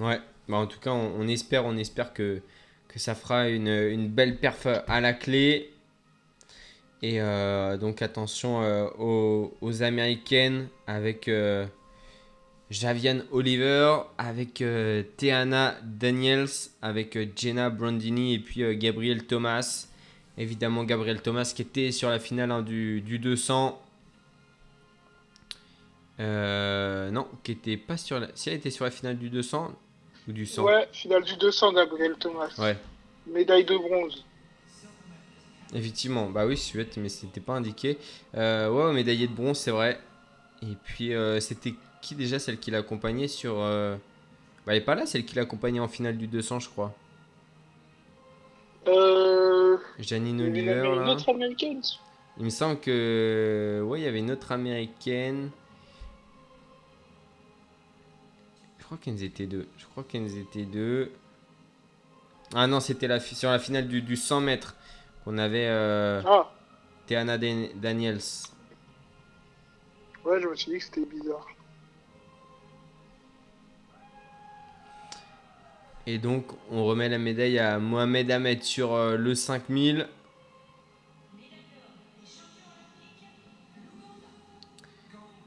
[0.00, 2.40] Ouais, bah en tout cas, on, espère, on espère que,
[2.88, 5.72] que ça fera une, une belle perf à la clé.
[7.02, 8.60] Et euh, donc attention
[8.98, 11.28] aux, aux américaines avec
[12.70, 16.48] Javian Oliver, avec euh, Teana Daniels,
[16.82, 19.86] avec euh, Jenna Brandini et puis euh, Gabriel Thomas.
[20.36, 23.80] Évidemment, Gabriel Thomas qui était sur la finale hein, du, du 200.
[26.20, 28.28] Euh, non, qui était pas sur la.
[28.34, 29.74] Si elle était sur la finale du 200
[30.28, 32.52] ou du 100 Ouais, finale du 200, Gabriel Thomas.
[32.58, 32.76] Ouais,
[33.26, 34.24] Médaille de bronze.
[35.74, 36.28] effectivement.
[36.28, 37.98] Bah oui, Suède, mais c'était pas indiqué.
[38.34, 39.98] Ouais, médaillé de bronze, c'est vrai.
[40.62, 43.54] Et puis, c'était qui déjà celle qui l'accompagnait sur.
[43.58, 43.96] euh,
[44.66, 46.94] Bah, elle est pas là, celle qui l'accompagnait en finale du 200, je crois.
[48.86, 51.12] Euh, Janine il y en avait Oliver, une là.
[51.12, 51.82] autre américaine.
[52.38, 53.82] Il me semble que.
[53.86, 55.50] Ouais, il y avait une autre américaine.
[58.78, 59.68] Je crois qu'elles étaient deux.
[59.76, 61.12] Je crois qu'elles étaient deux.
[62.54, 64.74] Ah non, c'était la sur la finale du, du 100 mètres
[65.24, 66.50] qu'on avait euh, Ah,
[67.06, 68.20] Teana Dan- Daniels.
[70.24, 71.46] ouais, je me suis dit que c'était bizarre.
[76.10, 80.08] Et donc, on remet la médaille à Mohamed Ahmed sur euh, le 5000.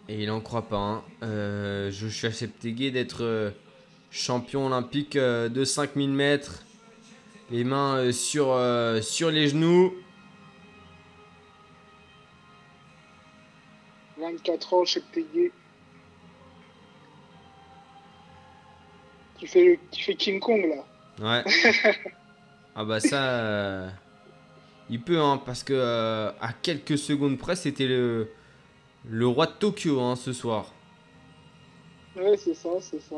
[0.07, 0.77] Et il en croit pas.
[0.77, 1.03] Hein.
[1.23, 3.49] Euh, je suis accepté d'être euh,
[4.11, 6.63] champion olympique de 5000 mètres.
[7.49, 8.55] Les mains sur,
[9.01, 9.91] sur les genoux.
[14.19, 15.01] 24 ans, chez
[19.41, 20.63] Qui fait, qui fait King Kong,
[21.19, 21.43] là.
[21.43, 21.43] Ouais.
[22.76, 23.89] ah bah ça, euh,
[24.89, 28.30] il peut hein, parce que euh, à quelques secondes près, c'était le
[29.09, 30.72] le roi de Tokyo hein, ce soir,
[32.15, 33.15] Ouais, c'est ça, c'est ça.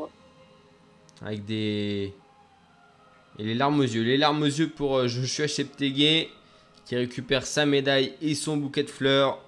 [1.22, 2.12] avec des
[3.38, 6.30] et les larmes aux yeux, les larmes aux yeux pour euh, Joshua Cheptegei
[6.86, 9.43] qui récupère sa médaille et son bouquet de fleurs.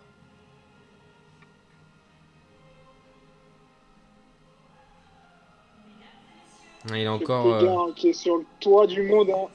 [6.94, 7.46] Il a encore.
[7.46, 9.48] Euh, hein, qui est sur le toit du monde, hein.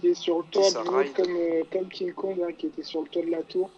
[0.00, 1.12] Qui est sur le toit du monde ride.
[1.14, 3.70] comme, euh, comme King Kong, hein, qui était sur le toit de la tour.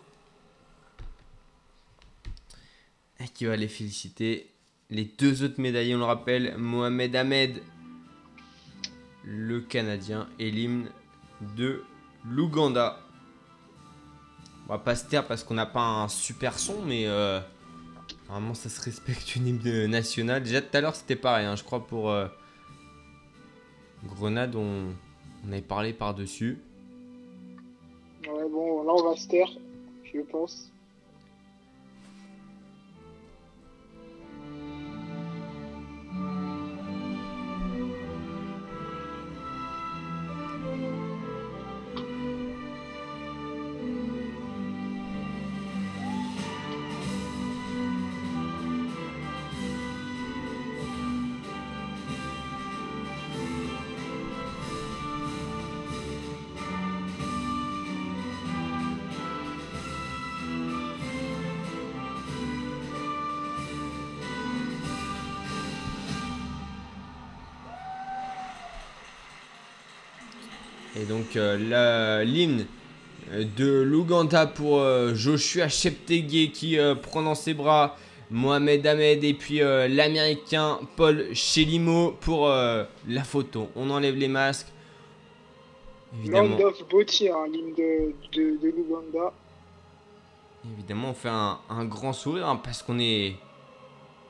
[3.22, 4.50] et qui va les féliciter.
[4.90, 7.62] Les deux autres médaillés, on le rappelle, Mohamed Ahmed,
[9.24, 10.88] le Canadien, et l'hymne
[11.56, 11.82] de
[12.28, 13.00] l'Ouganda.
[14.68, 17.40] On va pas se taire parce qu'on n'a pas un super son, mais euh,
[18.28, 20.42] normalement ça se respecte une hymne nationale.
[20.42, 22.26] Déjà tout à l'heure c'était pareil, hein, je crois pour euh,
[24.04, 24.92] Grenade on,
[25.46, 26.58] on avait parlé par-dessus.
[28.26, 29.50] Ouais, bon, là, on va se taire,
[30.04, 30.71] je pense.
[71.32, 72.66] Donc euh, l'hymne
[73.32, 77.96] euh, de l'Ouganda pour euh, Joshua Cheptegei qui prend dans ses bras
[78.30, 83.68] Mohamed Ahmed et puis l'américain Paul Chelimo pour la photo.
[83.76, 84.68] On enlève les masques.
[86.18, 89.32] Évidemment, Land of Botti, hein, l'hymne de, de, de l'Ouganda.
[90.74, 93.36] évidemment, on fait un, un grand sourire hein, parce qu'on est,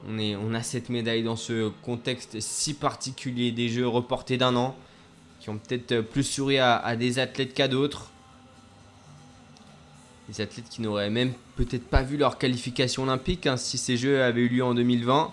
[0.08, 4.56] on est, on a cette médaille dans ce contexte si particulier des Jeux reportés d'un
[4.56, 4.76] an,
[5.42, 8.10] qui ont peut-être euh, plus souri à, à des athlètes qu'à d'autres.
[10.28, 14.22] Des athlètes qui n'auraient même peut-être pas vu leur qualification olympique hein, si ces Jeux
[14.22, 15.32] avaient eu lieu en 2020.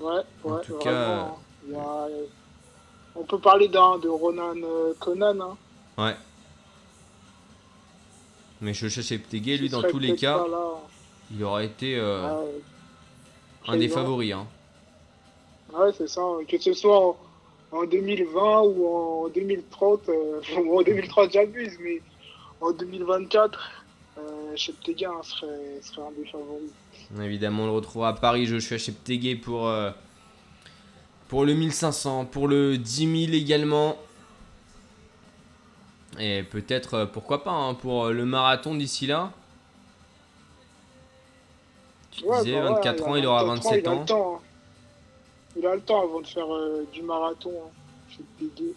[0.00, 1.34] Ouais, ouais, En tout vraiment, cas, hein.
[1.70, 2.08] Y a-
[3.16, 5.40] On peut parler d'un de Ronan euh, Conan.
[5.40, 5.56] Hein,
[5.96, 6.16] Ouais.
[8.60, 10.70] Mais Joshua Cheptegei, lui, dans tous les cas, là.
[11.34, 12.60] il aurait été euh, Ouais,
[13.68, 14.32] un des favoris.
[14.34, 14.46] hein.
[15.72, 16.20] Ouais, c'est ça.
[16.46, 17.16] Que ce soit
[17.72, 20.40] en, en 2020 ou en 2030, euh,
[20.78, 22.00] en 2030 j'abuse, mais
[22.60, 23.58] en 2024,
[24.18, 24.20] euh,
[24.56, 26.70] Cheptegei hein, serait, serait un des favoris.
[27.20, 29.90] Évidemment, on le retrouve à Paris, Joshua Cheptegei pour, euh,
[31.28, 33.96] pour le 1500, pour le 10 000 également.
[36.18, 39.32] Et peut-être, euh, pourquoi pas, hein, pour euh, le marathon d'ici là.
[42.10, 44.41] Tu Ouais, disais, bah ouais, 24 ans, il aura 24 27 il a ans.
[45.56, 47.52] Il a le temps avant de faire euh, du marathon.
[47.64, 47.70] Hein.
[48.10, 48.74] Cheptegei.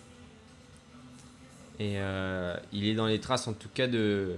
[1.79, 4.35] Et euh, il est dans les traces en tout cas de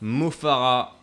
[0.00, 0.96] Mofara.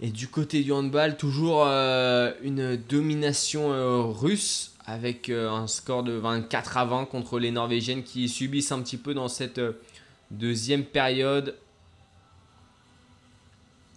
[0.00, 6.76] Et du côté du handball, toujours euh, une domination russe avec un score de 24
[6.76, 9.60] à 20 contre les Norvégiennes qui subissent un petit peu dans cette
[10.30, 11.56] deuxième période.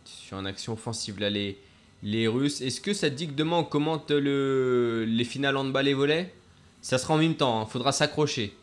[0.06, 1.58] Sur une action offensive là, les,
[2.04, 2.62] les Russes.
[2.62, 6.34] Est-ce que ça te dit que demain on commente le, les finales handball et volley?
[6.82, 8.54] Ça sera en même temps, hein, faudra s'accrocher.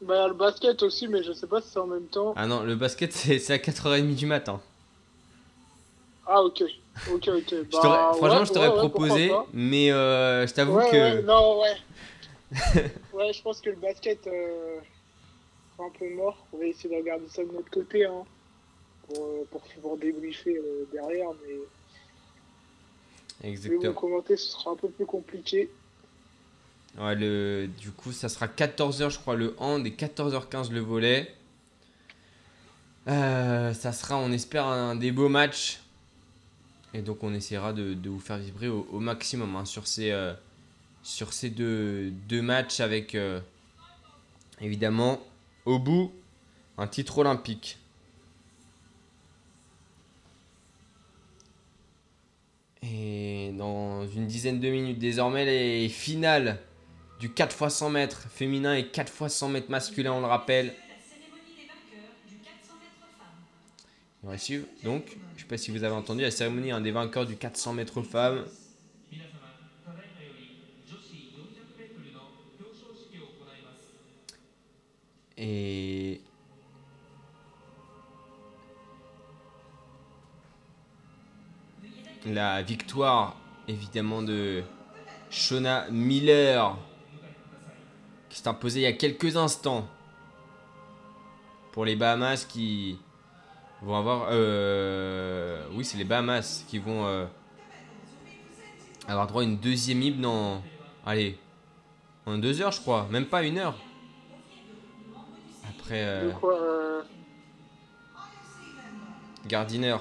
[0.00, 2.32] Bah, le basket aussi, mais je sais pas si c'est en même temps.
[2.36, 4.60] Ah non, le basket c'est à 4h30 du matin.
[6.26, 6.62] Ah, ok.
[7.10, 7.50] Ok, ok.
[7.50, 10.96] Je Bah, franchement, je t'aurais ouais, proposé, mais euh, je t'avoue que.
[10.96, 11.76] ouais, non, ouais.
[13.14, 14.78] ouais, je pense que le basket euh,
[15.76, 16.46] sera un peu mort.
[16.52, 18.24] On va essayer de regarder ça de notre côté, hein,
[19.06, 21.56] pour, euh, pour, pour débriefer euh, derrière, mais,
[23.42, 23.92] mais vous Exactement.
[23.92, 25.70] commenter, ce sera un peu plus compliqué.
[26.98, 31.34] Ouais, le, du coup, ça sera 14h, je crois, le hand et 14h15 le volet.
[33.08, 35.80] Euh, ça sera, on espère, un des beaux matchs.
[36.94, 40.10] Et donc, on essaiera de, de vous faire vibrer au, au maximum hein, sur ces,
[40.10, 40.34] euh,
[41.02, 43.40] sur ces deux, deux matchs avec, euh,
[44.60, 45.20] évidemment,
[45.64, 46.12] au bout,
[46.78, 47.78] un titre olympique.
[52.82, 56.58] Et dans une dizaine de minutes, désormais, les finales
[57.20, 60.74] du 4 x 100 mètres féminin et 4 x 100 mètres masculin, on le rappelle.
[64.24, 64.66] On va suivre.
[64.84, 68.02] Donc, je sais pas si vous avez entendu la cérémonie des vainqueurs du 400 mètres
[68.02, 68.44] femmes.
[75.36, 76.20] Et
[82.26, 83.36] la victoire
[83.68, 84.62] évidemment de
[85.30, 86.76] Shona Miller
[88.28, 89.86] qui s'est imposée il y a quelques instants
[91.72, 92.98] pour les Bahamas qui
[93.82, 97.26] vont avoir euh, oui c'est les Bahamas qui vont euh,
[99.08, 100.62] avoir droit à une deuxième hymne en
[101.04, 101.38] allez
[102.26, 103.76] en deux heures je crois même pas une heure.
[105.68, 107.02] Après euh, De quoi euh,
[109.46, 109.96] Gardiner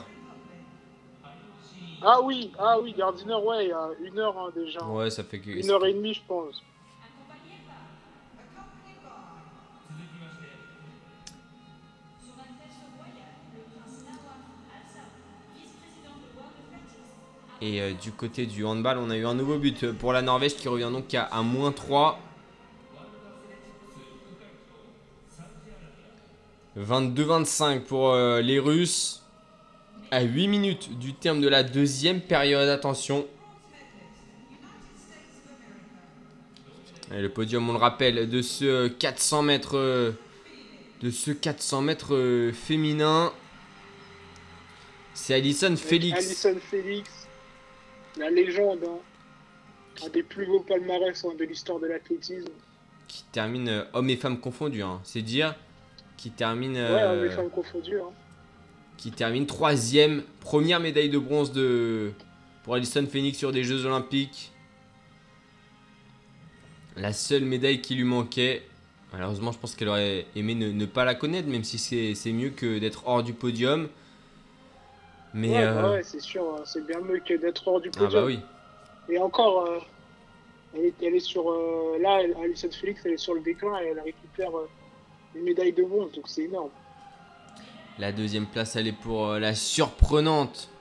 [2.03, 4.83] Ah oui, ah oui, Gardiner, ouais, il y a une heure hein, déjà.
[4.85, 6.61] ouais ça fait que Une heure et demie, je pense.
[17.61, 20.55] Et euh, du côté du handball, on a eu un nouveau but pour la Norvège
[20.55, 22.19] qui revient donc à, à moins 3.
[26.77, 29.20] 22-25 pour euh, les Russes.
[30.11, 33.25] À 8 minutes du terme de la deuxième période, attention.
[37.11, 40.11] Le podium, on le rappelle, de ce 400 mètres, euh,
[41.01, 43.31] de ce 400 mètres euh, féminin.
[45.13, 46.17] C'est Alison Félix.
[46.25, 47.27] Alison Félix,
[48.17, 50.05] la légende, hein.
[50.05, 52.47] un des plus beaux palmarès hein, de l'histoire de l'athlétisme.
[53.09, 54.83] qui termine euh, hommes et femmes confondus.
[54.83, 55.01] hein.
[55.03, 55.55] C'est dire
[56.15, 57.97] qui termine Ouais, euh, hommes et femmes confondus.
[57.99, 58.11] Hein.
[59.01, 62.11] Qui termine troisième, première médaille de bronze de
[62.63, 64.51] pour Alison Phoenix sur des Jeux Olympiques.
[66.95, 68.61] La seule médaille qui lui manquait.
[69.11, 71.79] Malheureusement, je pense qu'elle aurait aimé ne, ne pas la connaître, même si
[72.15, 73.89] c'est mieux que d'être hors du podium.
[75.33, 75.49] Mais.
[75.49, 77.97] ouais, euh, bah ouais, c'est sûr, hein, c'est bien mieux que d'être hors du ah
[77.97, 78.21] podium.
[78.21, 78.39] bah oui.
[79.09, 79.79] Et encore, euh,
[80.75, 81.49] elle, est, elle est sur.
[81.49, 84.69] euh, là, Alison Felix, elle est sur le déclin et elle récupère euh,
[85.33, 86.69] une médaille de bronze, donc c'est énorme.
[88.01, 90.71] La deuxième place, elle est pour euh, la surprenante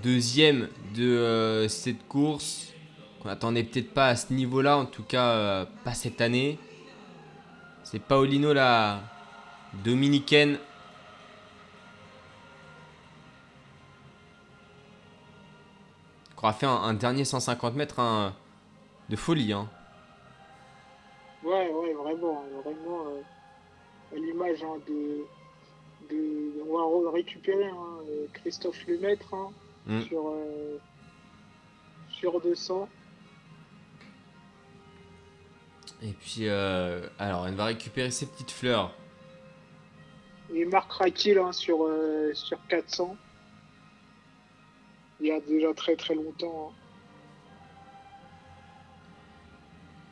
[0.00, 2.72] deuxième de euh, cette course.
[3.20, 6.56] Qu'on attendait peut-être pas à ce niveau-là, en tout cas euh, pas cette année.
[7.82, 9.00] C'est Paolino la
[9.82, 10.58] dominicaine.
[16.36, 18.36] Aura fait un, un dernier 150 mètres hein,
[19.08, 19.52] de folie.
[19.52, 19.68] Hein.
[21.42, 23.04] Ouais, ouais, vraiment, hein, vraiment,
[24.12, 25.24] l'image de,
[26.12, 29.50] On va re- récupérer hein, euh, Christophe Lemaître hein,
[29.86, 30.02] Mm.
[30.02, 30.78] sur, euh,
[32.10, 32.88] sur 200.
[36.02, 38.92] Et puis, euh, alors, elle va récupérer ses petites fleurs.
[40.54, 43.16] Et Marc Rakil hein, sur, euh, sur 400.
[45.20, 46.72] Il y a déjà très très longtemps.
[46.72, 46.76] hein.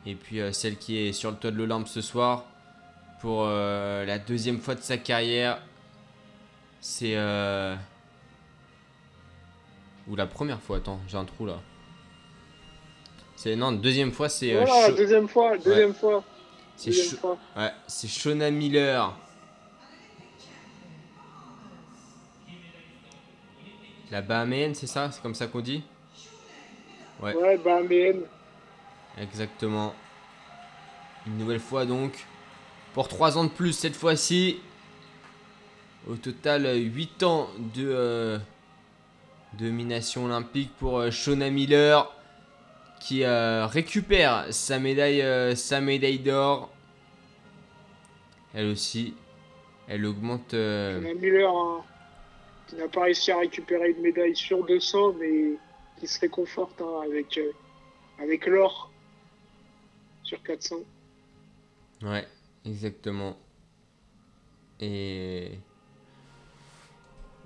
[0.05, 2.45] Et puis celle qui est sur le toit de l'Olympe ce soir,
[3.21, 5.61] pour la deuxième fois de sa carrière,
[6.81, 7.15] c'est...
[7.15, 7.75] euh,
[10.07, 11.59] Ou la première fois, attends, j'ai un trou là.
[13.35, 16.23] C'est non, deuxième fois, c'est euh, Voilà, deuxième fois, deuxième fois.
[16.75, 16.91] c'est
[17.23, 19.15] ouais, c'est Shona Miller.
[24.11, 25.11] La Bahaméenne, c'est ça?
[25.11, 25.83] C'est comme ça qu'on dit?
[27.21, 27.35] Ouais.
[27.35, 28.15] Ouais, bah, mais
[29.21, 29.93] Exactement.
[31.27, 32.25] Une nouvelle fois donc.
[32.93, 34.59] Pour 3 ans de plus cette fois-ci.
[36.07, 38.39] Au total, 8 ans de euh,
[39.53, 42.11] domination olympique pour euh, Shona Miller.
[42.99, 46.69] Qui euh, récupère sa médaille, euh, sa médaille d'or.
[48.53, 49.13] Elle aussi.
[49.87, 50.53] Elle augmente.
[50.53, 51.81] euh, On a Miller hein,
[52.67, 55.53] qui n'a pas réussi à récupérer une médaille sur 200, mais
[55.97, 57.51] qui se réconforte hein, avec, euh,
[58.21, 58.91] avec l'or
[60.23, 60.75] sur 400.
[62.03, 62.27] Ouais,
[62.65, 63.37] exactement.
[64.81, 65.51] Et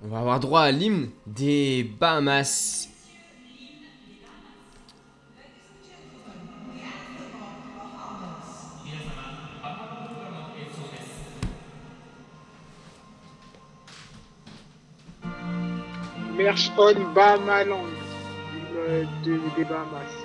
[0.04, 2.88] on va avoir droit à l'hymne des Bahamas.
[16.36, 17.86] Merch on Bahamaland
[19.24, 20.23] de- des Bahamas.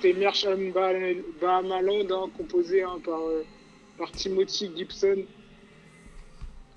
[0.00, 0.14] C'était
[0.70, 0.92] Bah-
[1.40, 3.44] Bahamaland hein, composé hein, par, euh,
[3.98, 5.24] par Timothy Gibson.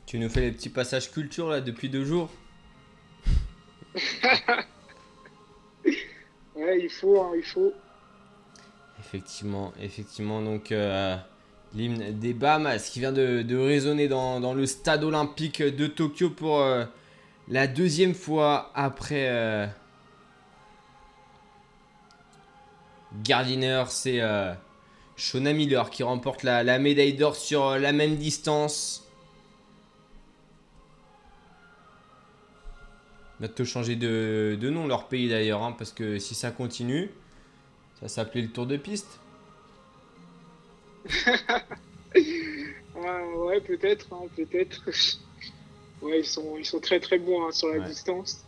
[0.05, 2.29] Tu nous fais les petits passages culture là depuis deux jours
[6.55, 7.73] Ouais, il faut, hein, il faut.
[8.99, 11.15] Effectivement, effectivement, donc euh,
[11.73, 16.29] l'hymne des Bahamas qui vient de, de résonner dans, dans le stade olympique de Tokyo
[16.29, 16.85] pour euh,
[17.47, 19.27] la deuxième fois après
[23.13, 24.53] Gardiner, c'est euh,
[25.15, 29.03] Shona Miller qui remporte la, la médaille d'or sur euh, la même distance.
[33.39, 37.11] Bientôt changer de, de nom leur pays d'ailleurs, hein, parce que si ça continue,
[37.99, 39.19] ça s'appelait le Tour de piste.
[42.95, 44.89] Ouais, ouais, peut-être, hein, peut-être.
[46.01, 47.85] Ouais, ils sont, ils sont très très bons hein, sur la Ouais.
[47.85, 48.43] distance.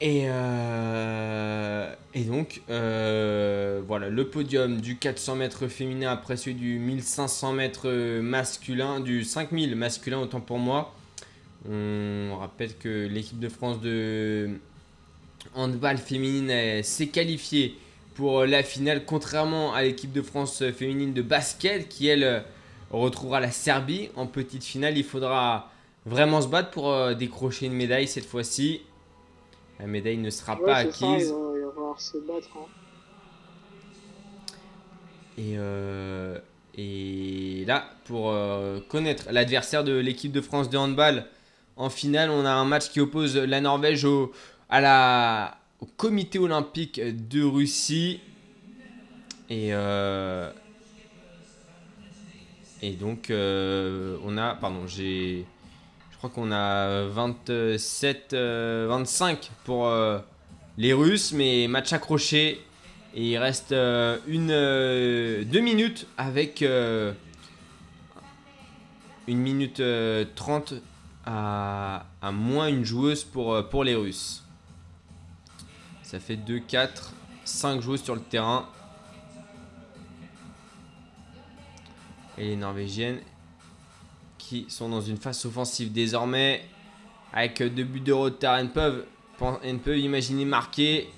[0.00, 6.78] Et, euh, Et donc, euh, voilà, le podium du 400 mètres féminin après celui du
[6.78, 10.94] 1500 mètres masculin, du 5000 masculin, autant pour moi.
[11.68, 14.58] On rappelle que l'équipe de France de
[15.54, 17.76] handball féminine s'est qualifiée
[18.14, 22.44] pour la finale, contrairement à l'équipe de France féminine de basket qui, elle,
[22.90, 24.98] retrouvera la Serbie en petite finale.
[24.98, 25.70] Il faudra
[26.06, 28.82] vraiment se battre pour euh, décrocher une médaille cette fois-ci.
[29.80, 31.28] La médaille ne sera Ouais, pas ça, acquise.
[31.28, 32.48] il va, il va falloir se battre.
[32.56, 32.66] hein.
[35.38, 36.38] Et, euh,
[36.76, 41.26] et là, pour euh, connaître l'adversaire de l'équipe de France de handball
[41.76, 44.32] en finale, on a un match qui oppose la Norvège au,
[44.68, 48.20] à la, au comité olympique de Russie.
[49.48, 50.50] Et, euh,
[52.82, 54.54] et donc, euh, on a.
[54.56, 55.44] Pardon, j'ai.
[56.20, 60.18] Je crois qu'on a 27, euh, 25 pour euh,
[60.76, 62.62] les Russes, mais match accroché.
[63.14, 67.14] Et il reste euh, une, euh, deux minutes avec euh,
[69.28, 70.74] une minute euh, 30
[71.24, 74.44] à, moins une joueuse pour, euh, pour les Russes.
[76.02, 77.14] Ça fait 2, 4,
[77.46, 78.68] 5 joueuses sur le terrain.
[82.36, 83.20] Et les Norvégiennes
[84.50, 86.64] qui sont dans une phase offensive désormais.
[87.32, 89.04] Avec deux buts de retard, elles peuvent,
[89.62, 91.08] elles peuvent imaginer marquer.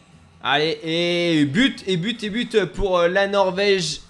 [0.42, 4.02] Allez, et but, et but, et but pour euh, la Norvège.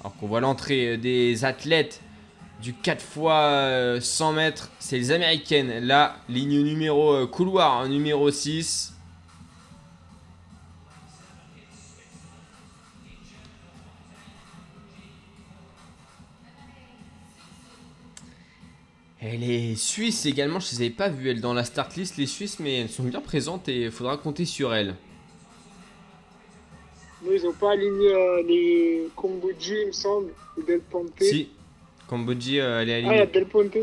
[0.00, 2.00] Alors qu'on voit l'entrée euh, des athlètes
[2.60, 3.04] du 4
[4.00, 4.70] x 100 mètres.
[4.80, 5.86] C'est les américaines.
[5.86, 8.95] Là, ligne numéro euh, couloir hein, numéro 6.
[19.28, 22.16] Et les Suisses également, je ne les avais pas vues elles dans la start list,
[22.16, 24.94] les Suisses, mais elles sont bien présentes et il faudra compter sur elles.
[27.28, 31.10] Ils n'ont pas aligné euh, les Kombuji, il me semble, ou Del Ponte.
[31.20, 31.48] Si,
[32.06, 33.26] Cambodge, euh, elle est Ah, il y a alignée.
[33.32, 33.76] Del Ponte.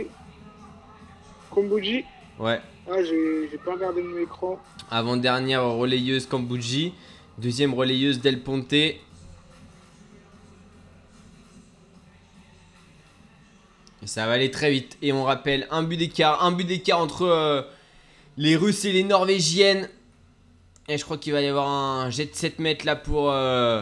[1.49, 2.05] Kombuji
[2.39, 4.57] Ouais, Ah, j'ai pas regardé mon écran.
[4.89, 6.91] avant-dernière relayeuse Cambodge,
[7.37, 8.73] deuxième relayeuse Del Ponte.
[14.03, 14.97] Et ça va aller très vite.
[15.01, 17.61] Et on rappelle un but d'écart, un but d'écart entre euh,
[18.35, 19.89] les Russes et les Norvégiennes.
[20.89, 23.81] Et je crois qu'il va y avoir un jet de 7 mètres là pour, euh,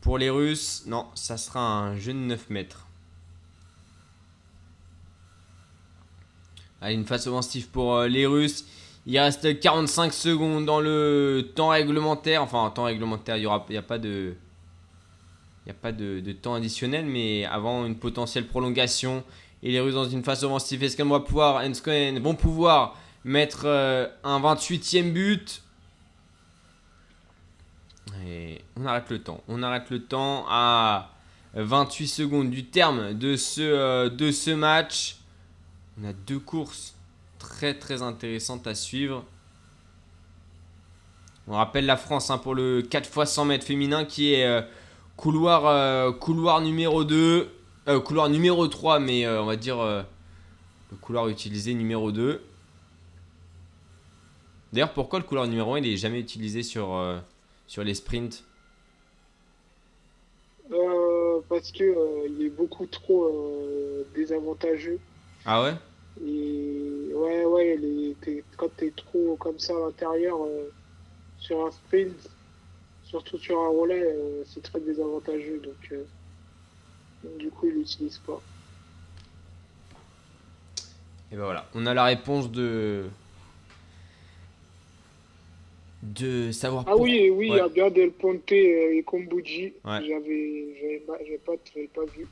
[0.00, 0.84] pour les Russes.
[0.86, 2.86] Non, ça sera un jeu de 9 mètres.
[6.80, 8.64] Allez, une phase offensive pour euh, les Russes.
[9.04, 12.42] Il reste 45 secondes dans le temps réglementaire.
[12.42, 14.34] Enfin, en temps réglementaire, il n'y a pas de,
[15.66, 19.24] il y a pas de, de temps additionnel, mais avant une potentielle prolongation.
[19.64, 20.84] Et les Russes dans une phase offensive.
[20.84, 21.60] Est-ce qu'elles vont pouvoir,
[22.20, 25.62] vont pouvoir mettre euh, un 28e but?
[28.24, 29.42] Et on arrête le temps.
[29.48, 31.10] On arrête le temps à
[31.54, 35.16] 28 secondes du terme de ce, euh, de ce match.
[36.00, 36.94] On a deux courses
[37.40, 39.24] très très intéressantes à suivre.
[41.48, 44.62] On rappelle la France hein, pour le 4 x 100 mètres féminin qui est euh,
[45.16, 47.48] couloir, euh, couloir numéro 2,
[47.88, 50.04] euh, couloir numéro 3, mais euh, on va dire le
[51.00, 52.40] couloir utilisé numéro 2.
[54.72, 57.00] D'ailleurs, pourquoi le couloir numéro 1 il est jamais utilisé sur,
[57.66, 58.44] sur les sprints?
[61.48, 64.98] Parce que il est beaucoup trop désavantageux.
[65.44, 65.74] Ah ouais?
[66.24, 68.16] Et ouais, ouais, les-
[68.56, 70.70] quand t'es trop comme ça à l'intérieur euh,
[71.38, 72.28] sur un sprint,
[73.06, 75.60] surtout sur un relais, euh, c'est très désavantageux.
[75.62, 76.04] Donc, euh,
[77.24, 78.40] donc du coup, ils l'utilisent pas.
[81.32, 83.06] Et ben voilà, on a la réponse de.
[86.02, 89.72] De savoir Ah pour- oui, oui, il y a bien Del Ponte euh, et Kombuji.
[89.84, 90.06] Ouais.
[90.06, 92.28] J'avais, j'avais pas, pas, vu.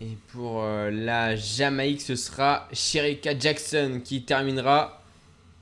[0.00, 4.97] Et pour euh, la Jamaïque, ce sera Sherika Jackson qui terminera.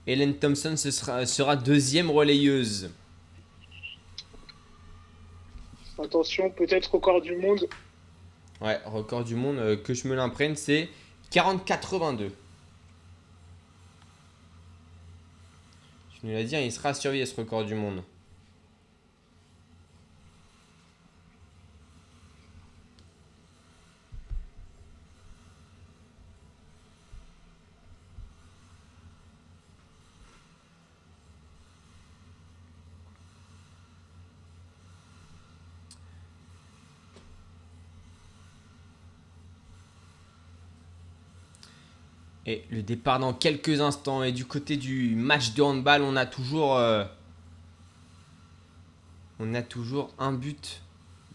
[0.07, 2.91] Helen Thompson ce sera, sera deuxième relayeuse.
[5.99, 7.67] Attention, peut-être record du monde.
[8.61, 10.89] Ouais, record du monde, euh, que je me l'imprègne, c'est
[11.33, 12.31] 40-82.
[16.15, 18.03] Je nous l'ai dit, hein, il sera surveillé ce record du monde.
[42.47, 44.23] Et le départ dans quelques instants.
[44.23, 46.77] Et du côté du match de handball, on a toujours.
[46.77, 47.05] euh,
[49.39, 50.81] on a toujours un but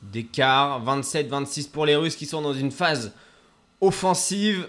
[0.01, 0.83] d'écart.
[0.83, 3.13] 27-26 pour les Russes qui sont dans une phase
[3.81, 4.67] offensive.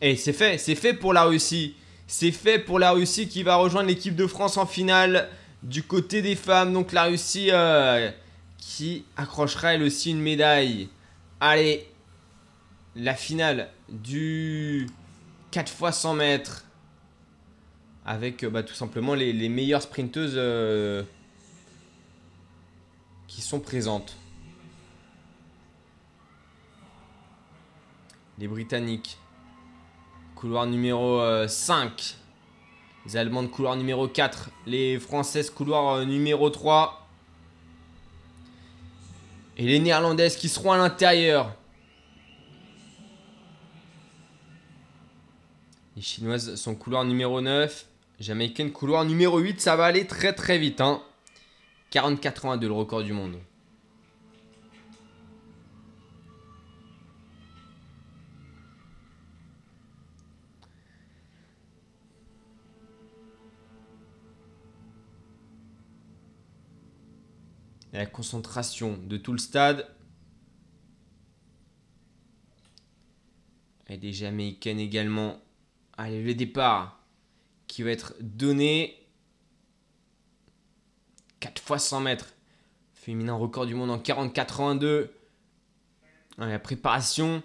[0.00, 1.74] Et c'est fait, c'est fait pour la Russie.
[2.06, 5.28] C'est fait pour la Russie qui va rejoindre l'équipe de France en finale
[5.62, 6.72] du côté des femmes.
[6.72, 8.10] Donc la Russie euh,
[8.58, 10.88] qui accrochera elle aussi une médaille.
[11.40, 11.88] Allez,
[12.96, 14.88] la finale du
[15.52, 16.64] 4 x 100 mètres.
[18.04, 21.02] Avec euh, bah, tout simplement les, meilleures sprinteuses euh,
[23.26, 24.16] qui sont présentes.
[28.38, 29.18] Les Britanniques.
[30.34, 32.16] Couloir numéro euh, 5.
[33.06, 34.50] Les Allemandes, couloir numéro 4.
[34.66, 37.06] Les Françaises, couloir euh, numéro 3.
[39.56, 41.54] Et les Néerlandaises qui seront à l'intérieur.
[45.96, 47.86] Les Chinoises sont couloir numéro 9.
[48.20, 49.62] Jamaïcaine, couloir numéro 8.
[49.62, 50.82] Ça va aller très très vite.
[50.82, 51.02] Hein.
[51.90, 53.38] 40-82 le record du monde.
[67.94, 69.88] La concentration de tout le stade.
[73.88, 75.40] Et des Jamaïcaines également.
[75.98, 77.00] Allez, le départ
[77.66, 78.96] qui va être donné.
[81.40, 82.34] 4 fois 100 mètres.
[82.94, 85.08] Féminin record du monde en 40-82.
[86.38, 87.42] Allez, La préparation.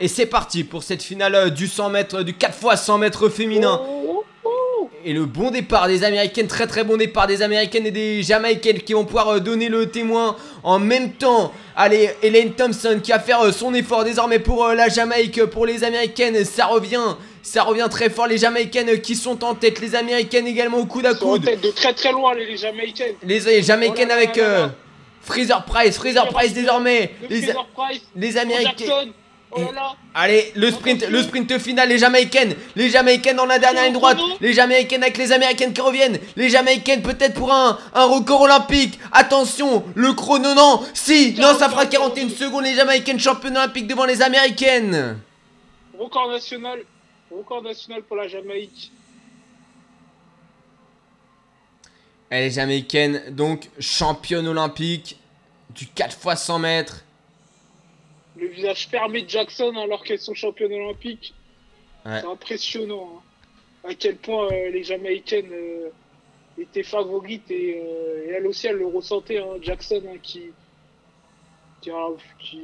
[0.00, 3.80] Et c'est parti pour cette finale du 100 mètres, du 4 fois 100 mètres féminin.
[5.08, 8.80] Et le bon départ des Américaines, très très bon départ des Américaines et des Jamaïcaines
[8.80, 10.34] qui vont pouvoir euh, donner le témoin
[10.64, 11.52] en même temps.
[11.76, 15.64] Allez, Elaine Thompson qui va faire euh, son effort désormais pour euh, la Jamaïque, pour
[15.64, 17.14] les Américaines, ça revient,
[17.46, 18.26] ça revient très fort.
[18.26, 21.30] Les Jamaïcaines qui sont en tête, les Américaines également au coude à Ils sont en
[21.32, 21.44] coude.
[21.44, 23.14] tête de très très loin, les, Jamaïcaines.
[23.22, 24.66] Les Jamaïcaines Oh avec euh,
[25.22, 27.12] Freezer Price, Freezer Price désormais.
[27.22, 29.12] Le Les, Fraser Price, les Américaines.
[29.52, 29.92] Oh là là.
[30.12, 34.18] Allez, le sprint, le sprint final, les Jamaïcaines, les Jamaïcaines dans la dernière ligne droite,
[34.40, 38.98] les Jamaïcaines avec les Américaines qui reviennent, les Jamaïcaines peut-être pour un, un record olympique.
[39.12, 44.04] Attention, le chrono non, si, non, ça fera 41 secondes, les Jamaïcaines championnes olympiques devant
[44.04, 45.20] les Américaines.
[45.96, 46.80] Record national.
[47.36, 48.90] Record national pour la Jamaïque.
[52.30, 55.18] Et les Jamaïcaines, donc championnes olympiques
[55.70, 57.04] du 4 x 100 mètres.
[58.36, 61.34] Le visage fermé de Jackson alors qu'elles sont championnes olympiques.
[62.04, 62.20] Ouais.
[62.20, 63.22] C'est impressionnant.
[63.84, 63.90] hein.
[63.90, 65.88] À quel point euh, les Jamaïcaines euh,
[66.58, 69.38] étaient favorites et, euh, et elle aussi elle le ressentait.
[69.38, 70.50] hein, Jackson hein, qui
[71.80, 71.90] qui
[72.40, 72.62] qui,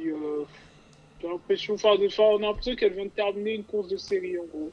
[1.23, 3.87] euh, a l'impression, enfin, de, enfin, on a l'impression qu'elle vient de terminer une course
[3.87, 4.71] de série en gros.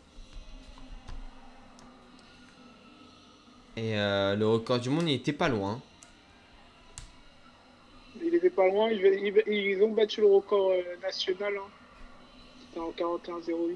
[3.77, 5.81] Et euh, le record du monde, il était pas loin.
[8.23, 9.01] Il était pas loin, ils,
[9.47, 11.55] ils- ils ont battu le record euh, national.
[11.57, 11.71] hein.
[12.61, 13.75] C'était en 41-08.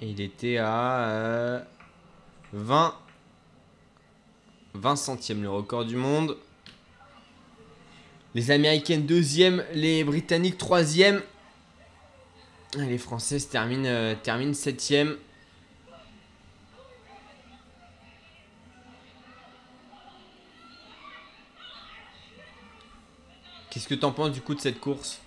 [0.00, 1.60] Et il était à euh,
[2.52, 2.94] 20
[4.74, 6.36] 20 centièmes le record du monde.
[8.34, 11.22] Les Américaines deuxième, les Britanniques troisième.
[12.76, 15.16] Les Françaises terminent, euh, terminent septième.
[23.70, 25.20] Qu'est-ce que t'en penses du coup de cette course?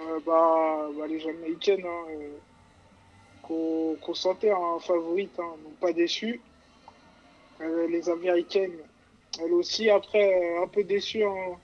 [0.00, 2.36] Euh, bah, bah, les Jamaïcaines, hein, euh,
[4.00, 6.40] qu'on sentait en favorites, hein, n'ont pas déçu.
[7.60, 8.76] Euh, les Américaines,
[9.40, 11.56] elles aussi, après, euh, un peu déçues, hein,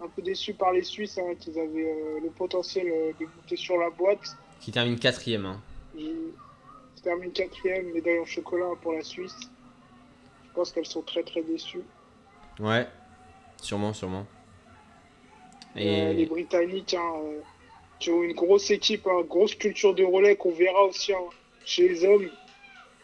[0.00, 2.86] un peu déçues par les Suisses, hein, qu'ils avaient euh, le potentiel
[3.18, 4.36] de monter sur la boîte.
[4.60, 5.46] Qui termine quatrième.
[5.46, 5.60] hein.
[5.96, 6.32] Ils
[7.02, 9.36] terminent quatrième, médaille en chocolat pour la Suisse.
[10.46, 11.82] Je pense qu'elles sont très très déçues.
[12.58, 12.86] Ouais,
[13.62, 14.26] sûrement, sûrement.
[15.76, 17.12] Euh, les Et Britanniques, hein,
[18.00, 21.18] qui ont une grosse équipe, hein, grosse culture de relais qu'on verra aussi hein,
[21.64, 22.28] chez les hommes.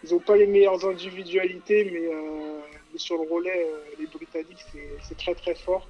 [0.04, 2.60] Ils n'ont pas les meilleures individualités, mais, euh,
[2.96, 4.64] sur le relais, euh, les Britanniques,
[5.02, 5.86] c'est- très très fort.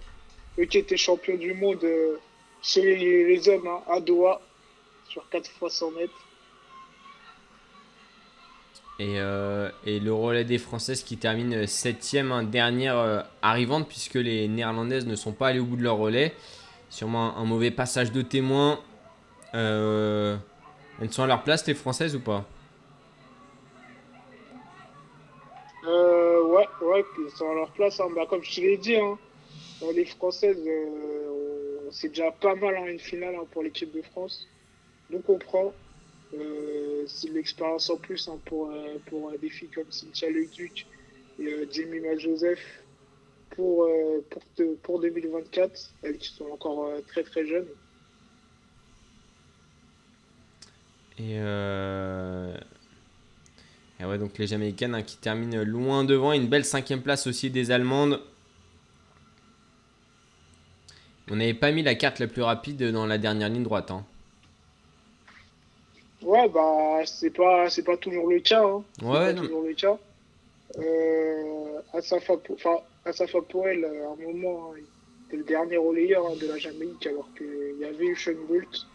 [0.58, 2.16] Eux qui étaient champions du monde euh,
[2.62, 4.40] chez les, hommes hein, à Doha,
[5.08, 6.12] sur 4 fois 100 mètres.
[9.00, 14.46] Et, euh, et le relais des Françaises qui termine septième, hein, dernière arrivante, puisque les
[14.46, 16.32] Néerlandaises ne sont pas allées au bout de leur relais.
[16.90, 18.78] Sûrement un mauvais passage de témoin.
[19.54, 20.36] Euh,
[21.00, 22.44] elles sont à leur place, les Françaises ou pas
[26.54, 28.00] ouais, ouais, ils sont à leur place.
[28.00, 28.08] hein.
[28.14, 29.18] Bah, comme je te l'ai dit, hein,
[29.94, 34.46] les Françaises, euh, c'est déjà pas mal en une finale hein, pour l'équipe de France.
[35.10, 35.72] Donc on prend.
[36.34, 40.86] Euh, c'est l'expérience en plus pour, euh, euh, des filles comme Cynthia Leduc
[41.38, 42.82] et euh, Jemima Joseph
[43.50, 44.42] pour, euh, pour,
[44.82, 47.68] pour 2024, elles qui sont encore euh, très très jeunes.
[51.18, 52.56] Et, euh...
[54.00, 56.32] et ouais, donc les Jamaïcaines hein, qui terminent loin devant.
[56.32, 58.20] Une belle cinquième place aussi des Allemandes.
[61.30, 63.90] On n'avait pas mis la carte la plus rapide dans la dernière ligne droite.
[63.90, 64.04] hein.
[66.22, 68.62] Ouais, bah, c'est pas, c'est pas toujours le cas.
[68.64, 68.82] Hein.
[68.98, 69.42] C'est Ouais, pas non.
[69.42, 69.98] toujours le cas.
[70.78, 74.80] Euh, Asafa, Po- enfin, Asafa Powell, à un moment, hein,
[75.28, 78.86] était le dernier relayeur hein, de la Jamaïque, alors qu'il y avait Usain Bolt.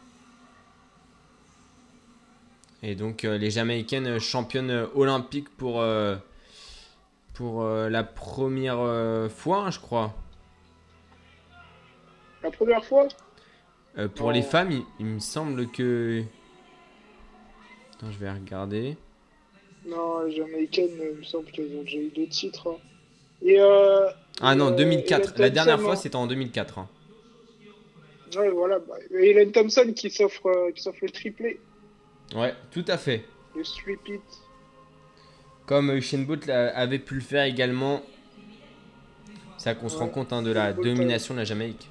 [2.82, 6.16] Et donc euh, les Jamaïcaines championnes olympiques pour, euh,
[7.34, 10.14] pour euh, la première euh, fois, hein, je crois.
[12.44, 13.08] La première fois,
[13.98, 14.34] Euh, pour Non.
[14.34, 16.24] les femmes, il, il me semble que...
[17.96, 18.96] Attends, je vais regarder.
[19.86, 22.68] non, les Jamaïcaines, il me semble qu'elles ont déjà eu deux titres.
[22.70, 22.78] hein.
[23.42, 24.08] Et, euh,
[24.42, 25.30] Ah non, Euh, 2004.
[25.34, 26.80] Hélène La dernière Thompson, fois, c'était en 2004.
[26.80, 26.88] hein.
[28.38, 28.80] ouais, voilà.
[28.80, 31.60] Bah, et Hélène Thompson qui s'offre, euh, qui s'offre le triplé,
[32.36, 33.26] Ouais, tout à fait.
[33.56, 34.22] le sweep it.
[35.66, 38.02] Comme Usain Bolt avait pu le faire également.
[39.58, 40.02] C'est là qu'on se Ouais.
[40.04, 41.90] rend compte hein, de la Bolt, domination de la Jamaïque.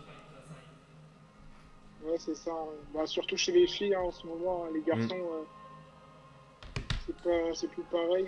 [2.04, 2.50] Ouais, c'est ça.
[2.50, 2.66] hein.
[2.94, 7.12] Bah, surtout chez les filles hein, en ce moment, les garçons, Mm.
[7.26, 8.26] euh, c'est plus pareil.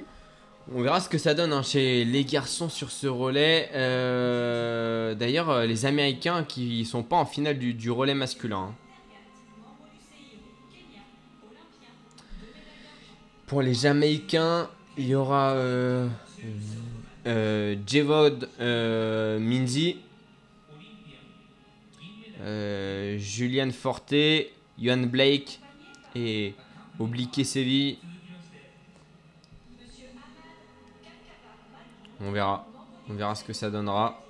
[0.73, 3.71] On verra ce que ça donne hein, chez les garçons sur ce relais.
[3.75, 8.69] Euh, D'ailleurs, euh, les Américains qui sont pas en finale du, du relais masculin.
[8.71, 8.75] hein.
[13.51, 16.09] Pour les Jamaïcains, il y aura euh,
[17.27, 17.75] euh,
[18.61, 19.97] euh, Minzy,
[22.43, 24.15] euh, Julian Forte,
[24.79, 25.59] Johan Blake
[26.15, 26.55] et
[27.01, 27.99] Oblique Séville.
[32.21, 32.69] On verra.
[33.35, 34.23] Ce que ça donnera.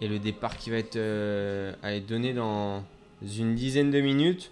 [0.00, 2.82] Et le départ qui va être, être donné dans
[3.22, 4.50] une dizaine de minutes.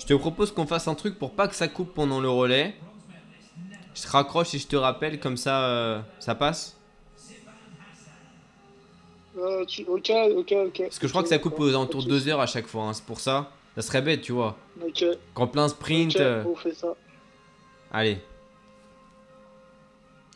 [0.00, 2.74] Je te propose qu'on fasse un truc pour pas que ça coupe pendant le relais.
[3.94, 6.78] Je te raccroche et je te rappelle, comme ça, euh, ça passe.
[9.36, 9.84] Euh, tu...
[9.84, 10.78] Ok, ok, ok.
[10.84, 12.84] Parce que je crois que ça coupe aux alentours de 2 heures à chaque fois,
[12.84, 13.50] hein, c'est pour ça.
[13.74, 14.56] Ça serait bête, tu vois.
[14.82, 15.04] Ok,
[15.34, 16.16] Qu'en plein sprint.
[16.16, 16.94] euh, on fait ça.
[17.92, 18.18] Allez.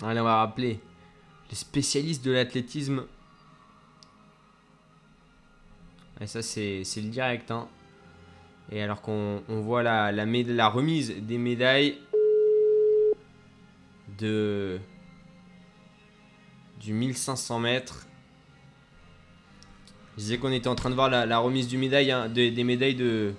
[0.03, 0.79] Allez, on va rappeler
[1.51, 3.07] les spécialistes de l'athlétisme.
[6.21, 7.51] Et ça, c'est le direct.
[7.51, 7.67] Hein.
[8.73, 11.99] Et alors qu'on on voit la, la, la remise des médailles
[14.19, 14.79] de
[16.81, 18.07] du 1500 mètres.
[20.17, 22.51] Je disais qu'on était en train de voir la, la remise du médaille, hein, des,
[22.51, 23.35] des médailles de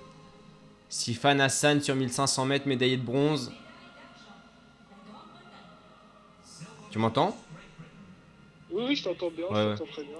[0.88, 3.52] Sifan Hassan sur 1500 mètres, médaillé de bronze.
[6.90, 7.36] Tu m'entends?
[8.70, 10.18] Oui, oui, je t'entends bien, Ouais, je t'entends très bien.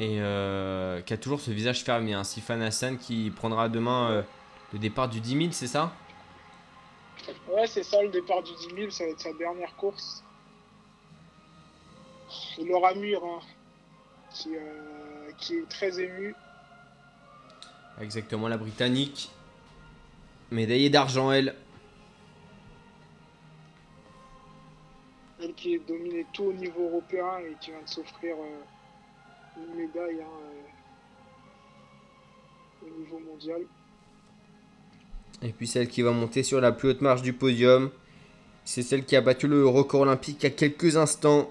[0.00, 2.14] Et euh, qui a toujours ce visage fermé.
[2.14, 2.24] Hein.
[2.24, 4.22] Sifan Hassan qui prendra demain euh,
[4.72, 5.92] le départ du 10 000, c'est ça?
[7.48, 10.22] Ouais, c'est ça, le départ du 10 000, ça va être sa dernière course.
[12.58, 13.40] Et Laura Mur, hein,
[14.30, 16.34] qui, euh, qui est très ému.
[18.00, 19.30] Exactement, la Britannique.
[20.50, 21.54] Médaillée d'argent, elle.
[25.42, 28.60] Elle qui est dominée tout au niveau européen et qui vient de s'offrir euh,
[29.76, 30.26] médaille hein,
[32.82, 33.62] euh, au niveau mondial.
[35.42, 37.90] Et puis celle qui va monter sur la plus haute marche du podium.
[38.64, 41.50] C'est celle qui a battu le record olympique a quelques instants.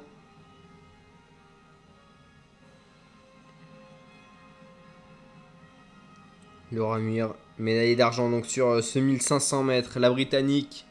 [6.72, 10.00] Laura Muir, médaillée d'argent donc sur euh, ce 1500 mètres.
[10.00, 10.86] La Britannique.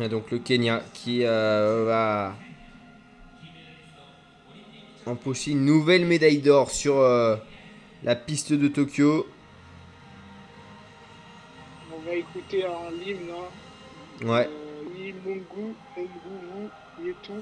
[0.00, 2.34] Et donc le Kenya qui euh, va
[5.06, 7.36] empocher une nouvelle médaille d'or sur euh,
[8.02, 9.26] la piste de Tokyo.
[11.94, 13.30] On va écouter un hymne.
[13.30, 14.48] Hein, Ouais.
[14.48, 16.02] euh,
[17.04, 17.32] Yetu.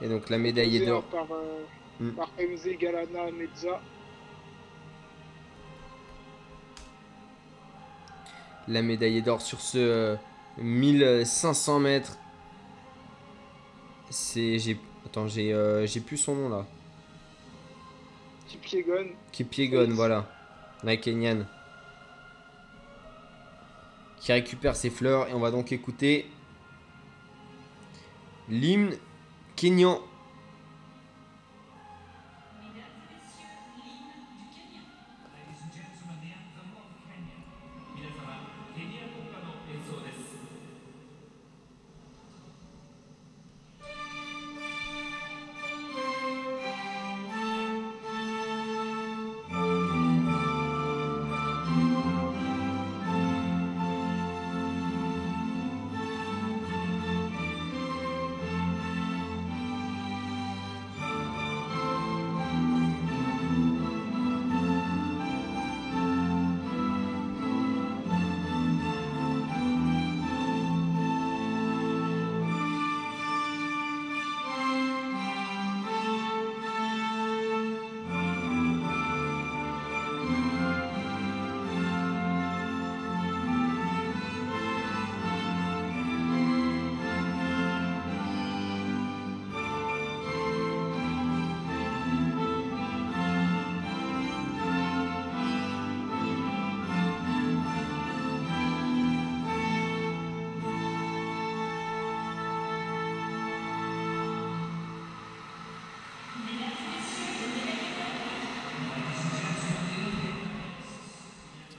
[0.00, 1.04] Et donc la médaille d'or.
[1.12, 1.64] hein, Par, euh,
[2.00, 2.10] Mm.
[2.12, 3.80] par MZ Galana Mezza.
[8.68, 10.16] La médaille d'or sur ce euh,
[10.58, 12.18] 1500 mètres.
[14.10, 14.78] C'est j'ai
[15.08, 16.66] attends j'ai euh, j'ai plus son nom là.
[18.48, 19.08] Kipiegon.
[19.32, 20.26] Kipiegon, voilà.
[20.82, 21.46] La Kenyan.
[24.20, 26.26] Qui récupère ses fleurs et on va donc écouter
[28.48, 28.96] l'hymne
[29.56, 30.00] kenyan.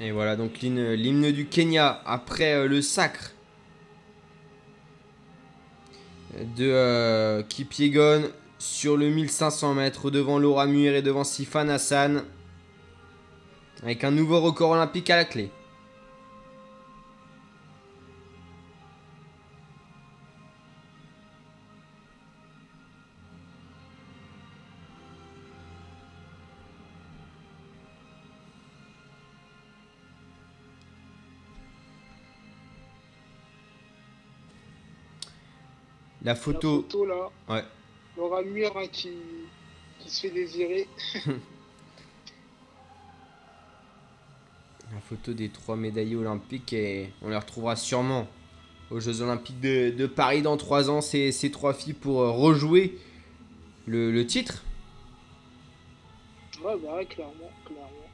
[0.10, 3.36] Et voilà donc l'hymne du Kenya après euh, le sacre
[6.58, 8.24] de euh, Kipiegon
[8.58, 12.24] sur le 1500 mètres devant Laura Muir et devant Sifan Hassan
[13.84, 15.52] avec un nouveau record olympique à la clé.
[36.24, 37.30] La La photo, là.
[37.48, 37.64] Ouais.
[38.18, 39.12] Laura Muir hein, qui,
[40.00, 40.88] qui se fait désirer.
[44.94, 48.28] la photo des trois médaillés olympiques et on les retrouvera sûrement
[48.92, 51.02] aux Jeux Olympiques de, de Paris dans trois ans.
[51.02, 52.98] Ces, ces trois filles pour euh, rejouer
[53.86, 54.64] le, le titre.
[56.64, 58.10] Ouais, bah ouais, clairement, clairement.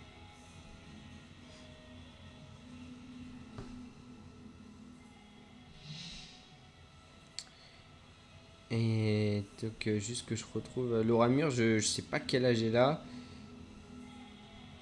[9.62, 12.62] Donc euh, juste que je retrouve euh, Laura Mur, je, je sais pas quel âge
[12.62, 13.02] elle a.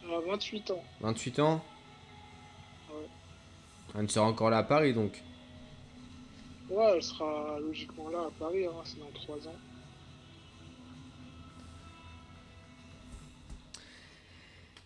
[0.03, 0.83] Elle a 28 ans.
[1.01, 1.63] 28 ans
[2.89, 3.07] Ouais.
[3.95, 5.21] Elle ne sera encore là à Paris donc.
[6.69, 9.55] Ouais, elle sera logiquement là à Paris, hein, c'est dans 3 ans.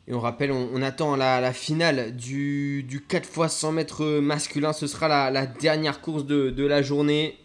[0.09, 4.05] Et on rappelle, on, on attend la, la finale du, du 4 x 100 mètres
[4.19, 4.71] masculin.
[4.71, 7.37] Ce sera la, la dernière course de, de la journée.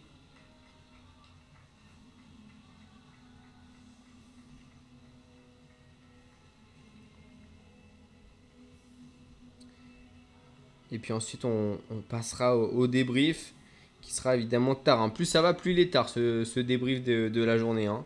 [11.02, 13.52] Puis ensuite, on, on passera au, au débrief
[14.00, 15.00] qui sera évidemment tard.
[15.02, 15.10] hein.
[15.10, 17.86] Plus ça va, plus il est tard ce, ce débrief de, de la journée.
[17.86, 18.04] hein.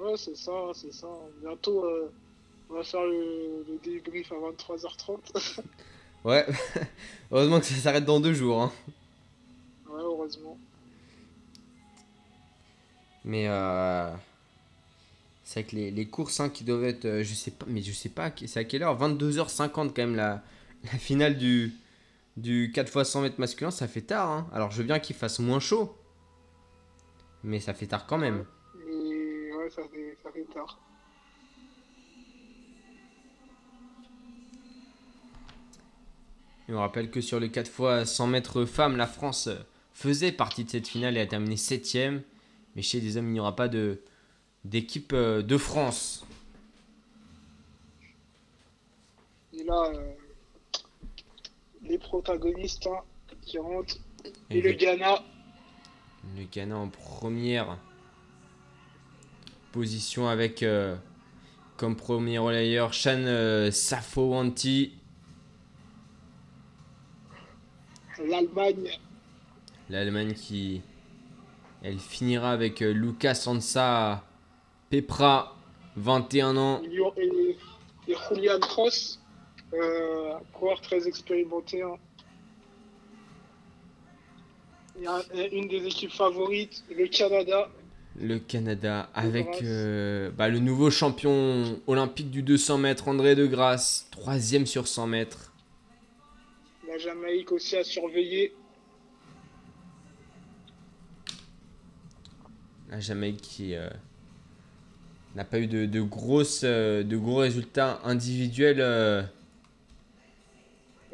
[0.00, 1.06] Ouais, c'est ça, c'est ça.
[1.42, 2.10] Bientôt, euh,
[2.70, 5.62] on va faire le, le débrief à 23h30.
[6.24, 6.46] Ouais,
[7.32, 8.62] heureusement que ça s'arrête dans deux jours.
[8.62, 8.72] hein.
[9.90, 10.56] ouais, heureusement.
[13.24, 14.08] Mais euh,
[15.44, 17.92] c'est avec les, les courses hein, qui doivent être, euh, je sais pas, mais je
[17.92, 18.96] sais pas, c'est à quelle heure?
[18.98, 20.42] 22h50 quand même la,
[20.84, 21.72] la finale du,
[22.36, 24.30] du 4 x 100 mètres masculin, ça fait tard.
[24.30, 24.46] hein.
[24.52, 25.96] Alors je veux bien qu'il fasse moins chaud,
[27.42, 28.44] mais ça fait tard quand même.
[28.76, 30.78] Mais ouais, ça fait, ça fait tard.
[36.68, 37.68] Et on rappelle que sur le 4
[38.02, 39.48] x 100 mètres femmes, la France
[39.92, 42.22] faisait partie de cette finale et a terminé 7ème.
[42.76, 44.00] Mais chez les hommes, il n'y aura pas de
[44.64, 46.24] d'équipe euh, de France.
[49.52, 50.12] Et là, euh,
[51.92, 53.00] les protagonistes hein,
[53.42, 53.96] qui rentrent.
[54.50, 55.22] Et, Et le le- Ghana,
[56.36, 57.76] Le Ghana en première
[59.72, 60.96] position avec euh,
[61.76, 64.94] comme premier relayeur Shan euh, Safowanti.
[68.24, 68.90] l'Allemagne,
[69.90, 70.80] L'Allemagne qui
[71.82, 74.22] elle finira avec euh, Lucas Sansa
[74.88, 75.56] Pepra,
[75.96, 76.80] 21 ans.
[76.84, 77.56] et, et,
[78.12, 79.20] et Julian Cross,
[79.74, 81.82] euh, coureur très expérimenté.
[81.82, 81.96] hein.
[84.96, 87.68] Il y a un- une des équipes favorites, le Canada.
[88.20, 94.06] Le Canada avec euh, bah, le nouveau champion olympique du 200 mètres, André de Grasse,
[94.10, 95.50] troisième sur 100 mètres.
[96.86, 98.52] La Jamaïque aussi à surveiller.
[102.90, 103.88] La Jamaïque qui euh,
[105.34, 108.82] n'a pas eu de, de grosses, euh, de gros résultats individuels.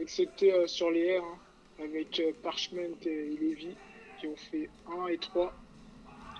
[0.09, 3.77] Excepté euh, sur les airs, hein, avec euh, Parchment et Lévy,
[4.19, 4.71] qui ont fait
[5.05, 5.53] 1 et 3.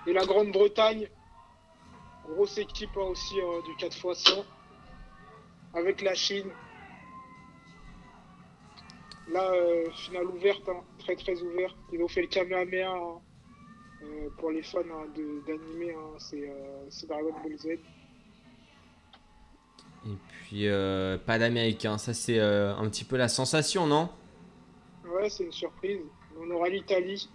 [0.07, 1.07] Et la Grande-Bretagne,
[2.29, 4.43] grosse équipe hein, aussi euh, du 4x100,
[5.75, 6.49] avec la Chine.
[9.31, 9.53] Là,
[9.93, 11.77] finale ouverte, hein, très très ouverte.
[11.93, 12.95] Ils ont fait le Kamehameha
[14.39, 14.81] pour les fans
[15.45, 17.67] d'anime, c'est Dragon Ball Z.
[20.05, 21.97] et puis euh, pas d'Américain.
[21.97, 24.09] Ça c'est euh, un petit peu la sensation, non?
[25.05, 25.99] Ouais, c'est une surprise.
[26.39, 27.29] On aura l'Italie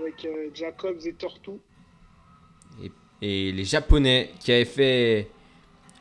[0.00, 1.60] avec euh, Jacobs et Tortou.
[3.22, 5.30] Et les Japonais qui avaient fait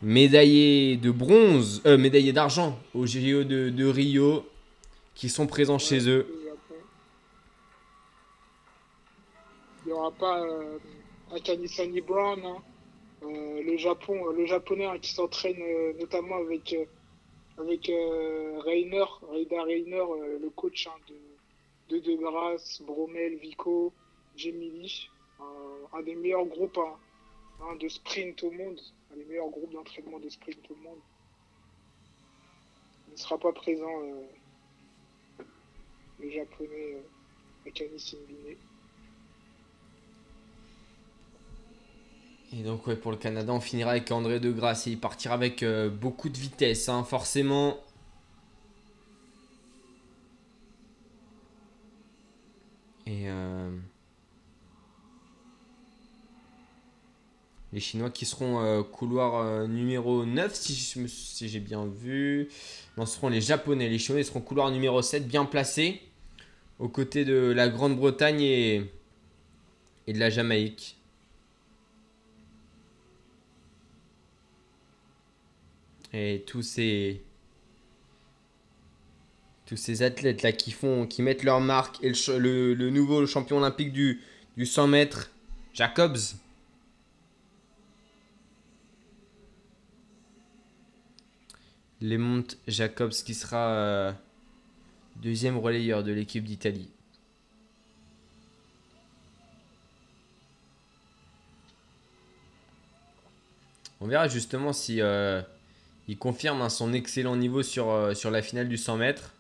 [0.02, 4.46] médaillé de bronze, euh, médaillé d'argent au JO de, de Rio,
[5.14, 6.28] qui sont présents chez eux.
[9.86, 10.44] Il n'y aura pas
[11.68, 12.58] Sani Brown, hein.
[13.26, 16.86] Euh, le Japon, le japonais hein, qui s'entraîne euh, notamment avec euh,
[17.58, 23.94] avec euh, Reiner, Reida Reiner, euh, le coach hein, de, de De Grasse, Bromel, Vico,
[24.36, 25.10] Gemini,
[25.94, 26.78] un, des meilleurs groupes
[27.62, 28.80] hein, de sprint au monde,
[29.14, 31.00] un des meilleurs groupes d'entraînement de sprint au monde.
[33.08, 34.02] Il ne sera pas présent.
[34.04, 34.24] euh,
[36.20, 38.58] le japonais euh, Akane Simbine.
[42.58, 45.34] Et donc ouais, pour le Canada, on finira avec André de Grasse et il partira
[45.34, 47.78] avec euh, beaucoup de vitesse, hein, forcément.
[53.06, 53.70] Et euh,
[57.74, 62.48] les Chinois qui seront euh, couloir numéro 9, si j'ai bien vu.
[62.98, 63.90] Non, ce seront les Japonais.
[63.90, 66.02] Les Chinois seront couloir numéro 7, bien placés,
[66.80, 68.92] aux côtés de la Grande-Bretagne et,
[70.08, 70.95] et de la Jamaïque.
[76.18, 77.22] Et tous ces
[79.66, 83.58] tous ces athlètes là qui font qui mettent leur marque et le, le nouveau champion
[83.58, 84.22] olympique du,
[84.56, 85.30] du 100 mètres
[85.74, 86.18] Jacobs.
[92.00, 94.12] Les montes Jacobs qui sera euh,
[95.18, 96.90] deuxième relayeur de l'équipe d'Italie.
[104.00, 105.42] On verra justement si euh,
[106.08, 109.34] il confirme hein, son excellent niveau sur, euh, sur la finale du 100 mètres.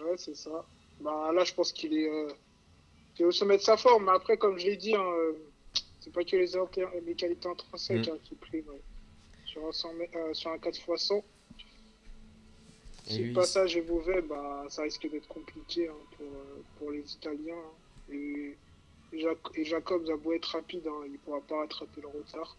[0.00, 0.64] Ouais, c'est ça.
[1.00, 2.28] Bah, là, je pense qu'il est, euh,
[3.18, 4.06] est au sommet de sa forme.
[4.06, 5.32] Mais après, comme je l'ai dit, hein, euh,
[6.00, 8.12] c'est pas que les, inter- les qualités intrinsèques Mm.
[8.12, 8.80] hein, qui priment ouais.
[9.46, 11.22] sur, un 100 mètres- euh, sur un 4x100.
[13.08, 16.90] Et Si le passage est mauvais, bah, ça risque d'être compliqué hein, pour, euh, pour
[16.92, 17.54] les Italiens.
[18.12, 18.56] Et,
[19.12, 22.56] Jac- et Jacobs a beau être rapide, il pourra pas rattraper le retard.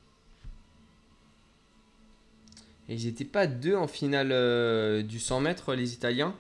[2.92, 6.36] Et ils n'étaient pas deux en finale euh, du 100 mètres, les Italiens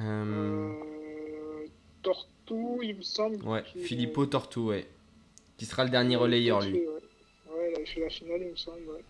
[0.00, 1.66] Euh, Euh,
[2.02, 3.44] Tortou, il me semble.
[3.46, 4.86] Ouais, Filippo Tortu, ouais.
[5.58, 6.78] Qui sera le dernier relayeur, lui.
[6.78, 6.86] Ouais,
[7.52, 8.78] Ouais, il fait la finale, il me semble.
[8.88, 9.02] Ouais.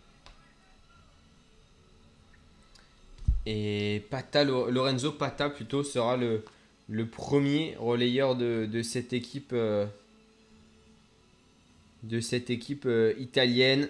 [3.46, 6.42] Et Pata, Lo- Lorenzo Pata, plutôt, sera le,
[6.88, 9.86] le premier relayeur de, de cette équipe, euh,
[12.02, 13.88] de cette équipe euh, italienne.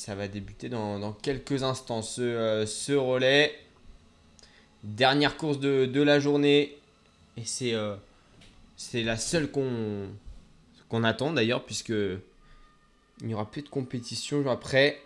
[0.00, 3.54] Ça va débuter dans, quelques instants, ce, euh, ce relais.
[4.82, 6.78] Dernière course de, la journée.
[7.36, 7.96] Et c'est euh,
[8.94, 15.02] la seule qu'on attend d'ailleurs, puisque il n'y aura plus de compétition après.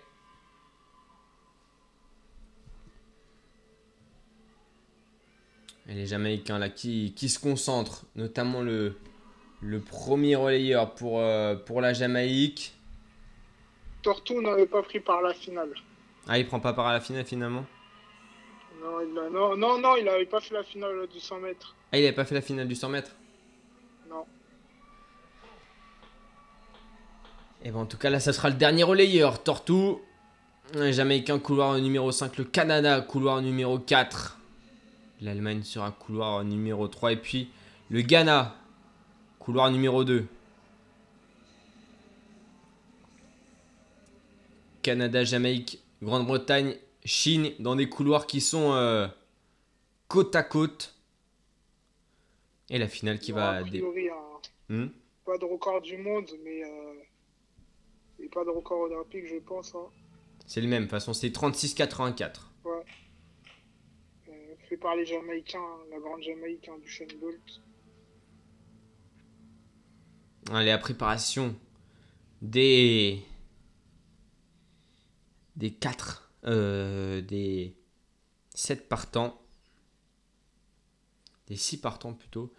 [5.88, 8.94] Et les Jamaïcains là qui, se concentrent, notamment le,
[9.90, 12.73] premier relayeur pour, euh, pour la Jamaïque.
[14.04, 15.70] Tortou n'avait pas pris par la finale.
[16.28, 17.64] Ah, il prend pas part à la finale finalement
[18.82, 21.74] Non, il a- non, non, non, il n'avait pas fait la finale du 100 mètres.
[21.90, 23.12] Ah, il avait pas fait la finale du 100 mètres
[24.10, 24.24] Non.
[27.64, 29.42] Et ben en tout cas là ça sera le dernier relayeur.
[29.42, 30.00] Tortou,
[30.74, 34.38] un Jamaïcain couloir numéro 5, le Canada couloir numéro 4.
[35.22, 37.48] L'Allemagne sera couloir numéro 3 et puis
[37.88, 38.54] le Ghana
[39.38, 40.26] couloir numéro 2.
[44.84, 49.08] Canada, Jamaïque, Grande-Bretagne, Chine, dans des couloirs qui sont euh,
[50.08, 50.94] côte à côte.
[52.70, 53.50] Et la finale qui va...
[53.50, 53.64] a hein,
[54.68, 54.86] Hmm?
[55.26, 56.94] Pas de record du monde, mais euh,
[58.20, 59.74] et pas de record olympique, je pense.
[59.74, 59.86] Hein.
[60.46, 62.40] C'est le même, de toute façon, c'est 36-84.
[62.66, 62.80] Euh,
[64.68, 65.58] fait par les Jamaïcains,
[65.90, 67.60] la grande Jamaïque hein, du Shane Bolt.
[70.50, 71.54] Allez, la préparation
[72.40, 73.22] des.
[75.56, 76.30] Des 4.
[76.46, 77.74] Euh, des
[78.54, 79.40] 7 partants.
[81.48, 82.52] Des 6 partants plutôt.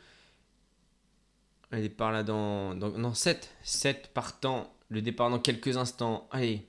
[1.72, 2.76] Le départ là dans.
[2.76, 3.50] dans non, 7.
[3.64, 4.74] 7 partants.
[4.90, 6.28] Le départ dans quelques instants.
[6.32, 6.68] Allez.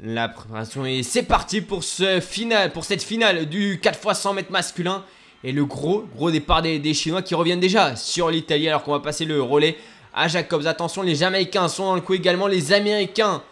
[0.00, 5.04] La préparation et c'est parti pour ce final, pour cette finale du 4x100 mètres masculin.
[5.44, 8.92] Et le gros, gros départ des, des Chinois qui reviennent déjà sur l'Italie alors qu'on
[8.92, 9.76] va passer le relais
[10.12, 10.66] à Jacobs.
[10.66, 13.42] Attention, les Jamaïcains sont dans le coup également, les Américains.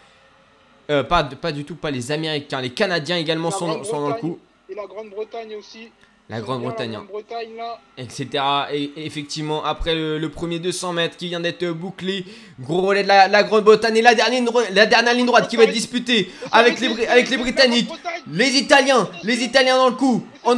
[0.92, 4.08] Euh, pas, pas du tout, pas les Américains, les Canadiens également La sont, sont dans
[4.08, 4.38] le coup.
[4.68, 5.88] Et la Grande-Bretagne aussi.
[6.28, 8.42] La Grande-Bretagne, hein, etc.
[8.72, 12.24] Et, effectivement, après le, le premier 200 mètres qui vient d'être bouclé,
[12.60, 14.40] gros relais de la, la Grande-Bretagne et la dernière,
[14.72, 17.90] la dernière ligne droite qui va être disputée avec les, avec les Britanniques.
[18.32, 20.24] Les Italiens, les Italiens dans le coup.
[20.44, 20.56] En-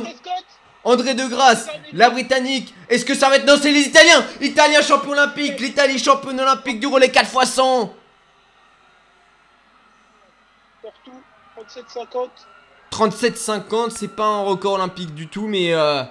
[0.87, 2.75] André de Grasse, la Britannique.
[2.91, 3.47] Est-ce que ça va être.
[3.47, 7.89] Non, c'est les Italiens Italiens champion olympique L'Italie championne olympique du relais 4x100 Partout,
[11.65, 12.29] 37-50.
[12.91, 16.03] 37-50, c'est pas un record olympique du tout, mais euh,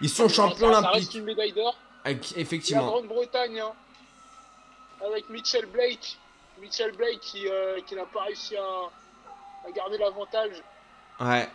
[0.00, 1.14] ils sont champions Ça- Ça reste olympiques.
[1.14, 1.76] une médaille d'or.
[2.04, 2.86] Avec- Et la effectivement.
[2.86, 3.72] Grande-Bretagne, hein,
[5.06, 6.18] avec Mitchell Blake.
[6.60, 8.62] Mitchell Blake qui, euh, qui n'a pas réussi à,
[9.68, 10.62] à garder l'avantage.
[11.20, 11.48] Ouais.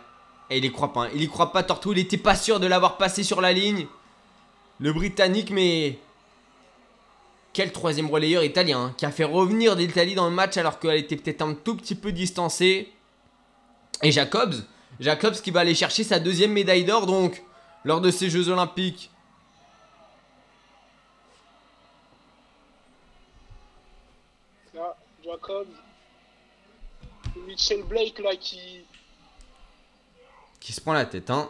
[0.50, 1.04] Et il y croit pas.
[1.04, 1.10] hein.
[1.14, 1.92] Il y croit pas, Tortou.
[1.92, 3.86] Il était pas sûr de l'avoir passé sur la ligne.
[4.80, 5.98] Le Britannique, mais.
[7.52, 10.96] Quel troisième relayeur italien hein, qui a fait revenir l'Italie dans le match alors qu'elle
[10.98, 12.92] était peut-être un tout petit peu distancée.
[14.02, 14.54] Et Jacobs.
[15.00, 17.42] Jacobs qui va aller chercher sa deuxième médaille d'or donc
[17.84, 19.10] lors de ces Jeux Olympiques.
[24.74, 25.66] Là, Jacob.
[27.36, 28.84] Et Mitchell Blake là qui.
[30.60, 31.48] Qui se prend la tête, hein.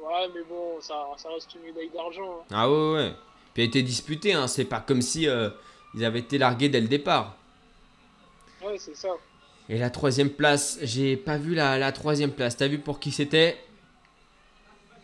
[0.00, 2.40] Ouais, mais bon, ça, ça reste une médaille d'argent.
[2.40, 2.44] hein.
[2.50, 3.14] Ah ouais, ouais, ouais.
[3.54, 4.46] Puis elle a été disputée, hein.
[4.46, 5.48] C'est pas comme si euh,
[5.94, 7.34] ils avaient été largués dès le départ.
[8.62, 9.08] Ouais, c'est ça.
[9.68, 12.56] Et la troisième place, j'ai pas vu la, la troisième place.
[12.56, 13.56] T'as vu pour qui c'était?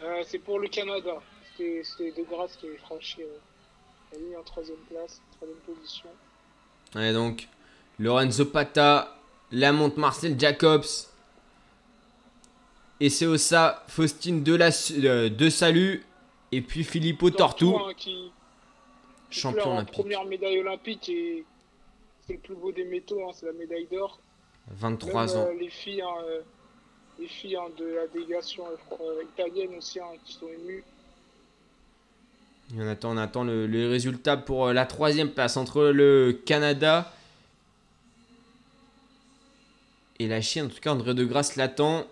[0.02, 1.20] Euh, c'est pour le Canada.
[1.56, 3.26] C'était De Grasse qui avait franchi euh,
[4.12, 6.08] la ligne en troisième place, troisième position.
[6.94, 7.48] Ouais, donc
[7.98, 9.16] Lorenzo Pata,
[9.52, 10.86] Lamont Marcel Jacobs,
[12.98, 14.70] et c'est Ossa Faustine de, la,
[15.04, 16.02] euh, de Salut,
[16.50, 18.32] et puis Filippo Tortou, hein, qui,
[19.30, 19.94] qui champion en olympique.
[19.94, 21.44] première médaille olympique et
[22.26, 24.18] c'est le plus beau des métaux, hein, c'est la médaille d'or.
[24.68, 25.46] 23 Même, ans.
[25.48, 26.40] euh, les filles, hein, euh,
[27.18, 30.84] les filles hein, de la délégation euh, italienne aussi hein, qui sont émues.
[32.72, 37.12] Et on attend, on attend le, le résultat pour la troisième place entre le Canada
[40.20, 40.66] et la Chine.
[40.66, 42.06] En tout cas, André de Grasse l'attend.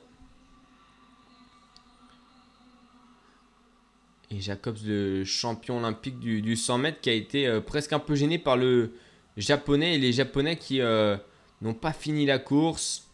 [4.31, 7.99] Et Jacobs, le champion olympique du, du 100 mètres, qui a été euh, presque un
[7.99, 8.93] peu gêné par le
[9.39, 11.17] japonais et les japonais qui euh,
[11.61, 13.05] n'ont pas fini la course.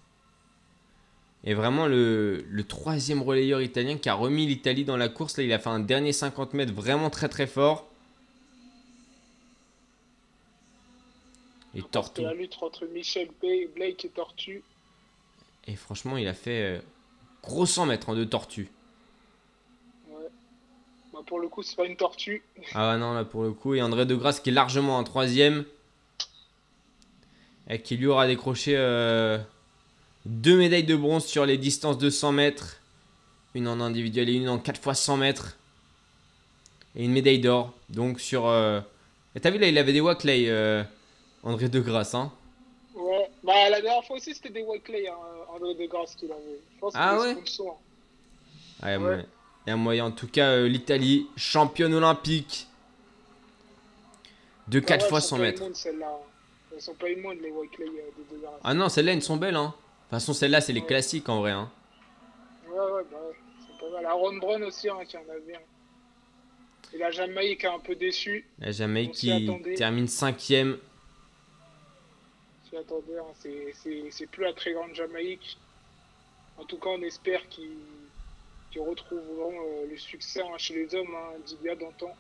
[1.44, 5.36] Et vraiment le, le troisième relayeur italien qui a remis l'Italie dans la course.
[5.36, 7.86] Là, il a fait un dernier 50 mètres vraiment très très fort.
[11.74, 12.22] Et Tortou.
[12.22, 14.62] la lutte entre Michel Bay, Blake et Tortue.
[15.66, 16.80] Et franchement, il a fait euh,
[17.42, 18.70] gros 100 mètres en deux tortues.
[20.08, 20.28] Ouais.
[21.12, 22.42] Bah, pour le coup, c'est pas une tortue.
[22.74, 23.74] Ah non, là pour le coup.
[23.74, 25.64] Et André de Grasse qui est largement en troisième.
[27.68, 29.38] Et qui lui aura décroché euh,
[30.26, 32.76] deux médailles de bronze sur les distances de 100 mètres.
[33.54, 35.56] Une en individuel et une en 4 fois 100 mètres.
[36.96, 37.72] Et une médaille d'or.
[37.88, 38.46] Donc sur...
[38.46, 38.80] euh,
[39.34, 40.82] Et t'as vu là, il avait des Wackley, euh,
[41.42, 42.14] André de Grasse.
[42.14, 42.32] Hein
[42.94, 43.28] Ouais.
[43.42, 45.14] Bah, la dernière fois aussi, c'était des Wackley, hein,
[45.54, 46.40] André de Grasse qui l'avait.
[46.74, 47.80] Je pense Ah ouais sponsor.
[48.82, 49.04] Ouais, Ouais.
[49.16, 49.26] ouais.
[49.66, 50.04] Il y a moyen.
[50.06, 52.66] En tout cas, euh, l'Italie, championne olympique
[54.68, 55.62] de 4 Ah ouais, fois elles sont 100 pas mètres.
[56.74, 58.60] Elles sont pas immondes, les Wackley euh, de De Grasse.
[58.64, 59.54] Ah non, celles-là, elles sont belles.
[59.56, 59.66] Hein.
[59.66, 60.86] De toute façon, celles-là, c'est les Ouais.
[60.86, 61.52] classiques en vrai.
[61.52, 61.70] Hein.
[62.68, 63.36] Ouais, ouais, bah ouais.
[63.66, 64.06] C'est pas mal.
[64.06, 65.60] Aaron Brown aussi, hein, qui en avait un.
[66.92, 68.46] Et la Jamaïque a un peu déçu.
[68.58, 70.78] La Jamaïque qui termine cinquième.
[72.68, 73.32] Si attendez, hein,
[74.10, 75.58] c'est- plus la très grande Jamaïque.
[76.56, 77.68] En tout cas, on espère qu'ils
[78.76, 82.14] retrouveront euh, le succès hein, chez les hommes hein, d'il y a d'antan.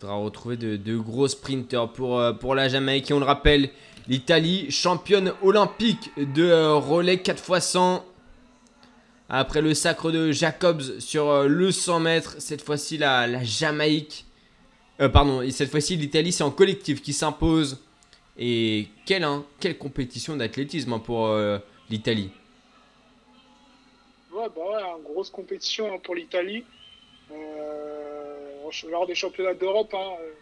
[0.00, 3.10] Faudra retrouver de, gros sprinters pour, euh, pour la Jamaïque.
[3.10, 3.70] Et on le rappelle,
[4.08, 8.02] l'Italie, championne olympique de euh, relais 4x100.
[9.28, 14.26] Après le sacre de Jacobs sur euh, le 100 mètres, cette fois-ci la, la Jamaïque.
[15.12, 17.82] pardon, et cette fois-ci l'Italie, c'est en collectif qui s'impose.
[18.38, 21.34] Et quelle, hein, quelle compétition d'athlétisme hein, pour
[21.88, 22.30] l'Italie.
[24.30, 26.62] Ouais, bah ouais, une grosse compétition hein, pour l'Italie.
[27.32, 27.95] Euh,
[28.90, 30.32] lors des championnats d'Europe, hein, euh,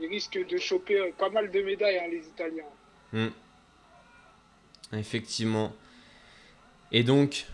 [0.00, 2.64] ils risquent de choper euh, pas mal de médailles, hein, les Italiens.
[3.12, 3.28] Hmm.
[4.92, 5.72] Effectivement.
[6.92, 7.46] Et donc,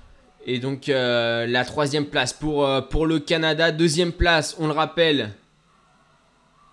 [0.47, 3.73] et donc euh, la troisième place pour, pour le Canada.
[3.73, 5.33] Deuxième place, on le rappelle,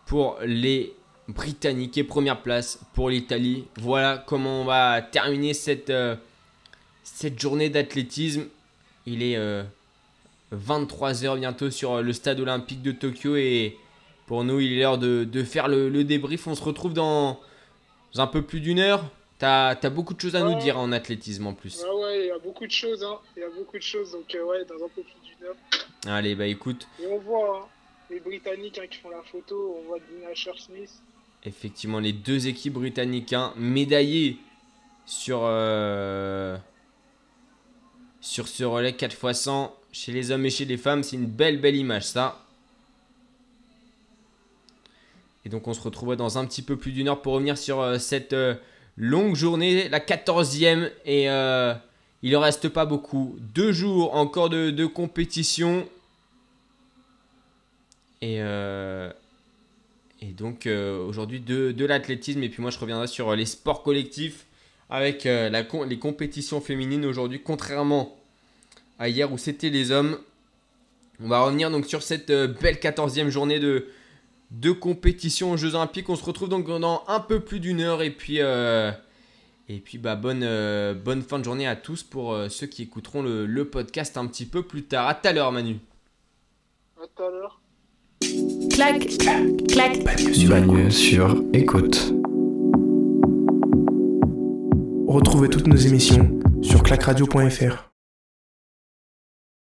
[0.06, 0.94] pour les
[1.28, 1.98] Britanniques.
[1.98, 3.68] Et première place pour l'Italie.
[3.78, 5.94] Voilà comment on va terminer cette,
[7.04, 8.48] cette journée d'athlétisme.
[9.06, 9.38] Il est
[10.54, 13.36] 23h bientôt sur euh, le stade olympique de Tokyo.
[13.36, 13.78] Et
[14.26, 16.48] pour nous, il est l'heure de, de faire le, le débrief.
[16.48, 17.40] On se retrouve dans
[18.16, 19.04] un peu plus d'une heure.
[19.40, 21.84] T'as as beaucoup de choses à nous dire en athlétisme en plus.
[21.84, 23.20] Ouais, ouais, il y a beaucoup de choses, hein.
[23.36, 25.56] Il y a beaucoup de choses, donc euh, ouais, dans un peu plus d'une heure.
[26.08, 27.68] Allez, bah écoute, Et on voit hein,
[28.10, 30.90] les Britanniques hein, qui font la photo, on voit Dina Smith.
[31.44, 34.38] effectivement, les deux équipes britanniques hein, médaillées
[35.06, 36.58] sur, euh,
[38.20, 41.04] sur ce relais 4x100 chez les hommes et chez les femmes.
[41.04, 42.46] C'est une belle, belle image, ça.
[45.44, 47.82] Et donc, on se retrouvera dans un petit peu plus d'une heure pour revenir sur
[47.82, 48.56] euh, cette euh,
[48.96, 50.92] longue journée, la 14e.
[51.06, 51.74] Et euh,
[52.22, 53.38] il ne reste pas beaucoup.
[53.56, 55.88] Deux jours encore de, de compétition.
[58.22, 58.42] Et,
[60.34, 62.44] donc aujourd'hui de, l'athlétisme.
[62.44, 64.46] Et puis moi je reviendrai sur les sports collectifs
[64.90, 67.42] avec les compétitions féminines aujourd'hui.
[67.44, 68.17] Contrairement
[69.00, 70.18] à hier où c'était les hommes.
[71.24, 73.88] On va revenir donc sur cette euh, belle 14e journée de,
[74.52, 76.10] de compétition aux Jeux Olympiques.
[76.10, 78.02] On se retrouve donc dans un peu plus d'une heure.
[78.02, 78.92] Et puis, euh,
[79.70, 82.84] et puis bah, bonne, euh, bonne fin de journée à tous pour euh, ceux qui
[82.84, 85.08] écouteront le, le podcast un petit peu plus tard.
[85.08, 85.78] À tout à l'heure Manu.
[87.02, 87.62] À tout à l'heure.
[88.72, 89.08] clac,
[89.68, 90.04] clac.
[90.48, 92.14] Bagne sur écoute.
[95.08, 97.87] Retrouvez toutes nos émissions sur clacradio.fr.